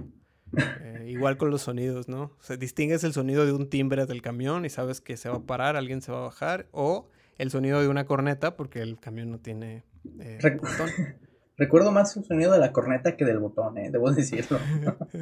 Eh, 0.58 1.08
igual 1.10 1.38
con 1.38 1.50
los 1.50 1.64
sonidos, 1.64 2.08
¿no? 2.08 2.24
O 2.40 2.44
sea, 2.44 2.56
distingues 2.56 3.04
el 3.04 3.14
sonido 3.14 3.46
de 3.46 3.52
un 3.52 3.70
timbre 3.70 4.06
del 4.06 4.22
camión 4.22 4.64
y 4.66 4.70
sabes 4.70 5.02
que 5.02 5.18
se 5.18 5.28
va 5.28 5.38
a 5.38 5.42
parar, 5.42 5.76
alguien 5.76 6.02
se 6.02 6.12
va 6.12 6.20
a 6.20 6.22
bajar, 6.22 6.68
o 6.72 7.10
el 7.38 7.52
sonido 7.52 7.82
de 7.82 7.88
una 7.90 8.06
corneta 8.06 8.56
porque 8.56 8.82
el 8.82 9.00
camión 9.00 9.32
no 9.32 9.40
tiene 9.40 9.84
eh, 10.20 10.40
botón. 10.62 10.90
Recuerdo 11.58 11.92
más 11.92 12.16
el 12.18 12.26
sonido 12.26 12.52
de 12.52 12.60
la 12.60 12.72
corneta 12.74 13.16
que 13.18 13.24
del 13.26 13.40
botón, 13.40 13.78
eh, 13.78 13.90
debo 13.90 14.12
decirlo. 14.12 14.60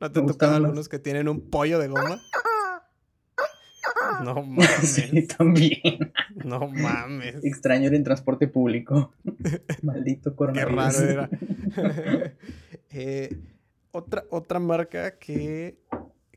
¿No 0.00 0.10
te 0.12 0.22
tocan 0.22 0.52
algunos 0.54 0.88
que 0.88 0.98
tienen 0.98 1.28
un 1.28 1.48
pollo 1.50 1.78
de 1.78 1.88
goma? 1.88 2.20
No 4.24 4.34
mames, 4.42 4.68
sí, 4.82 5.26
también. 5.26 6.12
no 6.44 6.68
mames. 6.68 7.44
Extraño 7.44 7.86
ir 7.86 7.94
en 7.94 8.04
transporte 8.04 8.48
público. 8.48 9.12
Maldito 9.82 10.30
Qué 10.30 10.36
coronavirus. 10.36 10.76
raro 10.76 11.00
era. 11.10 11.30
Eh, 12.90 13.36
otra, 13.90 14.24
otra 14.30 14.58
marca 14.58 15.18
que, 15.18 15.78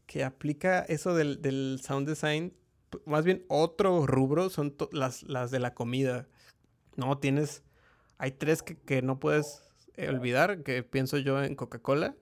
que 0.05 0.24
aplica 0.24 0.80
eso 0.82 1.15
del, 1.15 1.41
del 1.41 1.80
sound 1.84 2.07
design, 2.07 2.53
más 3.05 3.24
bien 3.26 3.43
otro 3.47 4.05
rubro, 4.05 4.49
son 4.49 4.76
las, 4.91 5.24
las 5.24 5.51
de 5.51 5.59
la 5.59 5.74
comida. 5.74 6.28
No, 6.97 7.17
tienes. 7.17 7.63
Hay 8.17 8.32
tres 8.32 8.61
que, 8.63 8.76
que 8.78 9.01
no 9.01 9.19
puedes 9.19 9.63
eh, 9.95 10.09
olvidar, 10.09 10.63
que 10.63 10.84
pienso 10.84 11.17
yo 11.17 11.41
en 11.41 11.55
Coca-Cola. 11.55 12.15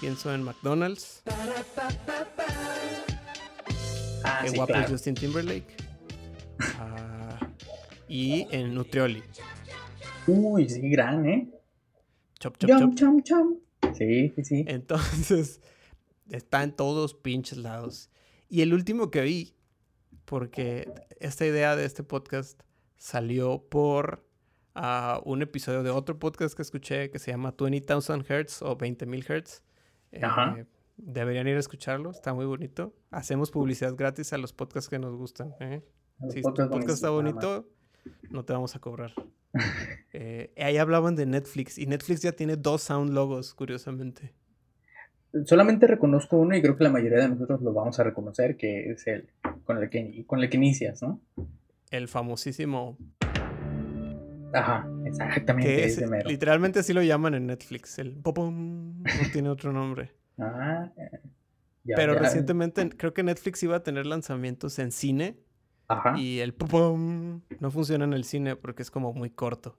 Pienso 0.00 0.32
en 0.32 0.42
McDonald's. 0.44 1.22
Ah, 4.24 4.40
Qué 4.42 4.50
sí, 4.50 4.56
guapo 4.56 4.72
es 4.72 4.78
claro. 4.78 4.92
Justin 4.92 5.14
Timberlake. 5.14 5.76
Ah, 6.80 7.38
y 8.08 8.48
en 8.50 8.74
Nutrioli. 8.74 9.22
Uy, 10.26 10.68
sí, 10.68 10.90
gran, 10.90 11.24
¿eh? 11.28 11.48
Chop, 12.40 12.56
chop, 12.58 12.68
chop. 12.70 12.80
Chom, 12.80 12.94
chom, 12.94 13.22
chom. 13.22 13.94
Sí, 13.94 14.32
sí, 14.34 14.44
sí. 14.44 14.64
Entonces, 14.66 15.60
está 16.30 16.64
en 16.64 16.72
todos 16.72 17.14
pinches 17.14 17.58
lados. 17.58 18.10
Y 18.48 18.62
el 18.62 18.74
último 18.74 19.10
que 19.12 19.22
vi, 19.22 19.54
porque 20.24 20.92
esta 21.20 21.46
idea 21.46 21.76
de 21.76 21.84
este 21.84 22.02
podcast 22.02 22.60
salió 22.96 23.62
por 23.68 24.26
ah, 24.74 25.20
un 25.24 25.42
episodio 25.42 25.82
de 25.82 25.90
otro 25.90 26.18
podcast 26.18 26.56
que 26.56 26.62
escuché 26.62 27.10
que 27.10 27.18
se 27.20 27.30
llama 27.30 27.54
20,000 27.56 28.24
Hertz 28.28 28.62
o 28.62 28.74
20,000 28.76 29.24
Hertz. 29.28 29.62
Eh, 30.10 30.20
Ajá. 30.24 30.66
Deberían 30.98 31.48
ir 31.48 31.56
a 31.56 31.60
escucharlo, 31.60 32.10
está 32.10 32.34
muy 32.34 32.44
bonito. 32.44 32.94
Hacemos 33.10 33.50
publicidad 33.50 33.94
gratis 33.96 34.32
a 34.32 34.38
los 34.38 34.52
podcasts 34.52 34.90
que 34.90 34.98
nos 34.98 35.16
gustan. 35.16 35.54
¿eh? 35.60 35.82
Si 36.30 36.42
tu 36.42 36.52
podcast 36.52 36.90
está 36.90 37.10
bonito, 37.10 37.68
no 38.30 38.44
te 38.44 38.52
vamos 38.52 38.76
a 38.76 38.78
cobrar. 38.78 39.12
Eh, 40.12 40.52
ahí 40.56 40.76
hablaban 40.76 41.14
de 41.16 41.26
Netflix 41.26 41.78
y 41.78 41.86
Netflix 41.86 42.22
ya 42.22 42.32
tiene 42.32 42.56
dos 42.56 42.82
sound 42.82 43.12
logos, 43.12 43.54
curiosamente. 43.54 44.34
Solamente 45.44 45.86
reconozco 45.86 46.36
uno 46.36 46.56
y 46.56 46.62
creo 46.62 46.76
que 46.76 46.84
la 46.84 46.90
mayoría 46.90 47.18
de 47.18 47.28
nosotros 47.28 47.62
lo 47.62 47.72
vamos 47.72 47.98
a 48.00 48.02
reconocer, 48.04 48.56
que 48.56 48.90
es 48.90 49.06
el 49.06 49.28
con 49.64 49.78
el 49.78 49.88
que, 49.88 50.24
con 50.26 50.40
el 50.40 50.50
que 50.50 50.56
inicias, 50.56 51.02
¿no? 51.02 51.20
El 51.90 52.08
famosísimo, 52.08 52.98
Ajá, 54.52 54.88
exactamente, 55.04 55.84
es, 55.84 56.08
mero. 56.08 56.28
literalmente 56.28 56.78
así 56.78 56.92
lo 56.92 57.02
llaman 57.02 57.34
en 57.34 57.46
Netflix, 57.46 57.98
el 57.98 58.16
popom, 58.16 59.02
no 59.02 59.30
tiene 59.32 59.50
otro 59.50 59.72
nombre. 59.72 60.12
Ah, 60.38 60.90
ya, 61.84 61.96
Pero 61.96 62.14
ya. 62.14 62.20
recientemente 62.20 62.88
creo 62.90 63.12
que 63.14 63.22
Netflix 63.22 63.62
iba 63.62 63.76
a 63.76 63.82
tener 63.82 64.06
lanzamientos 64.06 64.78
en 64.78 64.92
cine 64.92 65.36
Ajá. 65.88 66.18
y 66.18 66.40
el 66.40 66.54
popom 66.54 67.40
no 67.60 67.70
funciona 67.70 68.04
en 68.04 68.12
el 68.12 68.24
cine 68.24 68.56
porque 68.56 68.82
es 68.82 68.90
como 68.90 69.12
muy 69.12 69.30
corto. 69.30 69.76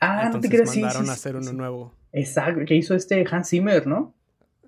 Ah, 0.00 0.16
no 0.16 0.20
te 0.20 0.26
Entonces 0.26 0.50
creas, 0.50 0.70
sí, 0.70 0.80
mandaron 0.80 1.04
sí, 1.04 1.10
a 1.10 1.12
hacer 1.14 1.32
sí, 1.32 1.38
uno 1.38 1.50
sí. 1.50 1.56
nuevo. 1.56 1.94
Exacto, 2.12 2.64
que 2.66 2.74
hizo 2.74 2.94
este 2.94 3.24
Hans 3.30 3.48
Zimmer, 3.48 3.86
¿no? 3.86 4.14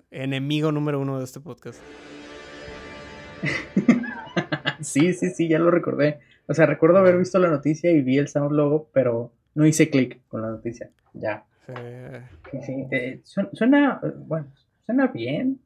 Enemigo 0.09 0.71
número 0.71 0.99
uno 0.99 1.19
de 1.19 1.25
este 1.25 1.39
podcast. 1.39 1.79
sí, 4.81 5.13
sí, 5.13 5.29
sí, 5.29 5.47
ya 5.47 5.59
lo 5.59 5.71
recordé. 5.71 6.19
O 6.47 6.53
sea, 6.53 6.65
recuerdo 6.65 6.97
haber 6.97 7.17
visto 7.17 7.39
la 7.39 7.49
noticia 7.49 7.91
y 7.91 8.01
vi 8.01 8.17
el 8.17 8.27
sound 8.27 8.51
logo, 8.53 8.89
pero 8.93 9.31
no 9.53 9.65
hice 9.65 9.89
clic 9.89 10.21
con 10.27 10.41
la 10.41 10.49
noticia. 10.49 10.89
Ya. 11.13 11.45
Eh, 11.67 12.23
Sí, 12.51 12.61
sí. 12.63 12.87
eh, 12.91 13.21
suena, 13.23 13.99
eh, 14.03 14.11
bueno, 14.15 14.47
suena 14.85 15.07
bien. 15.07 15.59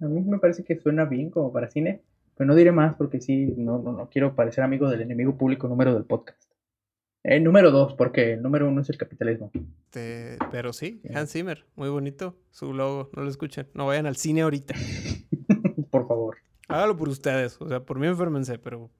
A 0.00 0.06
mí 0.06 0.20
me 0.22 0.38
parece 0.38 0.64
que 0.64 0.78
suena 0.78 1.04
bien 1.04 1.30
como 1.30 1.52
para 1.52 1.70
cine, 1.70 2.02
pero 2.36 2.48
no 2.48 2.54
diré 2.54 2.72
más 2.72 2.94
porque 2.96 3.20
sí, 3.20 3.54
no, 3.56 3.78
no, 3.78 3.92
no 3.92 4.08
quiero 4.08 4.34
parecer 4.34 4.64
amigo 4.64 4.88
del 4.90 5.02
enemigo 5.02 5.36
público 5.36 5.68
número 5.68 5.94
del 5.94 6.04
podcast. 6.04 6.42
El 7.24 7.44
número 7.44 7.70
dos, 7.70 7.94
porque 7.94 8.32
el 8.32 8.42
número 8.42 8.68
uno 8.68 8.80
es 8.80 8.90
el 8.90 8.98
capitalismo. 8.98 9.52
Este, 9.84 10.38
pero 10.50 10.72
sí, 10.72 11.00
Sí. 11.04 11.14
Hans 11.14 11.30
Zimmer, 11.30 11.64
muy 11.76 11.88
bonito 11.88 12.36
su 12.50 12.72
logo, 12.74 13.10
no 13.14 13.22
lo 13.22 13.30
escuchen, 13.30 13.68
no 13.74 13.86
vayan 13.86 14.06
al 14.06 14.16
cine 14.16 14.42
ahorita. 14.42 14.74
Por 15.90 16.08
favor. 16.08 16.38
Hágalo 16.68 16.96
por 16.96 17.08
ustedes, 17.08 17.60
o 17.60 17.68
sea, 17.68 17.80
por 17.84 17.98
mí 17.98 18.06
enfermense, 18.06 18.58
pero 18.58 18.90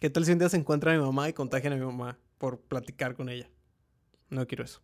¿qué 0.00 0.10
tal 0.10 0.24
si 0.24 0.32
un 0.32 0.38
día 0.40 0.48
se 0.48 0.56
encuentra 0.56 0.92
a 0.92 0.96
mi 0.96 1.00
mamá 1.02 1.28
y 1.28 1.32
contagian 1.32 1.72
a 1.72 1.76
mi 1.76 1.84
mamá 1.84 2.18
por 2.38 2.58
platicar 2.60 3.14
con 3.14 3.28
ella? 3.28 3.48
No 4.30 4.46
quiero 4.46 4.64
eso. 4.64 4.80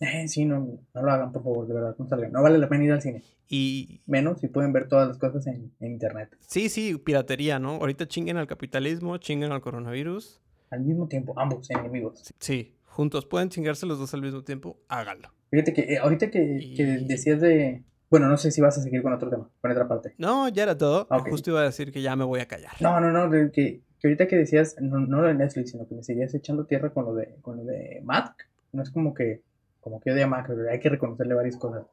Eh, 0.00 0.26
sí, 0.26 0.44
no, 0.44 0.80
no 0.94 1.02
lo 1.02 1.12
hagan, 1.12 1.30
por 1.30 1.44
favor, 1.44 1.66
de 1.68 1.74
verdad, 1.74 1.94
no 1.96 2.08
salgan. 2.08 2.32
No 2.32 2.42
vale 2.42 2.58
la 2.58 2.68
pena 2.68 2.84
ir 2.84 2.92
al 2.92 3.02
cine. 3.02 3.22
Y 3.48 4.00
Menos 4.06 4.40
si 4.40 4.48
pueden 4.48 4.72
ver 4.72 4.88
todas 4.88 5.06
las 5.06 5.18
cosas 5.18 5.46
en, 5.46 5.70
en 5.78 5.92
internet. 5.92 6.36
sí, 6.40 6.68
sí, 6.68 6.96
piratería, 6.98 7.58
¿no? 7.58 7.72
Ahorita 7.74 8.08
chinguen 8.08 8.36
al 8.38 8.46
capitalismo, 8.46 9.18
chinguen 9.18 9.52
al 9.52 9.60
coronavirus. 9.60 10.40
Al 10.70 10.80
mismo 10.80 11.06
tiempo, 11.06 11.38
ambos 11.38 11.70
enemigos. 11.70 12.20
Sí, 12.24 12.32
sí, 12.40 12.74
juntos 12.86 13.26
pueden 13.26 13.50
chingarse 13.50 13.86
los 13.86 13.98
dos 13.98 14.12
al 14.14 14.22
mismo 14.22 14.42
tiempo, 14.42 14.78
háganlo. 14.88 15.28
Fíjate 15.50 15.74
que 15.74 15.82
eh, 15.82 15.98
ahorita 15.98 16.30
que, 16.30 16.72
que 16.76 16.84
decías 17.06 17.40
de. 17.40 17.82
Bueno, 18.10 18.26
no 18.28 18.36
sé 18.38 18.50
si 18.50 18.60
vas 18.60 18.76
a 18.78 18.82
seguir 18.82 19.02
con 19.02 19.12
otro 19.12 19.30
tema, 19.30 19.48
con 19.60 19.70
otra 19.70 19.86
parte. 19.86 20.14
No, 20.18 20.48
ya 20.48 20.64
era 20.64 20.76
todo. 20.76 21.06
Justo 21.30 21.50
iba 21.50 21.60
a 21.60 21.64
decir 21.64 21.92
que 21.92 22.02
ya 22.02 22.16
me 22.16 22.24
voy 22.24 22.40
a 22.40 22.48
callar. 22.48 22.72
No, 22.80 23.00
no, 23.00 23.10
no, 23.12 23.30
que, 23.30 23.82
que 24.00 24.06
ahorita 24.08 24.26
que 24.28 24.36
decías, 24.36 24.76
no, 24.80 24.98
no 24.98 25.20
lo 25.22 25.28
de 25.28 25.34
Netflix, 25.34 25.70
sino 25.70 25.86
que 25.86 25.94
me 25.94 26.02
seguías 26.02 26.34
echando 26.34 26.64
tierra 26.66 26.90
con 26.92 27.04
lo 27.04 27.14
de, 27.14 27.36
con 27.42 27.58
lo 27.58 27.64
de 27.64 28.00
Mac. 28.04 28.48
No 28.72 28.82
es 28.82 28.90
como 28.90 29.14
que, 29.14 29.42
como 29.80 30.00
que 30.00 30.10
odia 30.12 30.24
a 30.24 30.28
Mac, 30.28 30.46
pero 30.48 30.68
hay 30.70 30.80
que 30.80 30.88
reconocerle 30.88 31.34
varias 31.34 31.56
cosas. 31.56 31.84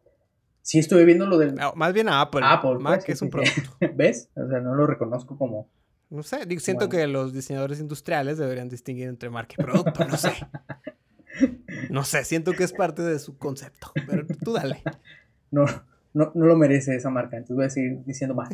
Sí 0.61 0.79
estuve 0.79 1.05
viendo 1.05 1.25
lo 1.25 1.37
del 1.37 1.55
Más 1.75 1.93
bien 1.93 2.09
a 2.09 2.21
Apple. 2.21 2.41
Apple, 2.43 2.79
Mac 2.79 2.95
pues, 2.95 3.05
sí, 3.05 3.11
es 3.13 3.21
un 3.21 3.27
sí, 3.27 3.31
producto. 3.31 3.77
sí. 3.79 3.87
¿Ves? 3.95 4.29
O 4.35 4.47
sea, 4.47 4.59
no 4.59 4.75
lo 4.75 4.85
reconozco 4.87 5.37
como. 5.37 5.69
No 6.09 6.23
sé, 6.23 6.37
siento 6.59 6.87
Bueno. 6.87 6.89
que 7.01 7.07
los 7.07 7.33
diseñadores 7.33 7.79
industriales 7.79 8.37
deberían 8.37 8.67
distinguir 8.69 9.07
entre 9.07 9.29
marca 9.29 9.55
y 9.57 9.63
producto, 9.63 10.05
no 10.05 10.17
sé. 10.17 10.31
No 11.89 12.03
sé, 12.03 12.25
siento 12.25 12.51
que 12.51 12.63
es 12.65 12.73
parte 12.73 13.01
de 13.01 13.17
su 13.19 13.37
concepto, 13.37 13.91
pero 14.07 14.25
tú 14.43 14.53
dale. 14.53 14.81
No, 15.51 15.65
no, 16.13 16.31
no 16.35 16.45
lo 16.45 16.55
merece 16.57 16.95
esa 16.95 17.09
marca, 17.09 17.37
entonces 17.37 17.55
voy 17.55 17.65
a 17.65 17.69
seguir 17.69 18.03
diciendo 18.05 18.35
Mac. 18.35 18.49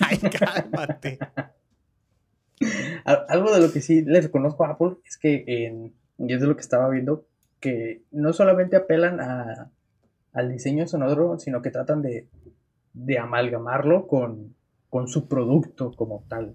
Ay, 0.00 0.18
cálmate. 0.18 1.18
Al- 3.04 3.26
Algo 3.28 3.54
de 3.54 3.60
lo 3.60 3.72
que 3.72 3.80
sí 3.80 4.02
les 4.02 4.24
reconozco 4.24 4.64
a 4.64 4.70
Apple 4.70 4.96
es 5.04 5.16
que, 5.18 5.44
en, 5.46 5.94
y 6.18 6.32
es 6.32 6.40
de 6.40 6.46
lo 6.46 6.56
que 6.56 6.62
estaba 6.62 6.88
viendo, 6.88 7.26
que 7.60 8.02
no 8.10 8.32
solamente 8.32 8.76
apelan 8.76 9.20
a, 9.20 9.70
al 10.32 10.52
diseño 10.52 10.86
sonoro, 10.86 11.38
sino 11.38 11.62
que 11.62 11.70
tratan 11.70 12.02
de, 12.02 12.28
de 12.92 13.18
amalgamarlo 13.18 14.06
con, 14.06 14.54
con 14.90 15.08
su 15.08 15.28
producto 15.28 15.92
como 15.92 16.24
tal. 16.28 16.54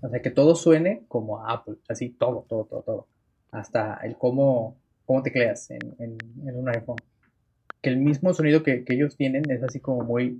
O 0.00 0.08
sea, 0.08 0.20
que 0.20 0.30
todo 0.30 0.54
suene 0.54 1.04
como 1.08 1.46
Apple, 1.46 1.76
así 1.88 2.10
todo, 2.10 2.46
todo, 2.48 2.64
todo, 2.64 2.82
todo. 2.82 3.06
Hasta 3.50 3.94
el 4.02 4.16
cómo, 4.16 4.76
cómo 5.04 5.22
tecleas 5.22 5.70
en, 5.70 5.94
en, 5.98 6.18
en 6.46 6.56
un 6.56 6.68
iPhone. 6.68 6.96
Que 7.82 7.90
el 7.90 7.98
mismo 7.98 8.32
sonido 8.34 8.62
que, 8.62 8.84
que 8.84 8.94
ellos 8.94 9.16
tienen 9.16 9.50
es 9.50 9.62
así 9.62 9.80
como 9.80 10.02
muy 10.02 10.38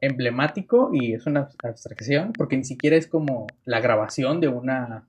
emblemático 0.00 0.90
y 0.92 1.12
es 1.14 1.26
una 1.26 1.48
abstracción, 1.62 2.32
porque 2.32 2.56
ni 2.56 2.64
siquiera 2.64 2.96
es 2.96 3.06
como 3.06 3.46
la 3.64 3.80
grabación 3.80 4.40
de 4.40 4.48
una, 4.48 5.08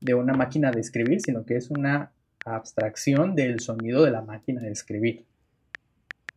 de 0.00 0.14
una 0.14 0.34
máquina 0.34 0.70
de 0.70 0.80
escribir, 0.80 1.20
sino 1.20 1.44
que 1.44 1.56
es 1.56 1.70
una 1.70 2.12
abstracción 2.56 3.34
del 3.34 3.60
sonido 3.60 4.04
de 4.04 4.10
la 4.10 4.22
máquina 4.22 4.60
de 4.62 4.70
escribir. 4.70 5.26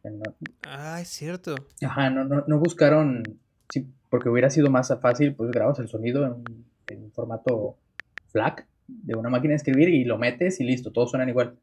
No, 0.03 0.35
Ah, 0.63 0.99
es 1.01 1.09
cierto. 1.09 1.67
Ajá, 1.83 2.09
no, 2.09 2.23
no, 2.25 2.43
no 2.47 2.59
buscaron, 2.59 3.39
sí, 3.69 3.87
porque 4.09 4.29
hubiera 4.29 4.49
sido 4.49 4.69
más 4.71 4.91
fácil, 5.01 5.35
pues 5.35 5.51
grabas 5.51 5.77
el 5.79 5.87
sonido 5.89 6.25
en, 6.25 6.31
un- 6.33 6.65
en 6.87 7.11
formato 7.11 7.77
FLAC 8.31 8.67
de 8.87 9.15
una 9.15 9.29
máquina 9.29 9.51
de 9.51 9.57
escribir 9.57 9.89
y 9.89 10.03
lo 10.03 10.17
metes 10.17 10.59
y 10.59 10.63
listo, 10.63 10.91
todos 10.91 11.11
suenan 11.11 11.29
igual. 11.29 11.59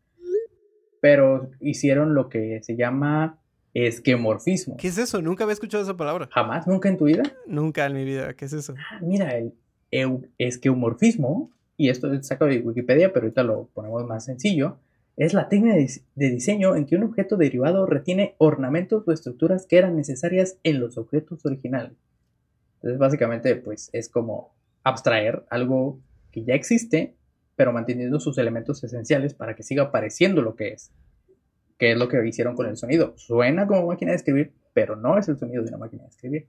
Pero 1.00 1.50
hicieron 1.60 2.14
lo 2.14 2.28
que 2.28 2.60
se 2.62 2.76
llama 2.76 3.38
esquemorfismo. 3.74 4.76
¿Qué 4.76 4.88
es 4.88 4.98
eso? 4.98 5.20
Nunca 5.22 5.44
había 5.44 5.52
escuchado 5.54 5.82
esa 5.82 5.96
palabra. 5.96 6.28
Jamás, 6.32 6.66
nunca 6.66 6.88
en 6.88 6.96
tu 6.96 7.04
vida. 7.04 7.22
Nunca 7.46 7.86
en 7.86 7.92
mi 7.94 8.04
vida. 8.04 8.34
¿Qué 8.34 8.46
es 8.46 8.52
eso? 8.52 8.74
Ah, 8.78 8.98
mira, 9.02 9.36
el 9.36 9.52
esqueumorfismo, 10.38 11.50
y 11.78 11.88
esto 11.88 12.12
es 12.12 12.26
sacado 12.26 12.50
de 12.50 12.60
Wikipedia, 12.60 13.12
pero 13.14 13.24
ahorita 13.24 13.42
lo 13.42 13.68
ponemos 13.72 14.04
más 14.06 14.26
sencillo, 14.26 14.76
es 15.16 15.32
la 15.32 15.48
técnica 15.48 15.76
de, 15.76 15.82
dis- 15.82 16.02
de 16.14 16.30
diseño 16.30 16.76
en 16.76 16.84
que 16.84 16.96
un 16.96 17.04
objeto 17.04 17.36
derivado 17.36 17.86
retiene 17.86 18.34
ornamentos 18.38 19.06
o 19.06 19.12
estructuras 19.12 19.66
que 19.66 19.78
eran 19.78 19.96
necesarias 19.96 20.58
en 20.62 20.80
los 20.80 20.98
objetos 20.98 21.46
originales. 21.46 21.92
Entonces, 22.76 22.98
básicamente, 22.98 23.56
pues 23.56 23.90
es 23.92 24.08
como 24.08 24.54
abstraer 24.84 25.44
algo 25.50 25.98
que 26.30 26.44
ya 26.44 26.54
existe, 26.54 27.14
pero 27.56 27.72
manteniendo 27.72 28.20
sus 28.20 28.38
elementos 28.38 28.84
esenciales 28.84 29.34
para 29.34 29.56
que 29.56 29.64
siga 29.64 29.90
pareciendo 29.90 30.42
lo 30.42 30.54
que 30.54 30.68
es. 30.68 30.92
Que 31.78 31.92
es 31.92 31.98
lo 31.98 32.08
que 32.08 32.24
hicieron 32.26 32.54
con 32.54 32.66
el 32.66 32.76
sonido. 32.76 33.14
Suena 33.16 33.66
como 33.66 33.86
máquina 33.86 34.12
de 34.12 34.18
escribir, 34.18 34.52
pero 34.74 34.94
no 34.94 35.18
es 35.18 35.28
el 35.28 35.38
sonido 35.38 35.62
de 35.62 35.68
una 35.70 35.78
máquina 35.78 36.04
de 36.04 36.10
escribir. 36.10 36.46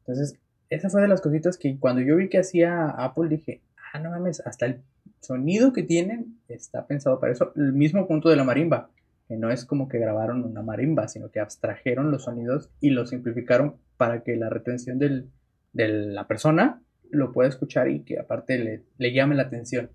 Entonces, 0.00 0.36
esa 0.70 0.90
fue 0.90 1.02
de 1.02 1.08
las 1.08 1.20
cositas 1.20 1.56
que 1.56 1.78
cuando 1.78 2.02
yo 2.02 2.16
vi 2.16 2.28
que 2.28 2.38
hacía 2.38 2.88
Apple 2.90 3.28
dije, 3.28 3.60
ah, 3.94 4.00
no 4.00 4.10
mames, 4.10 4.40
hasta 4.44 4.66
el 4.66 4.82
sonido 5.20 5.72
que 5.72 5.82
tienen 5.82 6.38
está 6.48 6.86
pensado 6.86 7.18
para 7.20 7.32
eso. 7.32 7.52
El 7.56 7.72
mismo 7.72 8.06
punto 8.06 8.28
de 8.28 8.36
la 8.36 8.44
marimba, 8.44 8.90
que 9.28 9.36
no 9.36 9.50
es 9.50 9.64
como 9.64 9.88
que 9.88 9.98
grabaron 9.98 10.44
una 10.44 10.62
marimba, 10.62 11.08
sino 11.08 11.30
que 11.30 11.40
abstrajeron 11.40 12.10
los 12.10 12.24
sonidos 12.24 12.70
y 12.80 12.90
los 12.90 13.10
simplificaron 13.10 13.76
para 13.96 14.22
que 14.22 14.36
la 14.36 14.50
retención 14.50 14.98
del- 14.98 15.30
de 15.72 15.88
la 15.88 16.26
persona 16.26 16.82
lo 17.10 17.32
pueda 17.32 17.48
escuchar 17.48 17.88
y 17.88 18.00
que 18.04 18.18
aparte 18.18 18.58
le, 18.58 18.84
le 18.98 19.12
llame 19.12 19.34
la 19.36 19.44
atención. 19.44 19.90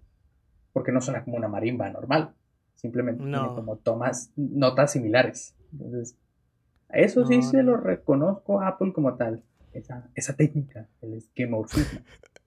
Porque 0.74 0.92
no 0.92 1.02
suena 1.02 1.24
como 1.24 1.38
una 1.38 1.48
marimba 1.48 1.90
normal, 1.90 2.34
simplemente 2.76 3.24
No. 3.24 3.30
tiene 3.42 3.56
como 3.56 3.78
tomas, 3.78 4.32
notas 4.36 4.94
similares. 4.94 5.56
Entonces, 5.74 6.16
a 6.90 7.00
eso 7.00 7.26
sí 7.26 7.38
No, 7.38 7.42
se 7.44 7.64
lo 7.64 7.78
reconozco 7.78 8.62
a 8.62 8.70
Apple 8.70 8.94
como 8.94 9.16
tal, 9.16 9.44
esa, 9.74 10.10
esa 10.16 10.36
técnica, 10.36 10.88
el 11.02 11.14
esquemorfismo. 11.16 12.00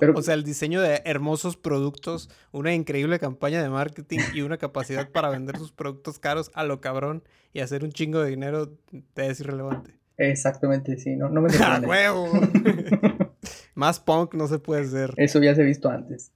Pero, 0.00 0.14
O 0.16 0.22
sea, 0.22 0.34
el 0.34 0.44
diseño 0.44 0.80
de 0.80 1.02
hermosos 1.04 1.56
productos, 1.56 2.30
una 2.52 2.72
increíble 2.74 3.18
campaña 3.18 3.62
de 3.62 3.68
marketing 3.70 4.20
y 4.34 4.42
una 4.42 4.56
capacidad 4.58 5.10
para 5.10 5.28
vender 5.30 5.56
sus 5.58 5.72
productos 5.72 6.18
caros 6.18 6.50
a 6.54 6.64
lo 6.64 6.80
cabrón 6.80 7.22
y 7.52 7.60
hacer 7.60 7.84
un 7.84 7.92
chingo 7.92 8.20
de 8.20 8.30
dinero 8.30 8.72
te 9.14 9.26
es 9.28 9.40
irrelevante. 9.40 9.98
exactamente, 10.16 10.96
sí, 10.98 11.16
no, 11.16 11.28
no 11.28 11.40
me 11.40 11.48
¡A 11.50 11.52
sorprende. 11.52 11.86
huevo! 11.88 12.28
Más 13.74 13.98
punk 14.00 14.34
no 14.34 14.46
se 14.48 14.58
puede 14.58 14.86
ser. 14.86 15.12
Eso 15.16 15.42
ya 15.42 15.54
se 15.54 15.62
ha 15.62 15.64
visto 15.64 15.88
antes. 15.90 16.32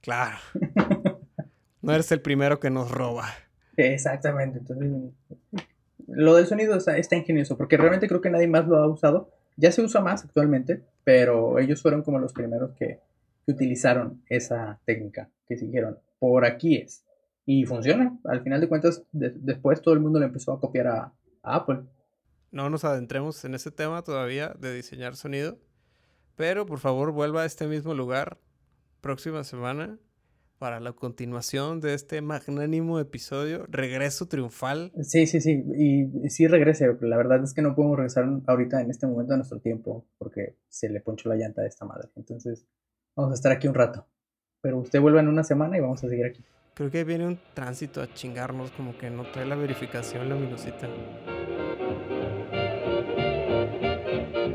Claro. 0.00 0.36
No 1.84 1.92
eres 1.92 2.12
el 2.12 2.20
primero 2.20 2.60
que 2.60 2.70
nos 2.70 2.92
roba. 2.92 3.28
Exactamente, 3.76 4.58
entonces 4.60 4.88
lo 6.06 6.36
del 6.36 6.46
sonido 6.46 6.76
está, 6.76 6.96
está 6.96 7.16
ingenioso, 7.16 7.56
porque 7.56 7.76
realmente 7.76 8.06
creo 8.06 8.20
que 8.20 8.30
nadie 8.30 8.46
más 8.46 8.68
lo 8.68 8.76
ha 8.76 8.86
usado. 8.86 9.30
Ya 9.56 9.70
se 9.72 9.82
usa 9.82 10.00
más 10.00 10.24
actualmente, 10.24 10.82
pero 11.04 11.58
ellos 11.58 11.82
fueron 11.82 12.02
como 12.02 12.18
los 12.18 12.32
primeros 12.32 12.72
que, 12.72 13.00
que 13.46 13.52
utilizaron 13.52 14.22
esa 14.28 14.80
técnica, 14.84 15.28
que 15.46 15.56
dijeron, 15.56 15.98
por 16.18 16.44
aquí 16.44 16.76
es. 16.76 17.04
Y 17.44 17.64
funciona. 17.66 18.18
Al 18.24 18.42
final 18.42 18.60
de 18.60 18.68
cuentas, 18.68 19.02
de- 19.12 19.30
después 19.34 19.82
todo 19.82 19.94
el 19.94 20.00
mundo 20.00 20.18
le 20.20 20.26
empezó 20.26 20.52
a 20.52 20.60
copiar 20.60 20.86
a, 20.86 21.12
a 21.42 21.54
Apple. 21.56 21.80
No 22.50 22.70
nos 22.70 22.84
adentremos 22.84 23.44
en 23.44 23.54
ese 23.54 23.70
tema 23.70 24.02
todavía 24.02 24.54
de 24.58 24.74
diseñar 24.74 25.16
sonido. 25.16 25.58
Pero 26.36 26.64
por 26.66 26.78
favor 26.78 27.12
vuelva 27.12 27.42
a 27.42 27.46
este 27.46 27.66
mismo 27.66 27.94
lugar 27.94 28.38
próxima 29.00 29.42
semana 29.44 29.98
para 30.62 30.78
la 30.78 30.92
continuación 30.92 31.80
de 31.80 31.92
este 31.92 32.22
magnánimo 32.22 33.00
episodio. 33.00 33.66
Regreso 33.68 34.28
triunfal. 34.28 34.92
Sí, 35.02 35.26
sí, 35.26 35.40
sí, 35.40 35.64
y 35.76 36.30
sí 36.30 36.46
regrese. 36.46 36.86
La 37.00 37.16
verdad 37.16 37.42
es 37.42 37.52
que 37.52 37.62
no 37.62 37.74
podemos 37.74 37.96
regresar 37.96 38.26
ahorita 38.46 38.80
en 38.80 38.88
este 38.88 39.08
momento 39.08 39.32
de 39.32 39.38
nuestro 39.38 39.58
tiempo, 39.58 40.06
porque 40.18 40.54
se 40.68 40.88
le 40.88 41.00
ponchó 41.00 41.28
la 41.30 41.34
llanta 41.34 41.62
a 41.62 41.66
esta 41.66 41.84
madre. 41.84 42.10
Entonces, 42.14 42.64
vamos 43.16 43.32
a 43.32 43.34
estar 43.34 43.50
aquí 43.50 43.66
un 43.66 43.74
rato. 43.74 44.06
Pero 44.60 44.78
usted 44.78 45.00
vuelva 45.00 45.18
en 45.18 45.26
una 45.26 45.42
semana 45.42 45.76
y 45.76 45.80
vamos 45.80 46.04
a 46.04 46.08
seguir 46.08 46.26
aquí. 46.26 46.44
Creo 46.74 46.92
que 46.92 47.02
viene 47.02 47.26
un 47.26 47.40
tránsito 47.54 48.00
a 48.00 48.14
chingarnos 48.14 48.70
como 48.70 48.96
que 48.96 49.10
no 49.10 49.28
trae 49.32 49.46
la 49.46 49.56
verificación 49.56 50.28
luminosita. 50.28 50.88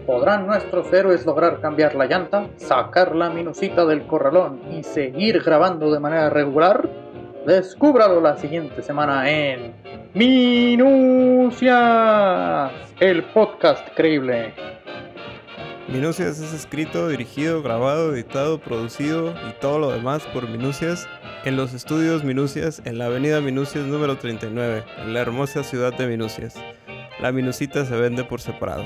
¿Podrán 0.08 0.48
nuestros 0.48 0.92
héroes 0.94 1.26
lograr 1.26 1.60
cambiar 1.60 1.94
la 1.94 2.06
llanta, 2.06 2.48
sacar 2.56 3.14
la 3.14 3.30
minusita 3.30 3.86
del 3.86 4.08
corralón 4.08 4.62
y 4.72 4.82
seguir 4.84 5.44
grabando 5.44 5.92
de 5.92 6.00
manera 6.00 6.30
regular? 6.30 6.88
Descúbralo 7.46 8.22
la 8.22 8.38
siguiente 8.38 8.82
semana 8.82 9.30
en 9.30 9.74
Minucias, 10.14 11.72
el 13.02 13.26
podcast 13.34 13.86
creíble. 13.96 14.54
Minucias 15.90 16.40
es 16.40 16.54
escrito, 16.54 17.10
dirigido, 17.10 17.62
grabado, 17.62 18.14
editado, 18.14 18.62
producido 18.62 19.34
y 19.50 19.60
todo 19.60 19.78
lo 19.78 19.92
demás 19.92 20.26
por 20.34 20.48
Minucias 20.48 21.06
en 21.44 21.58
los 21.58 21.74
estudios 21.74 22.24
Minucias 22.24 22.82
en 22.86 22.98
la 22.98 23.08
avenida 23.08 23.42
Minucias 23.42 23.84
número 23.84 24.18
39, 24.18 24.86
en 25.00 25.14
la 25.14 25.20
hermosa 25.20 25.64
ciudad 25.64 25.94
de 25.94 26.08
Minucias. 26.08 26.56
La 27.20 27.34
minusita 27.34 27.84
se 27.84 27.96
vende 27.98 28.24
por 28.24 28.40
separado. 28.40 28.86